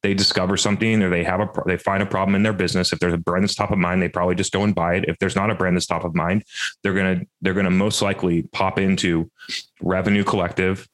They 0.03 0.13
discover 0.13 0.57
something 0.57 1.01
or 1.01 1.09
they 1.09 1.23
have 1.23 1.39
a 1.39 1.49
they 1.65 1.77
find 1.77 2.03
a 2.03 2.05
problem 2.05 2.35
in 2.35 2.43
their 2.43 2.53
business. 2.53 2.91
If 2.93 2.99
there's 2.99 3.13
a 3.13 3.17
brand 3.17 3.43
that's 3.43 3.55
top 3.55 3.71
of 3.71 3.77
mind, 3.77 4.01
they 4.01 4.09
probably 4.09 4.35
just 4.35 4.51
go 4.51 4.63
and 4.63 4.75
buy 4.75 4.95
it. 4.95 5.05
If 5.07 5.17
there's 5.19 5.35
not 5.35 5.49
a 5.49 5.55
brand 5.55 5.75
that's 5.75 5.85
top 5.85 6.03
of 6.03 6.13
mind, 6.13 6.43
they're 6.83 6.93
gonna 6.93 7.21
they're 7.41 7.53
gonna 7.53 7.71
most 7.71 8.01
likely 8.01 8.43
pop 8.43 8.77
into 8.77 9.31
Revenue 9.81 10.23
Collective 10.23 10.87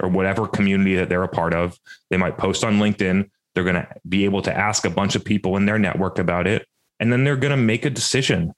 or 0.00 0.08
whatever 0.08 0.46
community 0.46 0.96
that 0.96 1.08
they're 1.08 1.22
a 1.22 1.28
part 1.28 1.54
of. 1.54 1.78
They 2.08 2.16
might 2.16 2.38
post 2.38 2.64
on 2.64 2.78
LinkedIn. 2.78 3.28
They're 3.54 3.64
gonna 3.64 3.88
be 4.08 4.24
able 4.24 4.42
to 4.42 4.56
ask 4.56 4.84
a 4.84 4.90
bunch 4.90 5.16
of 5.16 5.24
people 5.24 5.56
in 5.56 5.66
their 5.66 5.78
network 5.78 6.18
about 6.18 6.46
it, 6.46 6.66
and 7.00 7.12
then 7.12 7.24
they're 7.24 7.36
gonna 7.36 7.56
make 7.56 7.84
a 7.84 7.90
decision 7.90 8.54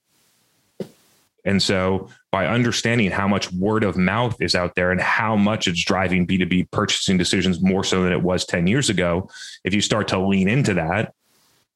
and 1.44 1.62
so 1.62 2.08
by 2.34 2.48
understanding 2.48 3.12
how 3.12 3.28
much 3.28 3.52
word 3.52 3.84
of 3.84 3.96
mouth 3.96 4.36
is 4.40 4.56
out 4.56 4.74
there 4.74 4.90
and 4.90 5.00
how 5.00 5.36
much 5.36 5.68
it's 5.68 5.84
driving 5.84 6.26
B2B 6.26 6.68
purchasing 6.72 7.16
decisions 7.16 7.62
more 7.62 7.84
so 7.84 8.02
than 8.02 8.10
it 8.10 8.22
was 8.22 8.44
10 8.44 8.66
years 8.66 8.90
ago, 8.90 9.30
if 9.62 9.72
you 9.72 9.80
start 9.80 10.08
to 10.08 10.18
lean 10.18 10.48
into 10.48 10.74
that, 10.74 11.14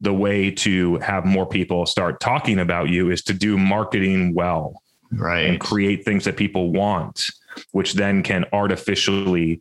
the 0.01 0.13
way 0.13 0.51
to 0.51 0.97
have 0.97 1.25
more 1.25 1.47
people 1.47 1.87
start 1.87 2.19
talking 2.19 2.59
about 2.59 2.89
you 2.89 3.09
is 3.13 3.23
to 3.23 3.35
do 3.35 3.57
marketing 3.57 4.35
well. 4.35 4.83
Right. 5.13 5.47
And 5.47 5.61
create 5.61 6.05
things 6.05 6.25
that 6.25 6.37
people 6.37 6.73
want, 6.73 7.27
which 7.71 7.93
then 7.93 8.25
can 8.25 8.45
artificially 8.53 9.61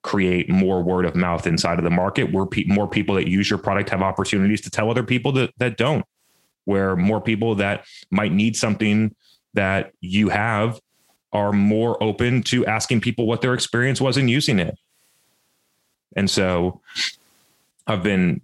create 0.00 0.48
more 0.48 0.82
word 0.82 1.04
of 1.04 1.14
mouth 1.14 1.46
inside 1.46 1.76
of 1.76 1.84
the 1.84 1.90
market 1.90 2.32
where 2.32 2.46
pe- 2.46 2.64
more 2.64 2.88
people 2.88 3.16
that 3.16 3.28
use 3.28 3.50
your 3.50 3.58
product 3.58 3.90
have 3.90 4.00
opportunities 4.00 4.62
to 4.62 4.70
tell 4.70 4.90
other 4.90 5.04
people 5.04 5.32
that, 5.32 5.52
that 5.58 5.76
don't 5.76 6.06
where 6.64 6.96
more 6.96 7.20
people 7.20 7.56
that 7.56 7.84
might 8.10 8.32
need 8.32 8.56
something 8.56 9.14
that 9.54 9.92
you 10.00 10.28
have 10.28 10.80
are 11.32 11.52
more 11.52 12.02
open 12.02 12.42
to 12.42 12.66
asking 12.66 13.00
people 13.00 13.26
what 13.26 13.40
their 13.40 13.54
experience 13.54 14.00
was 14.00 14.16
in 14.16 14.28
using 14.28 14.58
it. 14.58 14.76
And 16.14 16.30
so 16.30 16.80
I've 17.86 18.02
been 18.02 18.42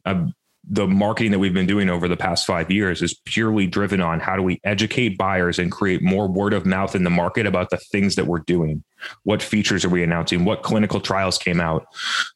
the 0.70 0.86
marketing 0.86 1.32
that 1.32 1.38
we've 1.38 1.54
been 1.54 1.66
doing 1.66 1.88
over 1.88 2.08
the 2.08 2.16
past 2.16 2.46
five 2.46 2.70
years 2.70 3.00
is 3.00 3.14
purely 3.24 3.66
driven 3.66 4.00
on 4.02 4.20
how 4.20 4.36
do 4.36 4.42
we 4.42 4.60
educate 4.64 5.16
buyers 5.16 5.58
and 5.58 5.72
create 5.72 6.02
more 6.02 6.28
word 6.28 6.52
of 6.52 6.66
mouth 6.66 6.94
in 6.94 7.04
the 7.04 7.10
market 7.10 7.46
about 7.46 7.70
the 7.70 7.78
things 7.78 8.16
that 8.16 8.26
we're 8.26 8.40
doing. 8.40 8.84
What 9.22 9.42
features 9.42 9.84
are 9.84 9.88
we 9.88 10.02
announcing? 10.02 10.44
What 10.44 10.62
clinical 10.62 11.00
trials 11.00 11.38
came 11.38 11.60
out? 11.60 11.86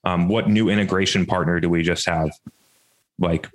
Um, 0.04 0.28
what 0.28 0.48
new 0.48 0.70
integration 0.70 1.26
partner 1.26 1.60
do 1.60 1.68
we 1.68 1.82
just 1.82 2.06
have? 2.06 2.30
Like 3.18 3.50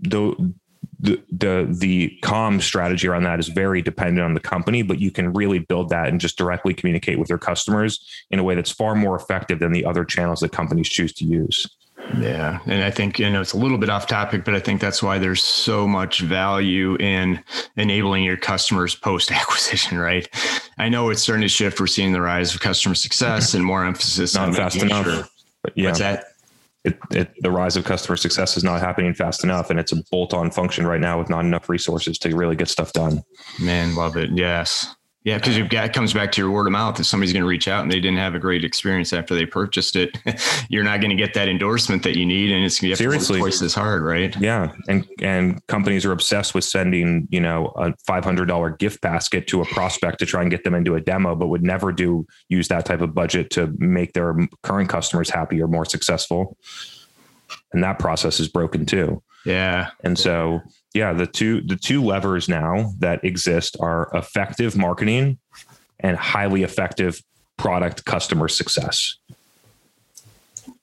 the 0.00 0.52
the 0.98 1.22
the 1.30 1.66
the 1.68 2.18
com 2.22 2.60
strategy 2.60 3.08
around 3.08 3.24
that 3.24 3.38
is 3.38 3.48
very 3.48 3.82
dependent 3.82 4.24
on 4.24 4.34
the 4.34 4.40
company, 4.40 4.82
but 4.82 4.98
you 4.98 5.10
can 5.10 5.32
really 5.32 5.58
build 5.58 5.90
that 5.90 6.08
and 6.08 6.20
just 6.20 6.38
directly 6.38 6.74
communicate 6.74 7.18
with 7.18 7.28
your 7.28 7.38
customers 7.38 8.06
in 8.30 8.38
a 8.38 8.42
way 8.42 8.54
that's 8.54 8.70
far 8.70 8.94
more 8.94 9.16
effective 9.16 9.58
than 9.58 9.72
the 9.72 9.84
other 9.84 10.04
channels 10.04 10.40
that 10.40 10.52
companies 10.52 10.88
choose 10.88 11.12
to 11.14 11.24
use. 11.24 11.66
Yeah. 12.18 12.60
And 12.66 12.84
I 12.84 12.90
think, 12.90 13.18
you 13.18 13.28
know, 13.30 13.40
it's 13.40 13.52
a 13.52 13.56
little 13.56 13.78
bit 13.78 13.90
off 13.90 14.06
topic, 14.06 14.44
but 14.44 14.54
I 14.54 14.60
think 14.60 14.80
that's 14.80 15.02
why 15.02 15.18
there's 15.18 15.42
so 15.42 15.86
much 15.88 16.20
value 16.20 16.96
in 16.96 17.42
enabling 17.76 18.24
your 18.24 18.36
customers 18.36 18.94
post 18.94 19.32
acquisition, 19.32 19.98
right? 20.10 20.28
I 20.78 20.88
know 20.88 21.10
it's 21.10 21.22
starting 21.22 21.42
to 21.42 21.48
shift. 21.48 21.80
We're 21.80 21.86
seeing 21.86 22.12
the 22.12 22.20
rise 22.20 22.54
of 22.54 22.60
customer 22.60 22.94
success 22.94 23.54
and 23.54 23.64
more 23.64 23.84
emphasis 23.84 24.34
Not 24.34 24.48
on 24.48 24.54
fast 24.54 24.76
enough. 24.76 25.04
sure. 25.04 25.24
But 25.62 25.72
yeah. 25.76 25.86
What's 25.86 25.98
that? 25.98 26.24
It, 26.86 26.98
it, 27.10 27.32
the 27.40 27.50
rise 27.50 27.76
of 27.76 27.84
customer 27.84 28.16
success 28.16 28.56
is 28.56 28.64
not 28.64 28.80
happening 28.80 29.12
fast 29.12 29.44
enough 29.44 29.70
and 29.70 29.78
it's 29.78 29.92
a 29.92 30.02
bolt-on 30.10 30.50
function 30.50 30.86
right 30.86 31.00
now 31.00 31.18
with 31.18 31.28
not 31.28 31.44
enough 31.44 31.68
resources 31.68 32.18
to 32.18 32.34
really 32.34 32.56
get 32.56 32.68
stuff 32.68 32.92
done 32.92 33.22
Man, 33.60 33.94
love 33.94 34.16
it. 34.16 34.30
Yes. 34.32 34.95
Yeah, 35.26 35.38
because 35.38 35.58
you've 35.58 35.70
got 35.70 35.86
it 35.86 35.92
comes 35.92 36.14
back 36.14 36.30
to 36.32 36.40
your 36.40 36.52
word 36.52 36.68
of 36.68 36.72
mouth. 36.72 37.00
If 37.00 37.06
somebody's 37.06 37.32
going 37.32 37.42
to 37.42 37.48
reach 37.48 37.66
out 37.66 37.82
and 37.82 37.90
they 37.90 37.98
didn't 37.98 38.18
have 38.18 38.36
a 38.36 38.38
great 38.38 38.64
experience 38.64 39.12
after 39.12 39.34
they 39.34 39.44
purchased 39.44 39.96
it, 39.96 40.16
you're 40.68 40.84
not 40.84 41.00
going 41.00 41.10
to 41.10 41.16
get 41.16 41.34
that 41.34 41.48
endorsement 41.48 42.04
that 42.04 42.16
you 42.16 42.24
need, 42.24 42.52
and 42.52 42.64
it's 42.64 42.78
going 42.78 42.92
to 42.92 42.96
Seriously. 42.96 43.40
twice 43.40 43.60
as 43.60 43.74
hard, 43.74 44.04
right? 44.04 44.36
yeah 44.40 44.72
and 44.86 45.04
and 45.20 45.66
companies 45.66 46.04
are 46.04 46.12
obsessed 46.12 46.54
with 46.54 46.62
sending 46.62 47.26
you 47.32 47.40
know 47.40 47.72
a 47.76 47.92
$500 48.08 48.78
gift 48.78 49.00
basket 49.00 49.48
to 49.48 49.62
a 49.62 49.64
prospect 49.64 50.20
to 50.20 50.26
try 50.26 50.42
and 50.42 50.50
get 50.50 50.62
them 50.62 50.74
into 50.74 50.94
a 50.94 51.00
demo 51.00 51.34
but 51.34 51.48
would 51.48 51.64
never 51.64 51.90
do 51.90 52.24
use 52.48 52.68
that 52.68 52.84
type 52.86 53.00
of 53.00 53.12
budget 53.12 53.50
to 53.50 53.74
make 53.78 54.12
their 54.12 54.36
current 54.62 54.88
customers 54.88 55.28
happy 55.28 55.60
or 55.60 55.66
more 55.66 55.84
successful 55.84 56.56
and 57.72 57.82
that 57.82 57.98
process 57.98 58.38
is 58.38 58.46
broken 58.46 58.86
too 58.86 59.20
Yeah. 59.44 59.90
And 60.02 60.18
so, 60.18 60.60
yeah, 60.96 61.12
the 61.12 61.26
two 61.26 61.60
the 61.60 61.76
two 61.76 62.02
levers 62.02 62.48
now 62.48 62.94
that 63.00 63.22
exist 63.22 63.76
are 63.80 64.10
effective 64.14 64.76
marketing 64.76 65.38
and 66.00 66.16
highly 66.16 66.62
effective 66.62 67.20
product 67.58 68.06
customer 68.06 68.48
success. 68.48 69.16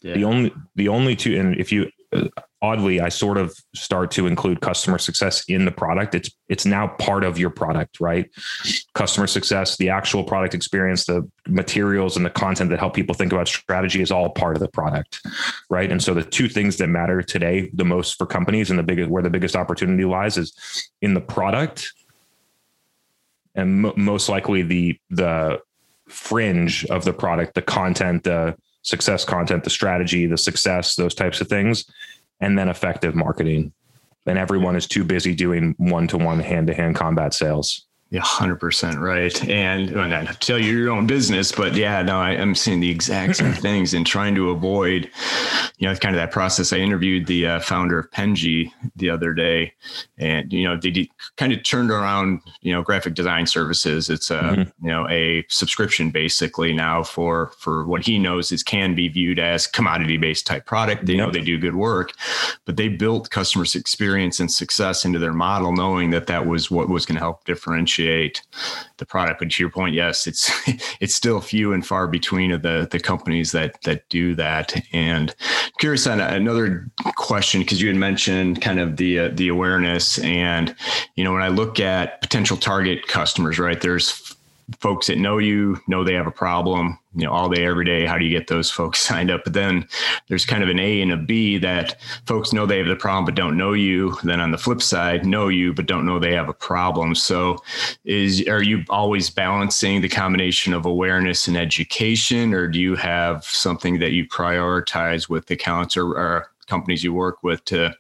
Yeah. 0.02 0.14
The 0.14 0.24
only 0.24 0.54
the 0.76 0.88
only 0.88 1.16
two 1.16 1.40
and 1.40 1.60
if 1.60 1.72
you 1.72 1.90
uh, 2.16 2.28
oddly 2.64 3.02
I 3.02 3.10
sort 3.10 3.38
of 3.38 3.54
start 3.76 4.10
to 4.12 4.26
include 4.26 4.62
customer 4.62 4.98
success 4.98 5.44
in 5.50 5.66
the 5.66 5.72
product. 5.72 6.16
It's 6.16 6.32
it's 6.48 6.66
now 6.66 6.88
part 6.88 7.26
of 7.26 7.38
your 7.38 7.50
product, 7.50 8.00
right? 8.00 8.30
Customer 8.96 9.28
success, 9.28 9.76
the 9.76 9.90
actual 9.90 10.24
product 10.24 10.56
experience, 10.56 11.06
the 11.06 11.30
materials 11.48 12.16
and 12.16 12.26
the 12.26 12.30
content 12.30 12.70
that 12.70 12.80
help 12.80 12.94
people 12.94 13.14
think 13.14 13.34
about 13.34 13.50
strategy 13.50 14.02
is 14.02 14.12
all 14.12 14.30
part 14.30 14.56
of 14.56 14.62
the 14.62 14.70
product, 14.70 15.20
right? 15.70 15.92
And 15.92 16.02
so 16.02 16.14
the 16.14 16.24
two 16.24 16.48
things 16.48 16.78
that 16.78 16.88
matter 16.88 17.22
today 17.22 17.70
the 17.74 17.86
most 17.86 18.18
for 18.18 18.26
companies 18.26 18.70
and 18.70 18.80
the 18.80 18.84
biggest 18.84 19.10
where 19.10 19.22
the 19.22 19.30
biggest 19.30 19.58
opportunity 19.58 20.06
lies 20.06 20.38
is 20.38 20.54
in 21.02 21.14
the 21.14 21.22
product 21.22 21.92
and 23.56 23.82
mo- 23.82 23.94
most 23.98 24.30
likely 24.30 24.62
the 24.62 24.98
the 25.10 25.60
fringe 26.08 26.86
of 26.86 27.04
the 27.04 27.14
product, 27.14 27.56
the 27.56 27.62
content, 27.62 28.24
the 28.24 28.56
success 28.84 29.26
content, 29.26 29.64
the 29.64 29.70
strategy, 29.70 30.28
the 30.28 30.38
success, 30.38 30.96
those 30.96 31.16
types 31.16 31.42
of 31.42 31.48
things, 31.48 31.86
and 32.44 32.60
then 32.60 32.68
effective 32.68 33.16
marketing. 33.16 33.72
And 34.26 34.38
everyone 34.38 34.76
is 34.76 34.86
too 34.86 35.04
busy 35.06 35.34
doing 35.34 35.76
one 35.78 36.08
to 36.10 36.18
one, 36.18 36.40
hand 36.40 36.68
to 36.68 36.74
hand 36.74 36.96
combat 36.96 37.34
sales. 37.34 37.88
Yeah, 38.14 38.22
hundred 38.22 38.58
percent 38.58 39.00
right. 39.00 39.44
And 39.50 39.90
well, 39.90 40.08
not 40.08 40.28
to 40.28 40.38
tell 40.38 40.60
you 40.60 40.78
your 40.78 40.92
own 40.92 41.08
business, 41.08 41.52
but 41.52 41.74
yeah, 41.74 42.04
no, 42.04 42.20
I, 42.20 42.34
am 42.34 42.54
seeing 42.54 42.80
the 42.80 42.92
exact 42.92 43.38
same 43.38 43.54
things 43.54 43.92
and 43.96 44.06
trying 44.06 44.36
to 44.36 44.52
avoid, 44.52 45.10
you 45.80 45.88
know, 45.88 45.96
kind 45.96 46.16
of 46.16 46.22
that 46.22 46.30
process. 46.30 46.72
I 46.72 46.78
interviewed 46.78 47.26
the 47.26 47.48
uh, 47.48 47.60
founder 47.60 47.98
of 47.98 48.12
Penji 48.12 48.72
the 48.96 49.10
other 49.10 49.34
day, 49.34 49.74
and 50.20 50.54
you 50.54 50.64
know, 50.64 50.78
they 50.78 50.92
did, 50.92 51.10
kind 51.38 51.54
of 51.54 51.64
turned 51.64 51.90
around, 51.90 52.42
you 52.62 52.72
know, 52.72 52.84
graphic 52.84 53.16
design 53.16 53.48
services. 53.48 54.12
It's 54.12 54.30
a 54.30 54.42
mm-hmm. 54.42 54.86
you 54.86 54.92
know 54.92 55.10
a 55.10 55.44
subscription 55.50 56.12
basically 56.12 56.72
now 56.72 57.02
for 57.02 57.48
for 57.58 57.84
what 57.84 58.06
he 58.06 58.20
knows 58.20 58.52
is 58.52 58.62
can 58.62 58.94
be 58.94 59.08
viewed 59.08 59.40
as 59.40 59.66
commodity 59.66 60.18
based 60.18 60.46
type 60.46 60.68
product. 60.68 61.08
They 61.08 61.18
know 61.18 61.32
they 61.32 61.42
do 61.42 61.58
good 61.58 61.74
work, 61.74 62.12
but 62.66 62.78
they 62.78 62.90
built 62.90 63.32
customers' 63.32 63.74
experience 63.74 64.40
and 64.40 64.52
success 64.52 65.04
into 65.04 65.18
their 65.18 65.34
model, 65.34 65.74
knowing 65.74 66.12
that 66.12 66.28
that 66.28 66.46
was 66.46 66.70
what 66.70 66.90
was 66.90 67.08
going 67.08 67.16
to 67.16 67.20
help 67.20 67.44
differentiate 67.46 68.03
the 68.98 69.06
product. 69.06 69.40
But 69.40 69.52
to 69.52 69.64
your 69.64 69.70
point, 69.70 69.96
yes, 69.96 70.28
it's 70.28 70.52
it's 71.00 71.16
still 71.16 71.42
few 71.42 71.74
and 71.74 71.86
far 71.86 72.08
between 72.08 72.52
of 72.52 72.62
the 72.62 72.88
the 72.90 73.00
companies 73.00 73.52
that 73.52 73.82
that 73.84 74.08
do 74.10 74.36
that. 74.36 74.76
And 74.94 75.34
curious 75.80 76.08
on 76.08 76.20
another 76.20 76.90
question 77.16 77.62
because 77.62 77.82
you 77.82 77.88
had 77.88 77.98
mentioned 77.98 78.62
kind 78.62 78.80
of 78.80 78.98
the 78.98 79.20
uh, 79.20 79.30
the 79.34 79.48
awareness, 79.48 80.20
and 80.20 80.76
you 81.16 81.24
know 81.24 81.34
when 81.34 81.42
I 81.44 81.50
look 81.50 81.80
at 81.80 82.22
potential 82.22 82.58
target 82.58 83.08
customers, 83.08 83.60
right? 83.60 83.80
There's 83.80 84.36
folks 84.80 85.08
that 85.08 85.18
know 85.18 85.38
you 85.38 85.80
know 85.88 86.04
they 86.04 86.14
have 86.14 86.28
a 86.28 86.32
problem 86.32 86.98
you 87.16 87.26
know 87.26 87.32
all 87.32 87.50
day 87.50 87.66
every 87.66 87.86
day 87.86 88.06
how 88.06 88.18
do 88.18 88.26
you 88.26 88.32
get 88.32 88.48
those 88.48 88.70
folks 88.70 89.00
signed 89.08 89.32
up? 89.32 89.44
But 89.44 89.54
then 89.54 89.88
there's 90.28 90.46
kind 90.46 90.64
of 90.64 90.70
an 90.70 90.80
a 90.80 91.02
and 91.02 91.12
a 91.12 91.18
b 91.18 91.58
that 91.60 92.00
folks 92.26 92.54
know 92.54 92.66
they 92.66 92.78
have 92.78 92.88
the 92.88 92.96
problem 92.96 93.26
but 93.26 93.36
don't 93.36 93.58
know 93.58 93.74
you. 93.74 94.16
Then 94.24 94.40
on 94.40 94.52
the 94.52 94.58
flip 94.58 94.82
side 94.82 95.26
know 95.26 95.48
you 95.48 95.74
but 95.74 95.86
don't 95.86 96.06
know 96.06 96.20
they 96.20 96.34
have 96.34 96.50
a 96.50 96.54
problem. 96.54 97.16
So 97.16 97.58
is 98.06 98.48
are 98.48 98.64
you 98.64 98.84
always 98.90 99.30
balancing 99.30 100.02
the 100.02 100.10
combination 100.10 100.74
of 100.74 100.86
awareness 100.86 101.48
and 101.48 101.58
education 101.58 102.54
or 102.54 102.68
do 102.68 102.80
you 102.80 102.96
have 102.96 103.44
something 103.44 104.00
that 104.00 104.12
you 104.12 104.28
prioritize 104.28 105.30
with 105.30 105.48
the 105.48 105.56
accounts 105.56 105.98
or, 105.98 106.08
or 106.18 106.48
companies 106.68 107.04
you 107.04 107.14
work 107.14 107.44
with 107.44 107.64
to 107.66 107.94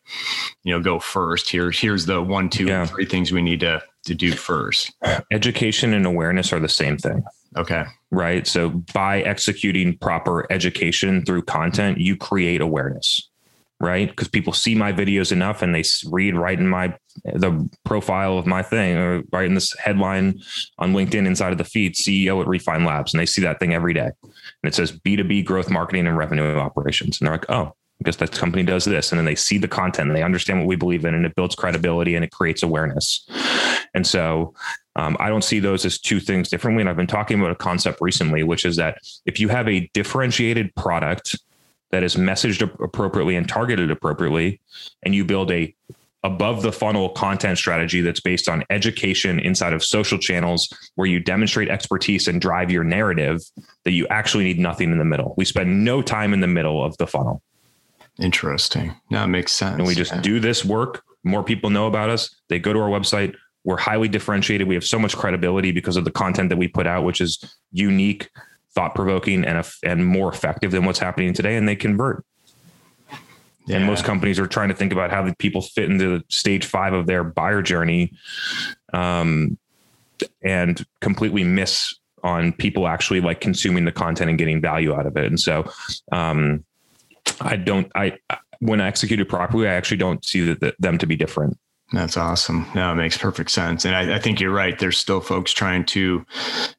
you 0.63 0.73
know 0.73 0.81
go 0.81 0.99
first? 0.99 1.49
Here 1.49 1.71
here's 1.71 2.05
the 2.05 2.21
one 2.21 2.49
two 2.49 2.65
yeah. 2.65 2.85
three 2.85 3.05
things 3.05 3.31
we 3.31 3.41
need 3.41 3.59
to 3.61 3.83
to 4.05 4.15
do 4.15 4.33
first? 4.33 4.93
Education 5.31 5.93
and 5.93 6.05
awareness 6.05 6.53
are 6.53 6.59
the 6.59 6.69
same 6.69 6.97
thing. 6.97 7.23
Okay. 7.57 7.83
Right? 8.11 8.47
So 8.47 8.69
by 8.93 9.21
executing 9.21 9.97
proper 9.97 10.51
education 10.51 11.25
through 11.25 11.43
content 11.43 11.99
you 11.99 12.15
create 12.15 12.61
awareness. 12.61 13.29
Right? 13.79 14.09
Because 14.09 14.29
people 14.29 14.53
see 14.53 14.75
my 14.75 14.93
videos 14.93 15.31
enough 15.31 15.61
and 15.61 15.75
they 15.75 15.83
read 16.09 16.35
right 16.35 16.57
in 16.57 16.69
my 16.69 16.95
the 17.25 17.69
profile 17.83 18.37
of 18.37 18.47
my 18.47 18.61
thing 18.61 18.95
or 18.95 19.23
right 19.31 19.45
in 19.45 19.55
this 19.55 19.77
headline 19.77 20.39
on 20.79 20.93
linkedin 20.93 21.27
inside 21.27 21.51
of 21.51 21.57
the 21.57 21.63
feed 21.63 21.93
ceo 21.93 22.41
at 22.41 22.47
refine 22.47 22.85
labs 22.85 23.13
and 23.13 23.19
they 23.19 23.25
see 23.25 23.41
that 23.41 23.59
thing 23.59 23.73
every 23.73 23.93
day. 23.93 24.09
And 24.23 24.63
it 24.63 24.73
says 24.73 24.91
b2b 24.91 25.43
growth 25.45 25.69
marketing 25.69 26.07
and 26.07 26.17
revenue 26.17 26.55
operations. 26.55 27.19
And 27.19 27.27
they're 27.27 27.35
like 27.35 27.49
oh 27.49 27.75
because 27.99 28.17
that 28.17 28.31
company 28.31 28.63
does 28.63 28.85
this 28.85 29.11
and 29.11 29.19
then 29.19 29.25
they 29.25 29.35
see 29.35 29.57
the 29.57 29.67
content 29.67 30.07
and 30.09 30.15
they 30.15 30.23
understand 30.23 30.59
what 30.59 30.67
we 30.67 30.75
believe 30.75 31.05
in 31.05 31.13
and 31.13 31.25
it 31.25 31.35
builds 31.35 31.55
credibility 31.55 32.15
and 32.15 32.23
it 32.23 32.31
creates 32.31 32.63
awareness 32.63 33.27
and 33.93 34.05
so 34.05 34.53
um, 34.95 35.15
i 35.19 35.29
don't 35.29 35.43
see 35.43 35.59
those 35.59 35.85
as 35.85 35.99
two 35.99 36.19
things 36.19 36.49
differently 36.49 36.81
and 36.81 36.89
i've 36.89 36.97
been 36.97 37.07
talking 37.07 37.39
about 37.39 37.51
a 37.51 37.55
concept 37.55 37.99
recently 38.01 38.43
which 38.43 38.65
is 38.65 38.75
that 38.75 38.97
if 39.25 39.39
you 39.39 39.47
have 39.47 39.67
a 39.67 39.89
differentiated 39.93 40.73
product 40.75 41.37
that 41.91 42.03
is 42.03 42.15
messaged 42.15 42.61
appropriately 42.83 43.35
and 43.35 43.47
targeted 43.47 43.91
appropriately 43.91 44.59
and 45.03 45.13
you 45.13 45.23
build 45.23 45.51
a 45.51 45.73
above 46.23 46.61
the 46.61 46.71
funnel 46.71 47.09
content 47.09 47.57
strategy 47.57 48.01
that's 48.01 48.21
based 48.21 48.47
on 48.47 48.63
education 48.69 49.39
inside 49.39 49.73
of 49.73 49.83
social 49.83 50.17
channels 50.17 50.73
where 50.95 51.07
you 51.07 51.19
demonstrate 51.19 51.69
expertise 51.69 52.27
and 52.27 52.39
drive 52.39 52.71
your 52.71 52.83
narrative 52.83 53.41
that 53.83 53.91
you 53.91 54.07
actually 54.07 54.45
need 54.45 54.57
nothing 54.57 54.91
in 54.91 54.97
the 54.97 55.05
middle. 55.05 55.33
We 55.37 55.45
spend 55.45 55.83
no 55.83 56.01
time 56.01 56.33
in 56.33 56.39
the 56.39 56.47
middle 56.47 56.83
of 56.83 56.97
the 56.97 57.07
funnel. 57.07 57.41
Interesting. 58.19 58.95
That 59.09 59.27
makes 59.27 59.51
sense. 59.51 59.77
And 59.77 59.87
we 59.87 59.95
just 59.95 60.11
yeah. 60.11 60.21
do 60.21 60.39
this 60.39 60.63
work. 60.63 61.03
More 61.23 61.43
people 61.43 61.69
know 61.69 61.87
about 61.87 62.09
us. 62.09 62.35
They 62.49 62.59
go 62.59 62.73
to 62.73 62.79
our 62.79 62.89
website. 62.89 63.35
We're 63.63 63.77
highly 63.77 64.07
differentiated. 64.07 64.67
We 64.67 64.75
have 64.75 64.83
so 64.83 64.99
much 64.99 65.15
credibility 65.15 65.71
because 65.71 65.95
of 65.95 66.03
the 66.03 66.11
content 66.11 66.49
that 66.49 66.57
we 66.57 66.67
put 66.67 66.85
out, 66.85 67.05
which 67.05 67.21
is 67.21 67.43
unique, 67.71 68.29
thought 68.75 68.93
provoking, 68.93 69.45
and 69.45 69.65
and 69.83 70.05
more 70.05 70.29
effective 70.29 70.71
than 70.71 70.85
what's 70.85 70.99
happening 70.99 71.33
today. 71.33 71.55
And 71.55 71.67
they 71.67 71.75
convert. 71.75 72.25
Yeah. 73.65 73.77
And 73.77 73.85
most 73.85 74.03
companies 74.03 74.39
are 74.39 74.47
trying 74.47 74.69
to 74.69 74.75
think 74.75 74.91
about 74.91 75.09
how 75.09 75.23
the 75.23 75.33
people 75.37 75.61
fit 75.61 75.89
into 75.89 76.17
the 76.17 76.23
stage 76.27 76.65
five 76.65 76.91
of 76.91 77.07
their 77.07 77.23
buyer 77.23 77.61
journey, 77.61 78.11
um, 78.93 79.57
and 80.43 80.85
completely 80.99 81.45
miss 81.45 81.95
on 82.23 82.51
people 82.51 82.87
actually 82.87 83.21
like 83.21 83.39
consuming 83.39 83.85
the 83.85 83.91
content 83.91 84.29
and 84.29 84.37
getting 84.37 84.61
value 84.61 84.93
out 84.93 85.05
of 85.05 85.15
it. 85.17 85.25
And 85.25 85.39
so, 85.39 85.69
um, 86.11 86.65
I 87.41 87.55
don't. 87.55 87.91
I 87.95 88.17
when 88.59 88.79
executed 88.79 89.27
properly, 89.27 89.67
I 89.67 89.73
actually 89.73 89.97
don't 89.97 90.23
see 90.23 90.53
that, 90.53 90.75
them 90.79 90.97
to 90.97 91.05
be 91.05 91.15
different. 91.15 91.57
That's 91.93 92.17
awesome. 92.17 92.65
No, 92.73 92.91
it 92.91 92.95
makes 92.95 93.19
perfect 93.19 93.51
sense. 93.51 93.85
And 93.85 93.95
I, 93.95 94.15
I, 94.15 94.19
think 94.19 94.39
you're 94.39 94.51
right. 94.51 94.79
There's 94.79 94.97
still 94.97 95.21
folks 95.21 95.51
trying 95.51 95.85
to 95.85 96.25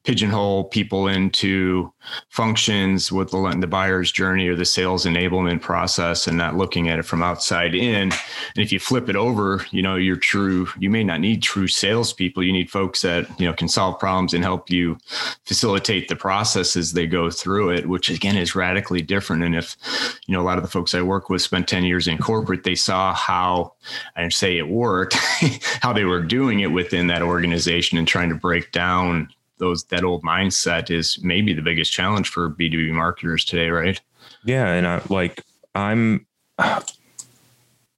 pigeonhole 0.03 0.65
people 0.65 1.07
into 1.07 1.93
functions 2.31 3.13
with 3.13 3.31
the, 3.31 3.57
the 3.61 3.69
buyer's 3.69 4.11
journey 4.11 4.49
or 4.49 4.57
the 4.57 4.65
sales 4.65 5.07
enablement 5.07 5.63
process 5.63 6.27
and 6.27 6.37
not 6.37 6.57
looking 6.57 6.89
at 6.89 6.99
it 6.99 7.05
from 7.05 7.23
outside 7.23 7.77
in. 7.77 8.11
And 8.11 8.57
if 8.57 8.73
you 8.73 8.81
flip 8.81 9.09
it 9.09 9.15
over, 9.15 9.65
you 9.71 9.83
know, 9.83 9.95
you're 9.95 10.17
true, 10.17 10.67
you 10.81 10.91
may 10.91 11.05
not 11.05 11.21
need 11.21 11.45
true 11.45 11.69
salespeople. 11.69 12.43
You 12.43 12.53
need 12.53 12.69
folks 12.69 13.03
that, 13.03 13.29
you 13.39 13.47
know, 13.47 13.55
can 13.55 13.69
solve 13.69 14.01
problems 14.01 14.35
and 14.35 14.43
help 14.43 14.69
you 14.69 14.99
facilitate 15.47 16.09
the 16.09 16.17
process 16.17 16.77
as 16.77 16.93
they 16.93 17.07
go 17.07 17.31
through 17.31 17.71
it, 17.71 17.89
which 17.89 18.11
again 18.11 18.37
is 18.37 18.57
radically 18.57 19.01
different. 19.01 19.45
And 19.45 19.55
if, 19.55 19.77
you 20.27 20.35
know, 20.35 20.41
a 20.41 20.45
lot 20.45 20.59
of 20.59 20.65
the 20.65 20.71
folks 20.71 20.93
I 20.93 21.03
work 21.03 21.31
with 21.31 21.41
spent 21.41 21.69
10 21.69 21.85
years 21.85 22.09
in 22.09 22.19
corporate, 22.19 22.65
they 22.65 22.75
saw 22.75 23.15
how 23.15 23.75
I 24.17 24.29
say 24.31 24.59
it 24.59 24.69
worked 24.69 25.04
how 25.81 25.93
they 25.93 26.05
were 26.05 26.23
doing 26.23 26.61
it 26.61 26.69
within 26.69 27.07
that 27.09 27.23
organization 27.23 27.99
and 27.99 28.07
trying 28.07 28.29
to 28.29 28.35
break 28.35 28.73
down 28.73 29.29
those 29.59 29.85
that 29.85 30.05
old 30.05 30.23
mindset 30.23 30.91
is 30.91 31.23
maybe 31.23 31.53
the 31.53 31.63
biggest 31.63 31.93
challenge 31.93 32.29
for 32.29 32.51
B2B 32.51 32.93
marketers 32.93 33.45
today, 33.45 33.69
right? 33.69 34.01
Yeah, 34.45 34.67
and 34.67 34.87
I 34.87 35.01
like 35.09 35.43
I'm 35.75 36.27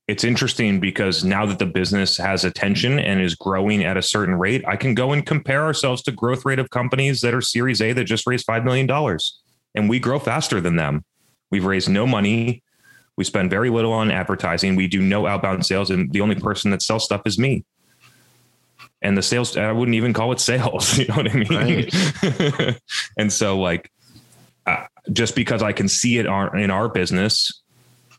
it's 0.09 0.23
interesting 0.23 0.79
because 0.79 1.25
now 1.25 1.47
that 1.47 1.59
the 1.59 1.67
business 1.67 2.17
has 2.17 2.45
attention 2.45 2.99
and 2.99 3.21
is 3.21 3.35
growing 3.35 3.85
at 3.85 3.97
a 3.97 4.03
certain 4.03 4.37
rate, 4.37 4.65
I 4.67 4.77
can 4.77 4.95
go 4.95 5.13
and 5.13 5.27
compare 5.27 5.65
ourselves 5.65 6.03
to 6.03 6.13
growth 6.13 6.45
rate 6.45 6.61
of 6.61 6.71
companies 6.71 7.23
that 7.23 7.35
are 7.35 7.41
series 7.41 7.81
A 7.81 7.93
that 7.93 8.05
just 8.05 8.27
raised 8.27 8.47
5 8.47 8.65
million 8.65 8.87
dollars 8.87 9.41
and 9.75 9.89
we 9.89 9.99
grow 9.99 10.19
faster 10.19 10.61
than 10.61 10.77
them. 10.77 11.05
We've 11.51 11.65
raised 11.65 11.89
no 11.89 12.07
money. 12.07 12.63
We 13.17 13.25
spend 13.25 13.51
very 13.51 13.71
little 13.71 13.93
on 13.93 14.11
advertising. 14.11 14.77
We 14.77 14.89
do 14.89 15.01
no 15.01 15.27
outbound 15.27 15.65
sales, 15.65 15.91
and 15.91 16.13
the 16.13 16.21
only 16.21 16.35
person 16.35 16.71
that 16.71 16.83
sells 16.83 17.05
stuff 17.05 17.23
is 17.25 17.39
me. 17.39 17.65
And 19.03 19.17
the 19.17 19.23
sales, 19.23 19.57
I 19.57 19.73
wouldn't 19.73 19.95
even 19.95 20.13
call 20.13 20.33
it 20.33 20.41
sales. 20.51 20.99
You 20.99 21.07
know 21.07 21.17
what 21.17 21.31
I 21.31 21.35
mean? 21.35 21.49
Right. 21.51 22.81
and 23.19 23.33
so, 23.33 23.59
like, 23.59 23.91
uh, 24.67 24.85
just 25.13 25.35
because 25.35 25.63
I 25.63 25.73
can 25.73 25.89
see 25.89 26.19
it 26.19 26.27
in 26.27 26.71
our 26.71 26.89
business, 26.89 27.63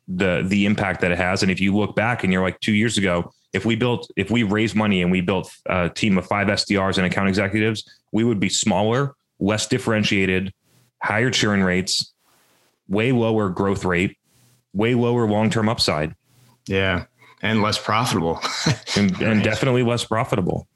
the 0.08 0.44
the 0.46 0.66
impact 0.66 1.02
that 1.02 1.12
it 1.12 1.18
has, 1.18 1.44
and 1.44 1.52
if 1.52 1.60
you 1.60 1.76
look 1.76 1.96
back 1.96 2.24
and 2.24 2.32
you're 2.32 2.42
like 2.42 2.60
two 2.60 2.74
years 2.74 2.98
ago, 2.98 3.34
if 3.54 3.66
we 3.66 3.76
built, 3.76 4.10
if 4.16 4.32
we 4.32 4.44
raised 4.44 4.76
money 4.76 5.02
and 5.02 5.12
we 5.12 5.22
built 5.22 5.52
a 5.66 5.90
team 5.90 6.18
of 6.18 6.26
five 6.26 6.48
SDRs 6.48 6.98
and 6.98 7.06
account 7.06 7.28
executives, 7.28 7.84
we 8.12 8.24
would 8.24 8.40
be 8.40 8.50
smaller, 8.50 9.16
less 9.40 9.68
differentiated, 9.68 10.54
higher 11.02 11.30
churn 11.30 11.64
rates, 11.64 12.14
way 12.88 13.12
lower 13.12 13.50
growth 13.50 13.84
rate, 13.86 14.18
way 14.78 14.94
lower 14.94 15.28
long 15.28 15.50
term 15.50 15.68
upside. 15.68 16.16
Yeah. 16.68 17.06
And 17.42 17.62
less 17.62 17.78
profitable. 17.78 18.40
and, 18.96 19.12
right. 19.12 19.22
and 19.22 19.44
definitely 19.44 19.84
less 19.84 20.06
profitable. 20.06 20.68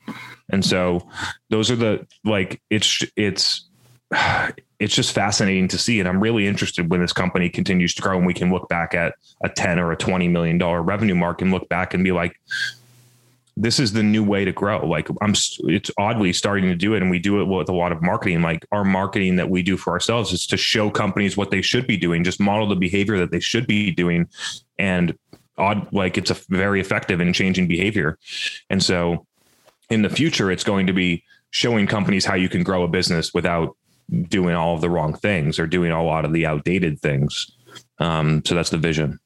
And 0.49 0.65
so 0.65 1.07
those 1.49 1.71
are 1.71 1.75
the 1.75 2.05
like 2.23 2.61
it's 2.69 3.03
it's 3.15 3.67
it's 4.79 4.95
just 4.95 5.13
fascinating 5.13 5.67
to 5.69 5.77
see. 5.77 5.99
And 5.99 6.09
I'm 6.09 6.19
really 6.19 6.47
interested 6.47 6.89
when 6.89 7.01
this 7.01 7.13
company 7.13 7.49
continues 7.49 7.93
to 7.95 8.01
grow 8.01 8.17
and 8.17 8.25
we 8.25 8.33
can 8.33 8.51
look 8.51 8.67
back 8.67 8.93
at 8.93 9.15
a 9.43 9.49
10 9.49 9.79
or 9.79 9.91
a 9.91 9.97
20 9.97 10.27
million 10.27 10.57
dollar 10.57 10.81
revenue 10.81 11.15
mark 11.15 11.41
and 11.41 11.51
look 11.51 11.69
back 11.69 11.93
and 11.93 12.03
be 12.03 12.11
like, 12.11 12.39
this 13.61 13.79
is 13.79 13.93
the 13.93 14.01
new 14.01 14.23
way 14.23 14.43
to 14.43 14.51
grow. 14.51 14.85
Like 14.85 15.07
I'm, 15.21 15.33
it's 15.65 15.91
oddly 15.97 16.33
starting 16.33 16.69
to 16.69 16.75
do 16.75 16.95
it, 16.95 17.01
and 17.01 17.11
we 17.11 17.19
do 17.19 17.41
it 17.41 17.45
with 17.45 17.69
a 17.69 17.73
lot 17.73 17.91
of 17.91 18.01
marketing. 18.01 18.41
Like 18.41 18.65
our 18.71 18.83
marketing 18.83 19.35
that 19.35 19.51
we 19.51 19.61
do 19.61 19.77
for 19.77 19.93
ourselves 19.93 20.33
is 20.33 20.47
to 20.47 20.57
show 20.57 20.89
companies 20.89 21.37
what 21.37 21.51
they 21.51 21.61
should 21.61 21.85
be 21.85 21.95
doing, 21.95 22.23
just 22.23 22.39
model 22.39 22.67
the 22.67 22.75
behavior 22.75 23.19
that 23.19 23.29
they 23.29 23.39
should 23.39 23.67
be 23.67 23.91
doing, 23.91 24.27
and 24.79 25.15
odd 25.59 25.87
like 25.93 26.17
it's 26.17 26.31
a 26.31 26.37
very 26.49 26.81
effective 26.81 27.21
in 27.21 27.33
changing 27.33 27.67
behavior. 27.67 28.17
And 28.71 28.81
so, 28.81 29.27
in 29.91 30.01
the 30.01 30.09
future, 30.09 30.51
it's 30.51 30.63
going 30.63 30.87
to 30.87 30.93
be 30.93 31.23
showing 31.51 31.85
companies 31.85 32.25
how 32.25 32.35
you 32.35 32.49
can 32.49 32.63
grow 32.63 32.83
a 32.83 32.87
business 32.87 33.31
without 33.31 33.77
doing 34.27 34.55
all 34.55 34.73
of 34.73 34.81
the 34.81 34.89
wrong 34.89 35.13
things 35.13 35.59
or 35.59 35.67
doing 35.67 35.91
a 35.91 36.03
lot 36.03 36.25
of 36.25 36.33
the 36.33 36.47
outdated 36.47 36.99
things. 36.99 37.51
Um, 37.99 38.41
so 38.43 38.55
that's 38.55 38.71
the 38.71 38.77
vision. 38.77 39.19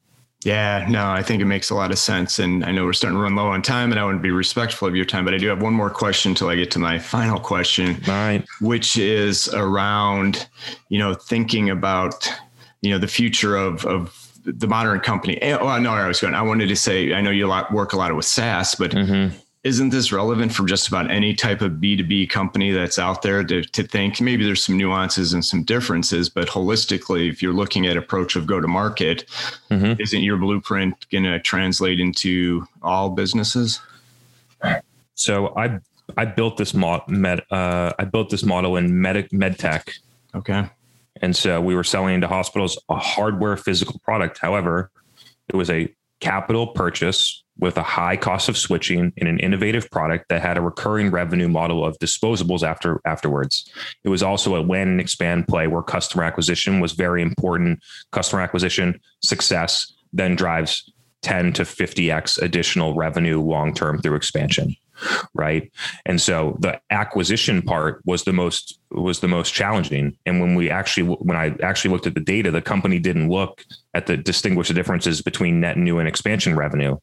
Yeah, 0.44 0.86
no, 0.88 1.08
I 1.08 1.22
think 1.22 1.42
it 1.42 1.46
makes 1.46 1.70
a 1.70 1.74
lot 1.74 1.90
of 1.90 1.98
sense. 1.98 2.38
And 2.38 2.64
I 2.64 2.70
know 2.70 2.84
we're 2.84 2.92
starting 2.92 3.18
to 3.18 3.22
run 3.22 3.34
low 3.34 3.48
on 3.48 3.62
time 3.62 3.90
and 3.90 3.98
I 3.98 4.04
want 4.04 4.18
to 4.18 4.22
be 4.22 4.30
respectful 4.30 4.86
of 4.86 4.94
your 4.94 5.04
time, 5.04 5.24
but 5.24 5.34
I 5.34 5.38
do 5.38 5.48
have 5.48 5.60
one 5.60 5.72
more 5.72 5.90
question 5.90 6.30
until 6.30 6.48
I 6.48 6.56
get 6.56 6.70
to 6.72 6.78
my 6.78 6.98
final 6.98 7.40
question. 7.40 7.96
All 8.06 8.14
right. 8.14 8.44
Which 8.60 8.96
is 8.96 9.48
around, 9.54 10.48
you 10.88 10.98
know, 10.98 11.14
thinking 11.14 11.70
about, 11.70 12.32
you 12.80 12.90
know, 12.90 12.98
the 12.98 13.08
future 13.08 13.56
of, 13.56 13.84
of 13.86 14.14
the 14.44 14.68
modern 14.68 15.00
company. 15.00 15.42
Oh, 15.42 15.78
no, 15.78 15.90
I 15.90 16.06
was 16.06 16.20
going, 16.20 16.34
I 16.34 16.42
wanted 16.42 16.68
to 16.68 16.76
say, 16.76 17.12
I 17.12 17.20
know 17.20 17.30
you 17.30 17.48
work 17.72 17.92
a 17.92 17.96
lot 17.96 18.14
with 18.14 18.26
SaaS, 18.26 18.76
but 18.76 18.92
mm-hmm 18.92 19.36
isn't 19.66 19.88
this 19.88 20.12
relevant 20.12 20.52
for 20.52 20.64
just 20.64 20.86
about 20.86 21.10
any 21.10 21.34
type 21.34 21.60
of 21.60 21.72
B2B 21.72 22.30
company 22.30 22.70
that's 22.70 23.00
out 23.00 23.22
there 23.22 23.42
to, 23.42 23.62
to 23.62 23.82
think 23.82 24.20
maybe 24.20 24.44
there's 24.44 24.62
some 24.62 24.76
nuances 24.76 25.32
and 25.32 25.44
some 25.44 25.64
differences, 25.64 26.28
but 26.28 26.46
holistically, 26.46 27.28
if 27.28 27.42
you're 27.42 27.52
looking 27.52 27.84
at 27.84 27.96
approach 27.96 28.36
of 28.36 28.46
go 28.46 28.60
to 28.60 28.68
market, 28.68 29.24
mm-hmm. 29.68 30.00
isn't 30.00 30.22
your 30.22 30.36
blueprint 30.36 30.94
going 31.10 31.24
to 31.24 31.40
translate 31.40 31.98
into 31.98 32.64
all 32.80 33.10
businesses? 33.10 33.80
So 35.16 35.52
I, 35.56 35.80
I 36.16 36.26
built 36.26 36.58
this 36.58 36.72
mod, 36.72 37.08
med, 37.08 37.42
uh, 37.50 37.92
I 37.98 38.04
built 38.04 38.30
this 38.30 38.44
model 38.44 38.76
in 38.76 39.00
med, 39.00 39.32
med 39.32 39.58
tech. 39.58 39.92
Okay. 40.36 40.64
And 41.22 41.34
so 41.34 41.60
we 41.60 41.74
were 41.74 41.82
selling 41.82 42.14
into 42.14 42.28
hospitals 42.28 42.78
a 42.88 42.96
hardware 42.96 43.56
physical 43.56 43.98
product. 44.04 44.38
However, 44.38 44.92
it 45.48 45.56
was 45.56 45.70
a 45.70 45.92
capital 46.20 46.68
purchase 46.68 47.42
with 47.58 47.76
a 47.78 47.82
high 47.82 48.16
cost 48.16 48.48
of 48.48 48.56
switching 48.56 49.12
in 49.16 49.26
an 49.26 49.38
innovative 49.40 49.90
product 49.90 50.28
that 50.28 50.42
had 50.42 50.58
a 50.58 50.60
recurring 50.60 51.10
revenue 51.10 51.48
model 51.48 51.84
of 51.84 51.98
disposables 51.98 52.62
after 52.62 53.00
afterwards. 53.04 53.70
It 54.04 54.08
was 54.08 54.22
also 54.22 54.56
a 54.56 54.62
land 54.62 54.90
and 54.90 55.00
expand 55.00 55.48
play 55.48 55.66
where 55.66 55.82
customer 55.82 56.24
acquisition 56.24 56.80
was 56.80 56.92
very 56.92 57.22
important. 57.22 57.80
Customer 58.12 58.42
acquisition 58.42 59.00
success 59.22 59.92
then 60.12 60.36
drives 60.36 60.90
10 61.22 61.54
to 61.54 61.62
50x 61.62 62.40
additional 62.40 62.94
revenue 62.94 63.40
long 63.40 63.74
term 63.74 64.00
through 64.00 64.14
expansion 64.14 64.76
right 65.34 65.70
and 66.06 66.20
so 66.20 66.56
the 66.60 66.80
acquisition 66.90 67.60
part 67.60 68.00
was 68.04 68.24
the 68.24 68.32
most 68.32 68.78
was 68.92 69.20
the 69.20 69.28
most 69.28 69.52
challenging 69.52 70.16
and 70.24 70.40
when 70.40 70.54
we 70.54 70.70
actually 70.70 71.06
when 71.06 71.36
i 71.36 71.54
actually 71.62 71.90
looked 71.90 72.06
at 72.06 72.14
the 72.14 72.20
data 72.20 72.50
the 72.50 72.62
company 72.62 72.98
didn't 72.98 73.28
look 73.28 73.64
at 73.92 74.06
the 74.06 74.16
distinguish 74.16 74.68
the 74.68 74.74
differences 74.74 75.20
between 75.20 75.60
net 75.60 75.76
new 75.76 75.98
and 75.98 76.08
expansion 76.08 76.56
revenue 76.56 76.96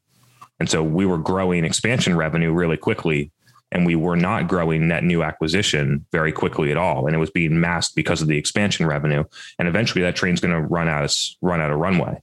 and 0.59 0.69
so 0.69 0.83
we 0.83 1.05
were 1.05 1.17
growing 1.17 1.65
expansion 1.65 2.15
revenue 2.15 2.51
really 2.51 2.77
quickly 2.77 3.31
and 3.73 3.87
we 3.87 3.95
were 3.95 4.15
not 4.15 4.47
growing 4.47 4.87
net 4.87 5.03
new 5.03 5.23
acquisition 5.23 6.05
very 6.11 6.31
quickly 6.31 6.69
at 6.69 6.77
all. 6.77 7.07
And 7.07 7.15
it 7.15 7.19
was 7.19 7.31
being 7.31 7.59
masked 7.59 7.95
because 7.95 8.21
of 8.21 8.27
the 8.27 8.37
expansion 8.37 8.85
revenue. 8.85 9.23
And 9.57 9.67
eventually 9.67 10.03
that 10.03 10.15
train's 10.15 10.39
going 10.39 10.53
to 10.53 10.61
run 10.61 10.87
out 10.87 11.03
of 11.03 11.13
run 11.41 11.59
out 11.59 11.71
of 11.71 11.79
runway. 11.79 12.21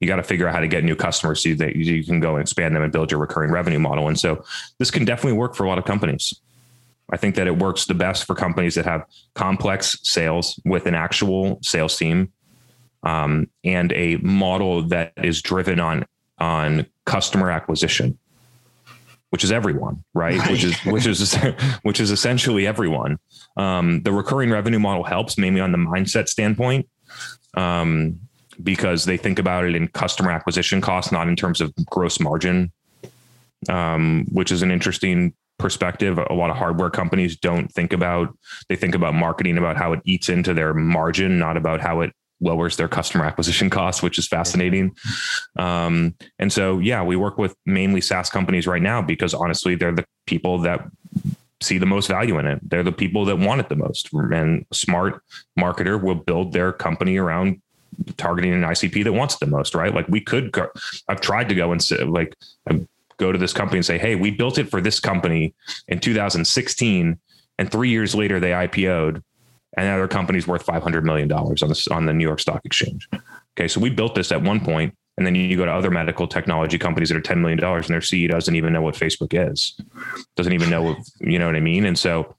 You 0.00 0.06
got 0.06 0.16
to 0.16 0.22
figure 0.22 0.46
out 0.46 0.54
how 0.54 0.60
to 0.60 0.68
get 0.68 0.84
new 0.84 0.96
customers 0.96 1.42
so 1.42 1.54
that 1.54 1.76
you 1.76 2.04
can 2.04 2.20
go 2.20 2.34
and 2.34 2.42
expand 2.42 2.76
them 2.76 2.82
and 2.82 2.92
build 2.92 3.10
your 3.10 3.20
recurring 3.20 3.50
revenue 3.50 3.78
model. 3.78 4.06
And 4.06 4.20
so 4.20 4.44
this 4.78 4.90
can 4.90 5.06
definitely 5.06 5.38
work 5.38 5.54
for 5.54 5.64
a 5.64 5.68
lot 5.68 5.78
of 5.78 5.86
companies. 5.86 6.38
I 7.10 7.16
think 7.16 7.36
that 7.36 7.46
it 7.46 7.58
works 7.58 7.86
the 7.86 7.94
best 7.94 8.24
for 8.24 8.34
companies 8.34 8.74
that 8.74 8.84
have 8.84 9.04
complex 9.34 9.98
sales 10.02 10.60
with 10.66 10.86
an 10.86 10.94
actual 10.94 11.58
sales 11.62 11.96
team 11.96 12.32
um, 13.02 13.48
and 13.62 13.92
a 13.92 14.16
model 14.16 14.82
that 14.88 15.12
is 15.16 15.40
driven 15.40 15.80
on 15.80 16.04
on 16.38 16.86
customer 17.06 17.50
acquisition, 17.50 18.18
which 19.30 19.44
is 19.44 19.52
everyone, 19.52 20.04
right? 20.14 20.38
right. 20.38 20.50
Which 20.50 20.64
is 20.64 20.78
which 20.84 21.06
is 21.06 21.34
which 21.82 22.00
is 22.00 22.10
essentially 22.10 22.66
everyone. 22.66 23.18
Um, 23.56 24.02
the 24.02 24.12
recurring 24.12 24.50
revenue 24.50 24.78
model 24.78 25.04
helps 25.04 25.38
mainly 25.38 25.60
on 25.60 25.72
the 25.72 25.78
mindset 25.78 26.28
standpoint. 26.28 26.88
Um, 27.56 28.20
because 28.62 29.04
they 29.04 29.16
think 29.16 29.38
about 29.38 29.64
it 29.64 29.74
in 29.74 29.88
customer 29.88 30.30
acquisition 30.30 30.80
costs, 30.80 31.10
not 31.10 31.28
in 31.28 31.36
terms 31.36 31.60
of 31.60 31.74
gross 31.86 32.20
margin, 32.20 32.72
um, 33.68 34.26
which 34.30 34.52
is 34.52 34.62
an 34.62 34.70
interesting 34.70 35.34
perspective. 35.58 36.18
A 36.18 36.34
lot 36.34 36.50
of 36.50 36.56
hardware 36.56 36.90
companies 36.90 37.36
don't 37.36 37.72
think 37.72 37.92
about, 37.92 38.36
they 38.68 38.76
think 38.76 38.94
about 38.94 39.14
marketing 39.14 39.58
about 39.58 39.76
how 39.76 39.92
it 39.92 40.00
eats 40.04 40.28
into 40.28 40.54
their 40.54 40.74
margin, 40.74 41.38
not 41.38 41.56
about 41.56 41.80
how 41.80 42.00
it 42.00 42.12
lowers 42.44 42.76
their 42.76 42.88
customer 42.88 43.24
acquisition 43.24 43.70
costs, 43.70 44.02
which 44.02 44.18
is 44.18 44.28
fascinating. 44.28 44.94
Um, 45.58 46.14
and 46.38 46.52
so, 46.52 46.78
yeah, 46.78 47.02
we 47.02 47.16
work 47.16 47.38
with 47.38 47.56
mainly 47.66 48.00
SaaS 48.00 48.30
companies 48.30 48.66
right 48.66 48.82
now 48.82 49.02
because 49.02 49.34
honestly, 49.34 49.74
they're 49.74 49.92
the 49.92 50.06
people 50.26 50.58
that 50.58 50.86
see 51.60 51.78
the 51.78 51.86
most 51.86 52.06
value 52.06 52.38
in 52.38 52.46
it. 52.46 52.60
They're 52.62 52.82
the 52.82 52.92
people 52.92 53.24
that 53.24 53.36
want 53.36 53.60
it 53.60 53.68
the 53.68 53.76
most. 53.76 54.10
And 54.12 54.66
smart 54.72 55.22
marketer 55.58 56.00
will 56.00 56.14
build 56.14 56.52
their 56.52 56.72
company 56.72 57.16
around 57.16 57.60
targeting 58.16 58.52
an 58.52 58.62
ICP 58.62 59.04
that 59.04 59.12
wants 59.12 59.34
it 59.34 59.40
the 59.40 59.46
most, 59.46 59.74
right? 59.74 59.94
Like 59.94 60.08
we 60.08 60.20
could 60.20 60.52
go, 60.52 60.68
I've 61.08 61.20
tried 61.20 61.48
to 61.48 61.54
go 61.54 61.72
and 61.72 61.82
say, 61.82 62.02
like, 62.04 62.34
go 63.16 63.32
to 63.32 63.38
this 63.38 63.52
company 63.52 63.78
and 63.78 63.86
say, 63.86 63.98
Hey, 63.98 64.14
we 64.16 64.30
built 64.30 64.58
it 64.58 64.68
for 64.68 64.80
this 64.80 65.00
company 65.00 65.54
in 65.88 66.00
2016. 66.00 67.18
And 67.58 67.70
three 67.70 67.90
years 67.90 68.14
later, 68.14 68.40
they 68.40 68.50
IPO'd 68.50 69.22
and 69.76 69.88
other 69.88 70.08
company's 70.08 70.46
worth 70.46 70.64
$500 70.64 71.02
million 71.02 71.30
on 71.30 71.54
the, 71.54 71.88
on 71.90 72.06
the 72.06 72.12
New 72.12 72.24
York 72.24 72.40
Stock 72.40 72.60
Exchange. 72.64 73.08
Okay. 73.56 73.68
So 73.68 73.80
we 73.80 73.90
built 73.90 74.14
this 74.14 74.32
at 74.32 74.42
one 74.42 74.60
point, 74.60 74.96
and 75.16 75.26
then 75.26 75.34
you 75.34 75.56
go 75.56 75.64
to 75.64 75.72
other 75.72 75.90
medical 75.90 76.26
technology 76.26 76.78
companies 76.78 77.08
that 77.08 77.16
are 77.16 77.22
$10 77.22 77.38
million 77.38 77.62
and 77.62 77.84
their 77.84 78.00
CEO 78.00 78.30
doesn't 78.30 78.56
even 78.56 78.72
know 78.72 78.82
what 78.82 78.94
Facebook 78.94 79.32
is, 79.32 79.80
doesn't 80.36 80.52
even 80.52 80.70
know, 80.70 80.82
what, 80.82 80.98
you 81.20 81.38
know 81.38 81.46
what 81.46 81.56
I 81.56 81.60
mean? 81.60 81.84
And 81.84 81.98
so 81.98 82.34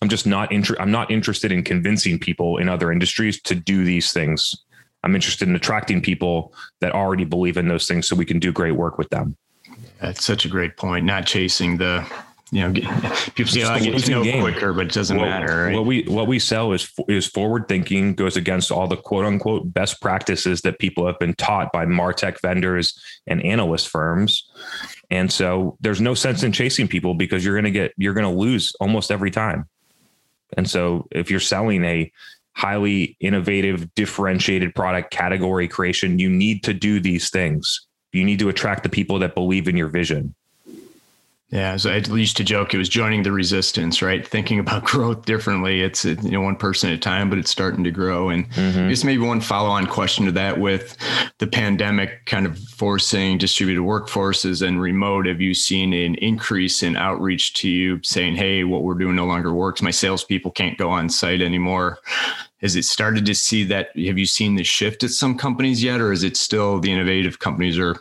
I'm 0.00 0.08
just 0.08 0.26
not 0.26 0.52
interested. 0.52 0.80
I'm 0.82 0.90
not 0.90 1.10
interested 1.10 1.50
in 1.50 1.64
convincing 1.64 2.18
people 2.18 2.58
in 2.58 2.68
other 2.68 2.92
industries 2.92 3.40
to 3.42 3.54
do 3.54 3.84
these 3.84 4.12
things. 4.12 4.54
I'm 5.02 5.14
interested 5.14 5.48
in 5.48 5.56
attracting 5.56 6.02
people 6.02 6.54
that 6.80 6.92
already 6.92 7.24
believe 7.24 7.56
in 7.56 7.68
those 7.68 7.86
things 7.86 8.06
so 8.06 8.14
we 8.14 8.24
can 8.24 8.38
do 8.38 8.52
great 8.52 8.72
work 8.72 8.96
with 8.96 9.08
them. 9.10 9.36
That's 10.00 10.24
such 10.24 10.44
a 10.44 10.48
great 10.48 10.76
point. 10.76 11.04
Not 11.04 11.26
chasing 11.26 11.78
the 11.78 12.06
you 12.50 12.60
know, 12.60 12.72
get, 12.72 12.84
people 13.34 13.50
say, 13.50 13.62
oh, 13.64 13.70
I 13.70 13.80
get 13.80 13.98
to 13.98 14.10
know 14.10 14.22
game. 14.22 14.42
quicker, 14.42 14.72
but 14.72 14.86
it 14.86 14.92
doesn't 14.92 15.16
matter. 15.16 15.64
Right? 15.64 15.74
What 15.74 15.86
we 15.86 16.02
what 16.04 16.26
we 16.26 16.38
sell 16.38 16.72
is 16.72 16.90
is 17.08 17.26
forward 17.26 17.68
thinking, 17.68 18.14
goes 18.14 18.36
against 18.36 18.70
all 18.70 18.86
the 18.86 18.96
quote 18.96 19.24
unquote 19.24 19.72
best 19.72 20.00
practices 20.00 20.60
that 20.62 20.78
people 20.78 21.06
have 21.06 21.18
been 21.18 21.34
taught 21.34 21.72
by 21.72 21.86
martech 21.86 22.40
vendors 22.40 22.98
and 23.26 23.42
analyst 23.44 23.88
firms. 23.88 24.48
And 25.10 25.32
so 25.32 25.76
there's 25.80 26.00
no 26.00 26.14
sense 26.14 26.42
in 26.42 26.52
chasing 26.52 26.86
people 26.86 27.14
because 27.14 27.44
you're 27.44 27.54
going 27.54 27.64
to 27.64 27.70
get 27.70 27.92
you're 27.96 28.14
going 28.14 28.30
to 28.30 28.40
lose 28.40 28.72
almost 28.78 29.10
every 29.10 29.30
time. 29.30 29.68
And 30.56 30.68
so 30.68 31.08
if 31.10 31.30
you're 31.30 31.40
selling 31.40 31.84
a 31.84 32.12
highly 32.52 33.16
innovative, 33.20 33.92
differentiated 33.94 34.74
product 34.74 35.10
category 35.10 35.66
creation, 35.66 36.18
you 36.18 36.30
need 36.30 36.62
to 36.64 36.72
do 36.72 37.00
these 37.00 37.30
things. 37.30 37.86
You 38.12 38.24
need 38.24 38.38
to 38.38 38.48
attract 38.48 38.84
the 38.84 38.88
people 38.88 39.18
that 39.18 39.34
believe 39.34 39.66
in 39.66 39.76
your 39.76 39.88
vision. 39.88 40.34
Yeah, 41.54 41.76
so 41.76 41.92
I 41.92 41.98
used 41.98 42.36
to 42.38 42.44
joke 42.44 42.74
it 42.74 42.78
was 42.78 42.88
joining 42.88 43.22
the 43.22 43.30
resistance, 43.30 44.02
right? 44.02 44.26
Thinking 44.26 44.58
about 44.58 44.82
growth 44.84 45.24
differently. 45.24 45.82
It's 45.82 46.04
you 46.04 46.16
know 46.16 46.40
one 46.40 46.56
person 46.56 46.90
at 46.90 46.96
a 46.96 46.98
time, 46.98 47.30
but 47.30 47.38
it's 47.38 47.50
starting 47.50 47.84
to 47.84 47.92
grow. 47.92 48.28
And 48.28 48.50
mm-hmm. 48.50 48.88
just 48.88 49.04
maybe 49.04 49.22
one 49.22 49.40
follow-on 49.40 49.86
question 49.86 50.24
to 50.24 50.32
that: 50.32 50.58
with 50.58 50.96
the 51.38 51.46
pandemic 51.46 52.26
kind 52.26 52.44
of 52.44 52.58
forcing 52.58 53.38
distributed 53.38 53.82
workforces 53.82 54.66
and 54.66 54.80
remote, 54.80 55.26
have 55.26 55.40
you 55.40 55.54
seen 55.54 55.92
an 55.92 56.16
increase 56.16 56.82
in 56.82 56.96
outreach 56.96 57.54
to 57.54 57.68
you, 57.68 58.00
saying, 58.02 58.34
"Hey, 58.34 58.64
what 58.64 58.82
we're 58.82 58.94
doing 58.94 59.14
no 59.14 59.24
longer 59.24 59.54
works. 59.54 59.80
My 59.80 59.92
salespeople 59.92 60.50
can't 60.50 60.76
go 60.76 60.90
on 60.90 61.08
site 61.08 61.40
anymore." 61.40 62.00
Has 62.64 62.76
it 62.76 62.86
started 62.86 63.26
to 63.26 63.34
see 63.34 63.62
that? 63.64 63.88
Have 63.88 64.16
you 64.16 64.24
seen 64.24 64.54
the 64.54 64.64
shift 64.64 65.04
at 65.04 65.10
some 65.10 65.36
companies 65.36 65.82
yet, 65.82 66.00
or 66.00 66.12
is 66.12 66.22
it 66.22 66.34
still 66.34 66.80
the 66.80 66.90
innovative 66.90 67.38
companies 67.38 67.78
are 67.78 67.94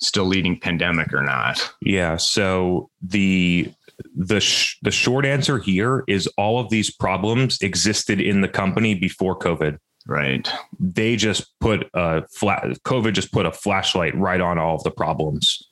still 0.00 0.24
leading 0.24 0.58
pandemic 0.58 1.14
or 1.14 1.22
not? 1.22 1.72
Yeah. 1.80 2.16
So 2.16 2.90
the 3.00 3.72
the 4.16 4.40
sh- 4.40 4.76
the 4.82 4.90
short 4.90 5.24
answer 5.24 5.60
here 5.60 6.02
is 6.08 6.26
all 6.36 6.58
of 6.58 6.68
these 6.68 6.90
problems 6.90 7.62
existed 7.62 8.20
in 8.20 8.40
the 8.40 8.48
company 8.48 8.96
before 8.96 9.38
COVID. 9.38 9.78
Right. 10.04 10.50
They 10.80 11.14
just 11.14 11.56
put 11.60 11.88
a 11.94 12.26
flat 12.26 12.64
COVID 12.84 13.12
just 13.12 13.30
put 13.30 13.46
a 13.46 13.52
flashlight 13.52 14.18
right 14.18 14.40
on 14.40 14.58
all 14.58 14.74
of 14.74 14.82
the 14.82 14.90
problems 14.90 15.62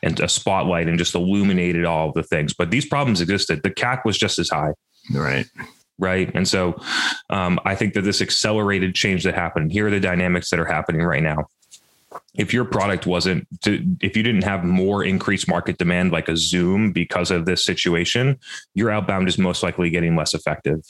and 0.00 0.20
a 0.20 0.28
spotlight 0.28 0.86
and 0.86 0.96
just 0.96 1.16
illuminated 1.16 1.84
all 1.84 2.10
of 2.10 2.14
the 2.14 2.22
things. 2.22 2.54
But 2.54 2.70
these 2.70 2.86
problems 2.86 3.20
existed. 3.20 3.64
The 3.64 3.70
CAC 3.70 4.04
was 4.04 4.16
just 4.16 4.38
as 4.38 4.48
high. 4.48 4.74
Right 5.12 5.46
right? 6.00 6.30
And 6.34 6.48
so 6.48 6.80
um, 7.28 7.60
I 7.64 7.76
think 7.76 7.94
that 7.94 8.02
this 8.02 8.20
accelerated 8.20 8.94
change 8.94 9.22
that 9.24 9.34
happened. 9.34 9.70
Here 9.70 9.86
are 9.86 9.90
the 9.90 10.00
dynamics 10.00 10.50
that 10.50 10.58
are 10.58 10.64
happening 10.64 11.02
right 11.02 11.22
now. 11.22 11.48
If 12.34 12.52
your 12.52 12.64
product 12.64 13.06
wasn't, 13.06 13.46
to, 13.62 13.84
if 14.00 14.16
you 14.16 14.22
didn't 14.24 14.42
have 14.42 14.64
more 14.64 15.04
increased 15.04 15.46
market 15.46 15.78
demand 15.78 16.10
like 16.10 16.28
a 16.28 16.36
Zoom 16.36 16.90
because 16.90 17.30
of 17.30 17.44
this 17.44 17.64
situation, 17.64 18.38
your 18.74 18.90
outbound 18.90 19.28
is 19.28 19.38
most 19.38 19.62
likely 19.62 19.90
getting 19.90 20.16
less 20.16 20.34
effective. 20.34 20.84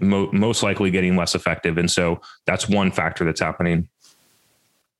Mo- 0.00 0.30
most 0.32 0.64
likely 0.64 0.90
getting 0.90 1.16
less 1.16 1.36
effective. 1.36 1.78
And 1.78 1.88
so 1.88 2.20
that's 2.46 2.68
one 2.68 2.90
factor 2.90 3.24
that's 3.24 3.40
happening. 3.40 3.88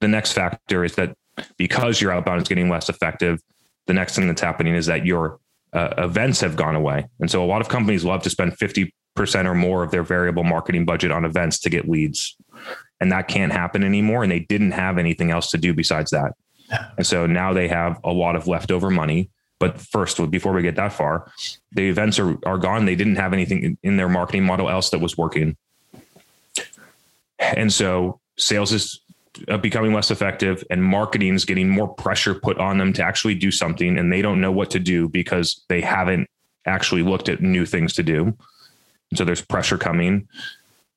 The 0.01 0.09
next 0.09 0.33
factor 0.33 0.85
is 0.85 0.95
that 0.97 1.17
because 1.57 2.01
your 2.01 2.13
outbound 2.13 2.43
is 2.43 2.49
getting 2.49 2.69
less 2.69 2.89
effective, 2.89 3.41
the 3.87 3.95
next 3.95 4.15
thing 4.15 4.29
that's 4.29 4.41
happening 4.41 4.75
is 4.75 4.87
that 4.87 5.05
your 5.05 5.41
uh, 5.73 5.95
events 5.99 6.41
have 6.41 6.55
gone 6.55 6.77
away. 6.77 7.07
And 7.19 7.29
so 7.29 7.43
a 7.43 7.47
lot 7.47 7.61
of 7.61 7.69
companies 7.69 8.05
love 8.05 8.23
to 8.23 8.31
spend 8.31 8.57
50 8.57 8.95
percent 9.15 9.49
or 9.49 9.55
more 9.55 9.83
of 9.83 9.91
their 9.91 10.03
variable 10.03 10.45
marketing 10.45 10.85
budget 10.85 11.11
on 11.11 11.25
events 11.25 11.59
to 11.61 11.71
get 11.71 11.89
leads. 11.89 12.37
and 13.01 13.13
that 13.13 13.29
can't 13.29 13.53
happen 13.53 13.85
anymore. 13.85 14.23
And 14.23 14.33
they 14.33 14.41
didn't 14.41 14.73
have 14.73 14.99
anything 14.99 15.31
else 15.31 15.51
to 15.51 15.59
do 15.59 15.75
besides 15.75 16.11
that. 16.11 16.33
And 16.97 17.07
so 17.07 17.27
now 17.27 17.53
they 17.53 17.69
have 17.69 18.01
a 18.05 18.13
lot 18.13 18.37
of 18.37 18.47
leftover 18.47 18.91
money. 18.91 19.31
But 19.59 19.81
first, 19.81 20.19
before 20.31 20.53
we 20.53 20.63
get 20.63 20.77
that 20.77 20.93
far, 20.93 21.31
the 21.73 21.89
events 21.89 22.19
are, 22.19 22.37
are 22.47 22.59
gone. 22.59 22.85
They 22.85 22.97
didn't 22.97 23.17
have 23.17 23.33
anything 23.33 23.79
in 23.83 23.97
their 23.97 24.09
marketing 24.09 24.45
model 24.45 24.69
else 24.69 24.91
that 24.91 25.01
was 25.01 25.17
working. 25.17 25.57
And 27.39 27.73
so 27.73 28.21
sales 28.37 28.73
is 28.73 29.01
uh, 29.49 29.59
becoming 29.59 29.93
less 29.93 30.11
effective 30.11 30.65
and 30.71 30.83
marketing 30.83 31.35
is 31.35 31.45
getting 31.45 31.69
more 31.69 31.89
pressure 31.89 32.35
put 32.35 32.59
on 32.59 32.79
them 32.79 32.93
to 32.95 33.03
actually 33.03 33.35
do 33.35 33.51
something 33.51 33.99
and 33.99 34.13
they 34.13 34.23
don't 34.23 34.41
know 34.41 34.53
what 34.53 34.71
to 34.71 34.79
do 34.79 35.09
because 35.09 35.65
they 35.69 35.81
haven't 35.81 36.29
actually 36.67 37.03
looked 37.03 37.29
at 37.29 37.43
new 37.43 37.67
things 37.67 37.93
to 37.95 38.03
do. 38.03 38.37
So 39.17 39.25
there's 39.25 39.43
pressure 39.43 39.79
coming 39.79 40.29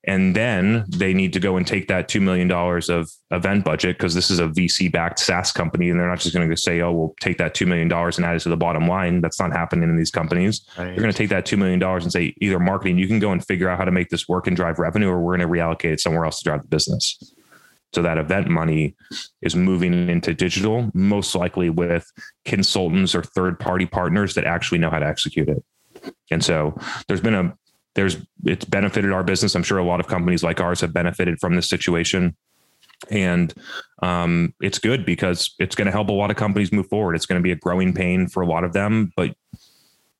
and 0.07 0.33
then 0.33 0.85
they 0.87 1.13
need 1.13 1.33
to 1.33 1.39
go 1.39 1.57
and 1.57 1.67
take 1.67 1.89
that 1.89 2.07
$2 2.07 2.21
million 2.21 2.49
of 2.49 3.11
event 3.31 3.65
budget 3.65 3.97
because 3.97 4.13
this 4.13 4.31
is 4.31 4.39
a 4.39 4.47
VC 4.47 4.89
backed 4.89 5.19
SaaS 5.19 5.51
company. 5.51 5.89
And 5.89 5.99
they're 5.99 6.07
not 6.07 6.21
just 6.21 6.33
going 6.33 6.49
to 6.49 6.55
say, 6.55 6.79
oh, 6.79 6.93
we'll 6.93 7.15
take 7.19 7.37
that 7.39 7.53
$2 7.53 7.67
million 7.67 7.91
and 7.91 8.25
add 8.25 8.37
it 8.37 8.39
to 8.39 8.49
the 8.49 8.55
bottom 8.55 8.87
line. 8.87 9.19
That's 9.19 9.37
not 9.37 9.51
happening 9.51 9.89
in 9.89 9.97
these 9.97 10.09
companies. 10.09 10.65
Right. 10.77 10.85
They're 10.85 10.95
going 10.95 11.11
to 11.11 11.17
take 11.17 11.29
that 11.29 11.45
$2 11.45 11.57
million 11.57 11.83
and 11.83 12.11
say, 12.11 12.33
either 12.39 12.57
marketing, 12.57 12.97
you 12.97 13.07
can 13.07 13.19
go 13.19 13.33
and 13.33 13.45
figure 13.45 13.67
out 13.67 13.77
how 13.77 13.83
to 13.83 13.91
make 13.91 14.07
this 14.07 14.29
work 14.29 14.47
and 14.47 14.55
drive 14.55 14.79
revenue, 14.79 15.09
or 15.09 15.19
we're 15.19 15.37
going 15.37 15.47
to 15.49 15.53
reallocate 15.53 15.91
it 15.91 15.99
somewhere 15.99 16.23
else 16.23 16.39
to 16.39 16.45
drive 16.45 16.61
the 16.61 16.69
business. 16.69 17.35
So 17.91 18.01
that 18.01 18.17
event 18.17 18.47
money 18.47 18.95
is 19.41 19.57
moving 19.57 20.07
into 20.07 20.33
digital, 20.33 20.89
most 20.93 21.35
likely 21.35 21.69
with 21.69 22.09
consultants 22.45 23.13
or 23.13 23.23
third 23.23 23.59
party 23.59 23.85
partners 23.85 24.35
that 24.35 24.45
actually 24.45 24.77
know 24.77 24.89
how 24.89 24.99
to 24.99 25.05
execute 25.05 25.49
it. 25.49 25.63
And 26.31 26.43
so 26.43 26.77
there's 27.09 27.21
been 27.21 27.33
a 27.33 27.57
there's 27.97 28.15
it's 28.45 28.63
benefited 28.63 29.11
our 29.11 29.23
business. 29.23 29.55
I'm 29.55 29.63
sure 29.63 29.79
a 29.79 29.83
lot 29.83 29.99
of 29.99 30.07
companies 30.07 30.43
like 30.43 30.61
ours 30.61 30.81
have 30.81 30.93
benefited 30.93 31.39
from 31.39 31.55
this 31.55 31.67
situation. 31.67 32.37
And 33.09 33.51
um, 34.03 34.53
it's 34.61 34.77
good 34.77 35.03
because 35.03 35.55
it's 35.57 35.75
going 35.75 35.87
to 35.87 35.91
help 35.91 36.09
a 36.09 36.13
lot 36.13 36.29
of 36.29 36.37
companies 36.37 36.71
move 36.71 36.87
forward. 36.87 37.15
It's 37.15 37.25
going 37.25 37.39
to 37.39 37.43
be 37.43 37.51
a 37.51 37.55
growing 37.55 37.93
pain 37.93 38.27
for 38.27 38.41
a 38.41 38.45
lot 38.45 38.63
of 38.63 38.73
them, 38.73 39.11
but 39.17 39.35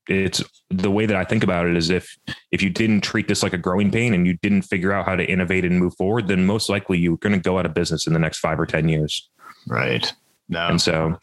it's 0.08 0.44
the 0.72 0.90
way 0.90 1.06
that 1.06 1.16
I 1.16 1.24
think 1.24 1.44
about 1.44 1.68
it 1.68 1.78
is 1.78 1.92
if 1.92 2.18
if 2.52 2.64
you 2.64 2.72
didn't 2.72 3.02
treat 3.02 3.28
this 3.28 3.44
like 3.44 3.54
a 3.54 3.58
growing 3.60 3.92
pain 3.92 4.16
and 4.16 4.26
you 4.26 4.38
didn't 4.42 4.64
figure 4.64 4.92
out 4.92 5.06
how 5.06 5.16
to 5.16 5.24
innovate 5.24 5.64
and 5.64 5.80
move 5.80 5.94
forward, 5.98 6.28
then 6.28 6.48
most 6.48 6.70
likely 6.70 6.98
you're 6.98 7.18
going 7.18 7.34
to 7.34 7.40
go 7.40 7.60
out 7.60 7.68
of 7.68 7.76
business 7.76 8.08
in 8.08 8.14
the 8.14 8.20
next 8.20 8.40
five 8.40 8.60
or 8.60 8.66
ten 8.66 8.90
years. 8.90 9.30
Right. 9.68 10.12
No. 10.50 10.68
And 10.68 10.82
so 10.82 11.20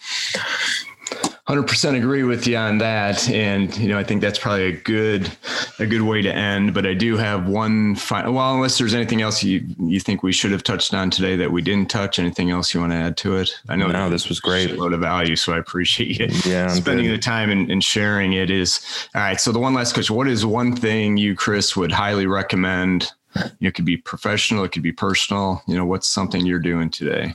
100% 1.49 1.97
agree 1.97 2.23
with 2.23 2.47
you 2.47 2.57
on 2.57 2.79
that. 2.79 3.29
And 3.29 3.77
you 3.77 3.89
know 3.89 3.99
i 3.99 4.05
think 4.05 4.21
that's 4.21 4.39
probably 4.39 4.67
a 4.67 4.73
good 4.73 5.31
a 5.79 5.87
good 5.87 6.03
way 6.03 6.23
to 6.23 6.33
end 6.33 6.73
but 6.73 6.87
i 6.87 6.95
do 6.95 7.17
have 7.17 7.49
one 7.49 7.95
final 7.95 8.33
well 8.33 8.55
unless 8.55 8.79
there's 8.79 8.95
anything 8.95 9.23
else 9.23 9.43
you 9.43 9.67
you 9.79 10.01
think 10.01 10.23
we 10.23 10.33
should 10.33 10.53
have 10.53 10.63
touched 10.63 10.95
on 10.95 11.11
today 11.11 11.37
that 11.37 11.51
we 11.51 11.61
didn't 11.61 11.91
touch 11.91 12.19
anything 12.19 12.51
else 12.51 12.73
you 12.73 12.81
want 12.81 12.93
to 12.93 12.97
add 12.97 13.17
to 13.17 13.37
it? 13.37 13.51
I 13.69 13.77
know 13.77 13.89
no, 13.89 14.09
this 14.09 14.29
was 14.29 14.41
great. 14.41 14.71
a 14.71 14.75
load 14.75 14.93
of 14.93 15.01
value 15.01 15.37
so 15.37 15.53
i 15.53 15.59
appreciate 15.59 16.19
you 16.19 16.29
yeah, 16.51 16.69
spending 16.69 17.11
the 17.11 17.19
time 17.19 17.51
and, 17.51 17.71
and 17.71 17.83
sharing 17.83 18.33
it 18.33 18.51
is 18.51 18.81
all 19.15 19.23
right 19.23 19.41
so 19.41 19.53
the 19.53 19.61
one 19.61 19.75
last 19.75 19.93
question 19.93 20.17
what 20.17 20.29
is 20.29 20.47
one 20.47 20.75
thing 20.75 21.17
you 21.17 21.35
chris 21.35 21.77
would 21.77 21.93
highly 21.93 22.27
recommend? 22.27 23.11
You 23.37 23.43
know, 23.63 23.69
it 23.69 23.75
could 23.75 23.85
be 23.85 23.97
professional 23.97 24.65
it 24.65 24.73
could 24.73 24.83
be 24.83 24.93
personal 24.93 25.63
you 25.67 25.77
know 25.77 25.85
what's 25.85 26.09
something 26.09 26.47
you're 26.47 26.59
doing 26.59 26.91
today? 26.91 27.35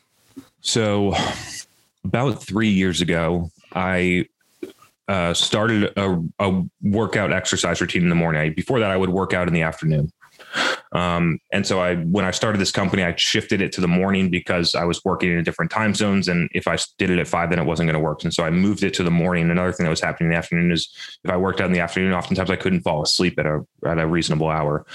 So 0.62 1.14
about 2.04 2.44
three 2.44 2.70
years 2.70 3.02
ago 3.02 3.52
I 3.74 4.26
uh, 5.08 5.34
started 5.34 5.92
a, 5.98 6.24
a, 6.40 6.64
workout 6.82 7.34
exercise 7.34 7.82
routine 7.82 8.04
in 8.04 8.10
the 8.10 8.16
morning. 8.16 8.42
I, 8.42 8.50
before 8.50 8.80
that, 8.80 8.92
I 8.92 8.98
would 8.98 9.10
work 9.10 9.34
out 9.34 9.48
in 9.48 9.54
the 9.54 9.64
afternoon. 9.64 10.12
Um, 10.92 11.40
and 11.52 11.66
so 11.66 11.80
I, 11.80 11.96
when 11.96 12.26
I 12.26 12.32
started 12.32 12.60
this 12.60 12.72
company, 12.72 13.04
I 13.04 13.16
shifted 13.16 13.62
it 13.62 13.72
to 13.74 13.82
the 13.82 13.88
morning 13.88 14.30
because 14.30 14.74
I 14.74 14.86
was 14.86 15.04
working 15.06 15.32
in 15.32 15.44
different 15.44 15.72
time 15.72 15.94
zones. 15.94 16.28
And 16.28 16.50
if 16.54 16.68
I 16.68 16.78
did 16.98 17.10
it 17.10 17.20
at 17.20 17.28
five, 17.28 17.50
then 17.50 17.60
it 17.60 17.66
wasn't 17.66 17.88
going 17.88 18.00
to 18.00 18.04
work. 18.04 18.24
And 18.24 18.34
so 18.34 18.44
I 18.44 18.50
moved 18.50 18.84
it 18.84 18.94
to 18.96 19.04
the 19.04 19.12
morning. 19.12 19.50
Another 19.50 19.72
thing 19.72 19.86
that 19.86 19.92
was 19.92 20.02
happening 20.02 20.28
in 20.28 20.32
the 20.32 20.38
afternoon 20.38 20.72
is 20.72 20.90
if 21.24 21.32
I 21.32 21.38
worked 21.38 21.62
out 21.62 21.68
in 21.68 21.74
the 21.74 21.80
afternoon, 21.80 22.14
oftentimes 22.14 22.50
I 22.50 22.56
couldn't 22.56 22.82
fall 22.82 23.04
asleep 23.04 23.40
at 23.40 23.46
a, 23.46 23.66
at 23.86 24.00
a 24.00 24.08
reasonable 24.08 24.50
hour. 24.50 24.86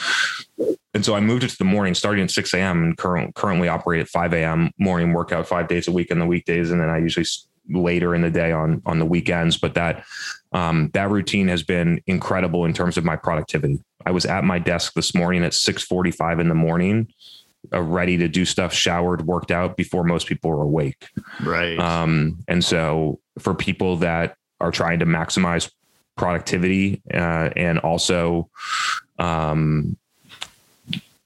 And 0.95 1.05
so 1.05 1.15
I 1.15 1.21
moved 1.21 1.45
it 1.45 1.51
to 1.51 1.59
the 1.59 1.65
morning 1.65 1.95
starting 1.95 2.25
at 2.25 2.31
6 2.31 2.55
a.m. 2.55 2.83
and 2.83 2.97
current, 2.97 3.35
currently 3.35 3.69
operate 3.69 4.01
at 4.01 4.09
5 4.09 4.33
a.m. 4.33 4.71
morning 4.79 5.13
workout 5.13 5.47
five 5.47 5.69
days 5.69 5.89
a 5.89 5.93
week 5.93 6.11
on 6.11 6.19
the 6.19 6.27
weekdays. 6.27 6.71
And 6.71 6.81
then 6.81 6.89
I 6.89 6.99
usually 6.99 7.27
later 7.71 8.15
in 8.15 8.23
the 8.23 8.31
day 8.31 8.53
on 8.53 8.83
on 8.85 8.99
the 8.99 9.07
weekends 9.07 9.57
but 9.57 9.75
that 9.75 10.05
um, 10.53 10.91
that 10.95 11.11
routine 11.11 11.49
has 11.49 11.63
been 11.63 12.01
incredible 12.07 12.65
in 12.65 12.73
terms 12.73 12.97
of 12.97 13.05
my 13.05 13.17
productivity. 13.17 13.81
I 14.07 14.13
was 14.13 14.25
at 14.25 14.45
my 14.45 14.61
desk 14.61 14.95
this 14.95 15.13
morning 15.13 15.43
at 15.43 15.51
6.45 15.51 16.41
in 16.41 16.49
the 16.49 16.55
morning 16.55 17.09
uh, 17.73 17.83
ready 17.83 18.17
to 18.19 18.29
do 18.29 18.45
stuff 18.45 18.73
showered 18.73 19.27
worked 19.27 19.51
out 19.51 19.77
before 19.77 20.05
most 20.05 20.27
people 20.27 20.51
were 20.51 20.63
awake. 20.63 21.09
Right. 21.43 21.79
Um, 21.79 22.45
and 22.47 22.63
so 22.65 23.21
for 23.39 23.55
people 23.55 23.97
that 23.97 24.37
are 24.61 24.71
trying 24.71 25.01
to 25.01 25.07
maximize 25.07 25.71
productivity 26.17 27.03
uh, 27.13 27.51
and 27.57 27.79
also 27.81 28.49
um, 29.19 29.97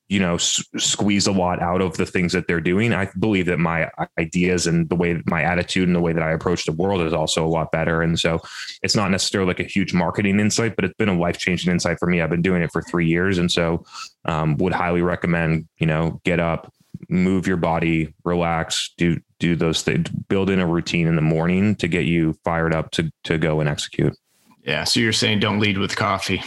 you 0.08 0.18
know 0.18 0.34
s- 0.34 0.64
squeeze 0.76 1.26
a 1.26 1.32
lot 1.32 1.60
out 1.60 1.80
of 1.80 1.96
the 1.96 2.06
things 2.06 2.32
that 2.32 2.46
they're 2.46 2.60
doing. 2.60 2.92
I 2.92 3.08
believe 3.18 3.46
that 3.46 3.58
my 3.58 3.90
ideas 4.18 4.66
and 4.66 4.88
the 4.88 4.96
way 4.96 5.22
my 5.26 5.42
attitude 5.42 5.86
and 5.86 5.96
the 5.96 6.00
way 6.00 6.12
that 6.12 6.22
i 6.22 6.30
approach 6.32 6.64
the 6.64 6.72
world 6.72 7.02
is 7.02 7.12
also 7.12 7.44
a 7.44 7.48
lot 7.48 7.70
better. 7.70 8.02
And 8.02 8.18
so 8.18 8.40
it's 8.82 8.96
not 8.96 9.10
necessarily 9.10 9.48
like 9.48 9.60
a 9.60 9.64
huge 9.64 9.92
marketing 9.92 10.40
insight 10.40 10.76
but 10.76 10.84
it's 10.84 10.94
been 10.94 11.08
a 11.08 11.18
life-changing 11.18 11.70
insight 11.70 11.98
for 11.98 12.06
me. 12.06 12.20
I've 12.20 12.30
been 12.30 12.42
doing 12.42 12.62
it 12.62 12.72
for 12.72 12.82
three 12.82 13.06
years. 13.06 13.38
And 13.38 13.50
so 13.50 13.84
um, 14.24 14.56
would 14.56 14.72
highly 14.72 15.02
recommend 15.02 15.68
you 15.78 15.86
know 15.86 16.20
get 16.24 16.40
up 16.40 16.72
move 17.08 17.46
your 17.46 17.56
body 17.56 18.12
relax 18.24 18.92
do 18.96 19.20
do 19.38 19.54
those 19.54 19.82
things 19.82 20.08
build 20.28 20.50
in 20.50 20.58
a 20.58 20.66
routine 20.66 21.06
in 21.06 21.16
the 21.16 21.22
morning 21.22 21.76
to 21.76 21.86
get 21.86 22.04
you 22.04 22.34
fired 22.44 22.74
up 22.74 22.90
to 22.90 23.10
to 23.24 23.38
go 23.38 23.60
and 23.60 23.68
execute 23.68 24.14
yeah. 24.68 24.84
So 24.84 25.00
you're 25.00 25.14
saying 25.14 25.40
don't 25.40 25.60
lead 25.60 25.78
with 25.78 25.96
coffee. 25.96 26.42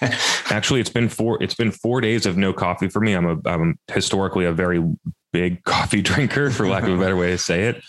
Actually, 0.50 0.80
it's 0.80 0.90
been 0.90 1.08
four. 1.08 1.40
It's 1.40 1.54
been 1.54 1.70
four 1.70 2.00
days 2.00 2.26
of 2.26 2.36
no 2.36 2.52
coffee 2.52 2.88
for 2.88 2.98
me. 2.98 3.12
I'm 3.12 3.24
a. 3.24 3.36
I'm 3.48 3.78
historically 3.86 4.46
a 4.46 4.52
very 4.52 4.84
big 5.32 5.62
coffee 5.64 6.02
drinker, 6.02 6.50
for 6.50 6.66
lack 6.66 6.82
of 6.82 6.90
a 6.90 6.98
better 6.98 7.16
way 7.16 7.30
to 7.30 7.38
say 7.38 7.68
it. 7.68 7.82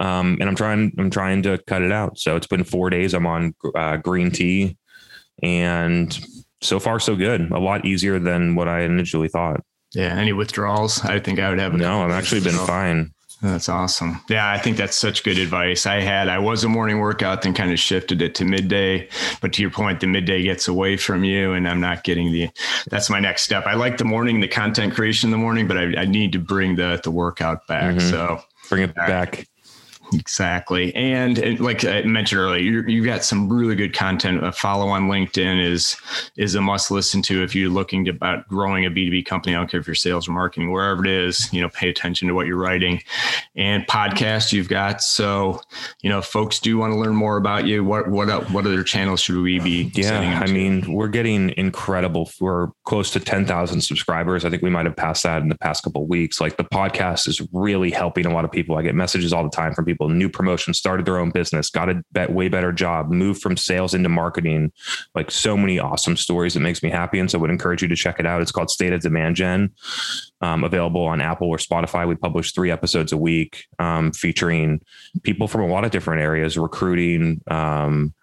Um, 0.00 0.38
and 0.40 0.48
I'm 0.48 0.56
trying. 0.56 0.92
I'm 0.98 1.08
trying 1.08 1.44
to 1.44 1.58
cut 1.68 1.82
it 1.82 1.92
out. 1.92 2.18
So 2.18 2.34
it's 2.34 2.48
been 2.48 2.64
four 2.64 2.90
days. 2.90 3.14
I'm 3.14 3.26
on 3.28 3.54
uh, 3.76 3.98
green 3.98 4.32
tea, 4.32 4.76
and 5.40 6.18
so 6.60 6.80
far 6.80 6.98
so 6.98 7.14
good. 7.14 7.48
A 7.52 7.60
lot 7.60 7.84
easier 7.84 8.18
than 8.18 8.56
what 8.56 8.66
I 8.66 8.80
initially 8.80 9.28
thought. 9.28 9.60
Yeah. 9.94 10.16
Any 10.16 10.32
withdrawals? 10.32 11.04
I 11.04 11.20
think 11.20 11.38
I 11.38 11.48
would 11.48 11.60
have. 11.60 11.74
No, 11.74 12.02
I've 12.02 12.10
actually 12.10 12.40
been 12.40 12.58
fine. 12.66 13.12
That's 13.42 13.68
awesome. 13.68 14.20
Yeah, 14.30 14.48
I 14.48 14.58
think 14.58 14.76
that's 14.76 14.96
such 14.96 15.24
good 15.24 15.36
advice. 15.36 15.84
I 15.84 16.00
had 16.00 16.28
I 16.28 16.38
was 16.38 16.62
a 16.62 16.68
morning 16.68 17.00
workout, 17.00 17.42
then 17.42 17.54
kind 17.54 17.72
of 17.72 17.78
shifted 17.80 18.22
it 18.22 18.36
to 18.36 18.44
midday. 18.44 19.08
But 19.40 19.52
to 19.54 19.62
your 19.62 19.70
point, 19.72 19.98
the 19.98 20.06
midday 20.06 20.44
gets 20.44 20.68
away 20.68 20.96
from 20.96 21.24
you, 21.24 21.52
and 21.52 21.68
I'm 21.68 21.80
not 21.80 22.04
getting 22.04 22.30
the. 22.30 22.50
That's 22.88 23.10
my 23.10 23.18
next 23.18 23.42
step. 23.42 23.66
I 23.66 23.74
like 23.74 23.98
the 23.98 24.04
morning, 24.04 24.40
the 24.40 24.46
content 24.46 24.94
creation 24.94 25.26
in 25.26 25.32
the 25.32 25.38
morning, 25.38 25.66
but 25.66 25.76
I, 25.76 26.02
I 26.02 26.04
need 26.04 26.32
to 26.34 26.38
bring 26.38 26.76
the 26.76 27.00
the 27.02 27.10
workout 27.10 27.66
back. 27.66 27.96
Mm-hmm. 27.96 28.10
So 28.10 28.40
bring 28.68 28.84
it 28.84 28.94
back. 28.94 29.48
Exactly. 30.12 30.94
And, 30.94 31.38
and, 31.38 31.60
like 31.60 31.84
I 31.84 32.02
mentioned 32.02 32.40
earlier, 32.40 32.88
you 32.88 33.02
have 33.02 33.16
got 33.18 33.24
some 33.24 33.48
really 33.48 33.74
good 33.74 33.94
content. 33.94 34.44
A 34.44 34.52
follow 34.52 34.88
on 34.88 35.08
LinkedIn 35.08 35.64
is 35.64 35.96
is 36.36 36.54
a 36.54 36.60
must 36.60 36.90
listen 36.90 37.22
to 37.22 37.42
if 37.42 37.54
you're 37.54 37.70
looking 37.70 38.04
to 38.04 38.10
about 38.10 38.46
growing 38.48 38.86
a 38.86 38.90
B2B 38.90 39.26
company. 39.26 39.54
I 39.54 39.58
don't 39.58 39.70
care 39.70 39.80
if 39.80 39.86
you're 39.86 39.94
sales 39.94 40.28
or 40.28 40.32
marketing, 40.32 40.70
wherever 40.70 41.04
it 41.04 41.10
is, 41.10 41.52
you 41.52 41.60
know, 41.60 41.68
pay 41.68 41.88
attention 41.88 42.28
to 42.28 42.34
what 42.34 42.46
you're 42.46 42.56
writing. 42.56 43.02
And 43.56 43.86
podcast 43.86 44.52
you've 44.52 44.68
got. 44.68 45.02
So, 45.02 45.60
you 46.00 46.10
know, 46.10 46.22
folks 46.22 46.58
do 46.58 46.78
want 46.78 46.92
to 46.92 46.98
learn 46.98 47.14
more 47.14 47.36
about 47.36 47.66
you. 47.66 47.84
What 47.84 48.08
what 48.08 48.50
what 48.50 48.66
other 48.66 48.82
channels 48.82 49.20
should 49.20 49.36
we 49.36 49.58
be? 49.58 49.90
Yeah, 49.94 50.40
I 50.42 50.50
mean, 50.50 50.92
we're 50.92 51.08
getting 51.08 51.50
incredible. 51.56 52.30
We're 52.40 52.68
close 52.84 53.10
to 53.12 53.20
10,000 53.20 53.80
subscribers. 53.80 54.44
I 54.44 54.50
think 54.50 54.62
we 54.62 54.70
might 54.70 54.86
have 54.86 54.96
passed 54.96 55.22
that 55.24 55.42
in 55.42 55.48
the 55.48 55.58
past 55.58 55.84
couple 55.84 56.06
weeks. 56.06 56.40
Like 56.40 56.56
the 56.56 56.64
podcast 56.64 57.28
is 57.28 57.40
really 57.52 57.90
helping 57.90 58.26
a 58.26 58.32
lot 58.32 58.44
of 58.44 58.52
people. 58.52 58.76
I 58.76 58.82
get 58.82 58.94
messages 58.94 59.32
all 59.32 59.44
the 59.44 59.50
time 59.50 59.74
from 59.74 59.84
people 59.84 60.01
people, 60.02 60.16
new 60.16 60.28
promotion, 60.28 60.74
started 60.74 61.06
their 61.06 61.18
own 61.18 61.30
business, 61.30 61.70
got 61.70 61.88
a 61.88 62.02
bet, 62.12 62.32
way 62.32 62.48
better 62.48 62.72
job, 62.72 63.10
moved 63.10 63.40
from 63.40 63.56
sales 63.56 63.94
into 63.94 64.08
marketing. 64.08 64.72
Like 65.14 65.30
so 65.30 65.56
many 65.56 65.78
awesome 65.78 66.16
stories 66.16 66.54
that 66.54 66.60
makes 66.60 66.82
me 66.82 66.90
happy. 66.90 67.18
And 67.18 67.30
so 67.30 67.38
I 67.38 67.40
would 67.40 67.50
encourage 67.50 67.82
you 67.82 67.88
to 67.88 67.96
check 67.96 68.18
it 68.18 68.26
out. 68.26 68.42
It's 68.42 68.52
called 68.52 68.70
State 68.70 68.92
of 68.92 69.00
Demand 69.00 69.36
Gen, 69.36 69.70
um, 70.40 70.64
available 70.64 71.04
on 71.04 71.20
Apple 71.20 71.48
or 71.48 71.58
Spotify. 71.58 72.06
We 72.08 72.16
publish 72.16 72.52
three 72.52 72.70
episodes 72.70 73.12
a 73.12 73.16
week 73.16 73.66
um, 73.78 74.12
featuring 74.12 74.80
people 75.22 75.48
from 75.48 75.62
a 75.62 75.68
lot 75.68 75.84
of 75.84 75.90
different 75.90 76.22
areas, 76.22 76.58
recruiting, 76.58 77.40
um, 77.48 78.14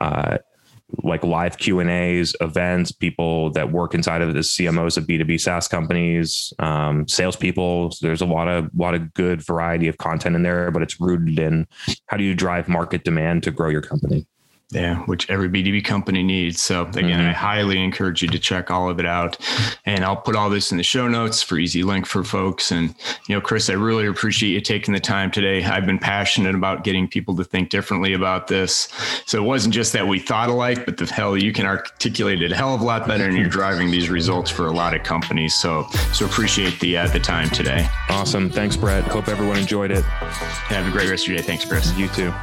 uh, 0.00 0.38
like 1.02 1.22
live 1.22 1.58
Q 1.58 1.80
and 1.80 1.90
A's, 1.90 2.34
events, 2.40 2.92
people 2.92 3.50
that 3.52 3.70
work 3.72 3.94
inside 3.94 4.22
of 4.22 4.34
the 4.34 4.40
CMOs 4.40 4.96
of 4.96 5.06
B 5.06 5.18
two 5.18 5.24
B 5.24 5.38
SaaS 5.38 5.68
companies, 5.68 6.52
um, 6.58 7.06
salespeople. 7.06 7.90
So 7.90 8.06
there's 8.06 8.22
a 8.22 8.26
lot 8.26 8.48
of 8.48 8.70
lot 8.76 8.94
of 8.94 9.12
good 9.14 9.44
variety 9.44 9.88
of 9.88 9.98
content 9.98 10.36
in 10.36 10.42
there, 10.42 10.70
but 10.70 10.82
it's 10.82 11.00
rooted 11.00 11.38
in 11.38 11.66
how 12.06 12.16
do 12.16 12.24
you 12.24 12.34
drive 12.34 12.68
market 12.68 13.04
demand 13.04 13.42
to 13.44 13.50
grow 13.50 13.68
your 13.68 13.82
company. 13.82 14.26
Yeah, 14.70 14.96
which 15.04 15.30
every 15.30 15.48
B2B 15.48 15.82
company 15.84 16.22
needs. 16.22 16.62
So 16.62 16.82
again, 16.82 17.04
mm-hmm. 17.04 17.30
I 17.30 17.32
highly 17.32 17.82
encourage 17.82 18.20
you 18.20 18.28
to 18.28 18.38
check 18.38 18.70
all 18.70 18.90
of 18.90 19.00
it 19.00 19.06
out. 19.06 19.38
And 19.86 20.04
I'll 20.04 20.16
put 20.16 20.36
all 20.36 20.50
this 20.50 20.70
in 20.70 20.76
the 20.76 20.82
show 20.82 21.08
notes 21.08 21.42
for 21.42 21.58
easy 21.58 21.82
link 21.82 22.04
for 22.04 22.22
folks. 22.22 22.70
And, 22.70 22.94
you 23.28 23.34
know, 23.34 23.40
Chris, 23.40 23.70
I 23.70 23.72
really 23.72 24.06
appreciate 24.06 24.50
you 24.50 24.60
taking 24.60 24.92
the 24.92 25.00
time 25.00 25.30
today. 25.30 25.64
I've 25.64 25.86
been 25.86 25.98
passionate 25.98 26.54
about 26.54 26.84
getting 26.84 27.08
people 27.08 27.34
to 27.36 27.44
think 27.44 27.70
differently 27.70 28.12
about 28.12 28.48
this. 28.48 28.88
So 29.24 29.42
it 29.42 29.46
wasn't 29.46 29.72
just 29.72 29.94
that 29.94 30.06
we 30.06 30.18
thought 30.18 30.50
alike, 30.50 30.84
but 30.84 30.98
the 30.98 31.06
hell, 31.06 31.34
you 31.34 31.50
can 31.54 31.64
articulate 31.64 32.42
it 32.42 32.52
a 32.52 32.56
hell 32.56 32.74
of 32.74 32.82
a 32.82 32.84
lot 32.84 33.06
better 33.06 33.24
and 33.24 33.38
you're 33.38 33.48
driving 33.48 33.90
these 33.90 34.10
results 34.10 34.50
for 34.50 34.66
a 34.66 34.72
lot 34.72 34.94
of 34.94 35.02
companies. 35.02 35.54
So, 35.54 35.86
so 36.12 36.26
appreciate 36.26 36.78
the, 36.80 36.98
uh, 36.98 37.08
the 37.08 37.20
time 37.20 37.48
today. 37.48 37.88
Awesome. 38.10 38.50
Thanks, 38.50 38.76
Brett. 38.76 39.04
Hope 39.04 39.28
everyone 39.28 39.56
enjoyed 39.56 39.92
it. 39.92 40.04
Have 40.04 40.86
a 40.86 40.90
great 40.90 41.08
rest 41.08 41.24
of 41.24 41.28
your 41.28 41.38
day. 41.38 41.44
Thanks, 41.44 41.64
Chris. 41.64 41.96
You 41.96 42.08
too. 42.08 42.34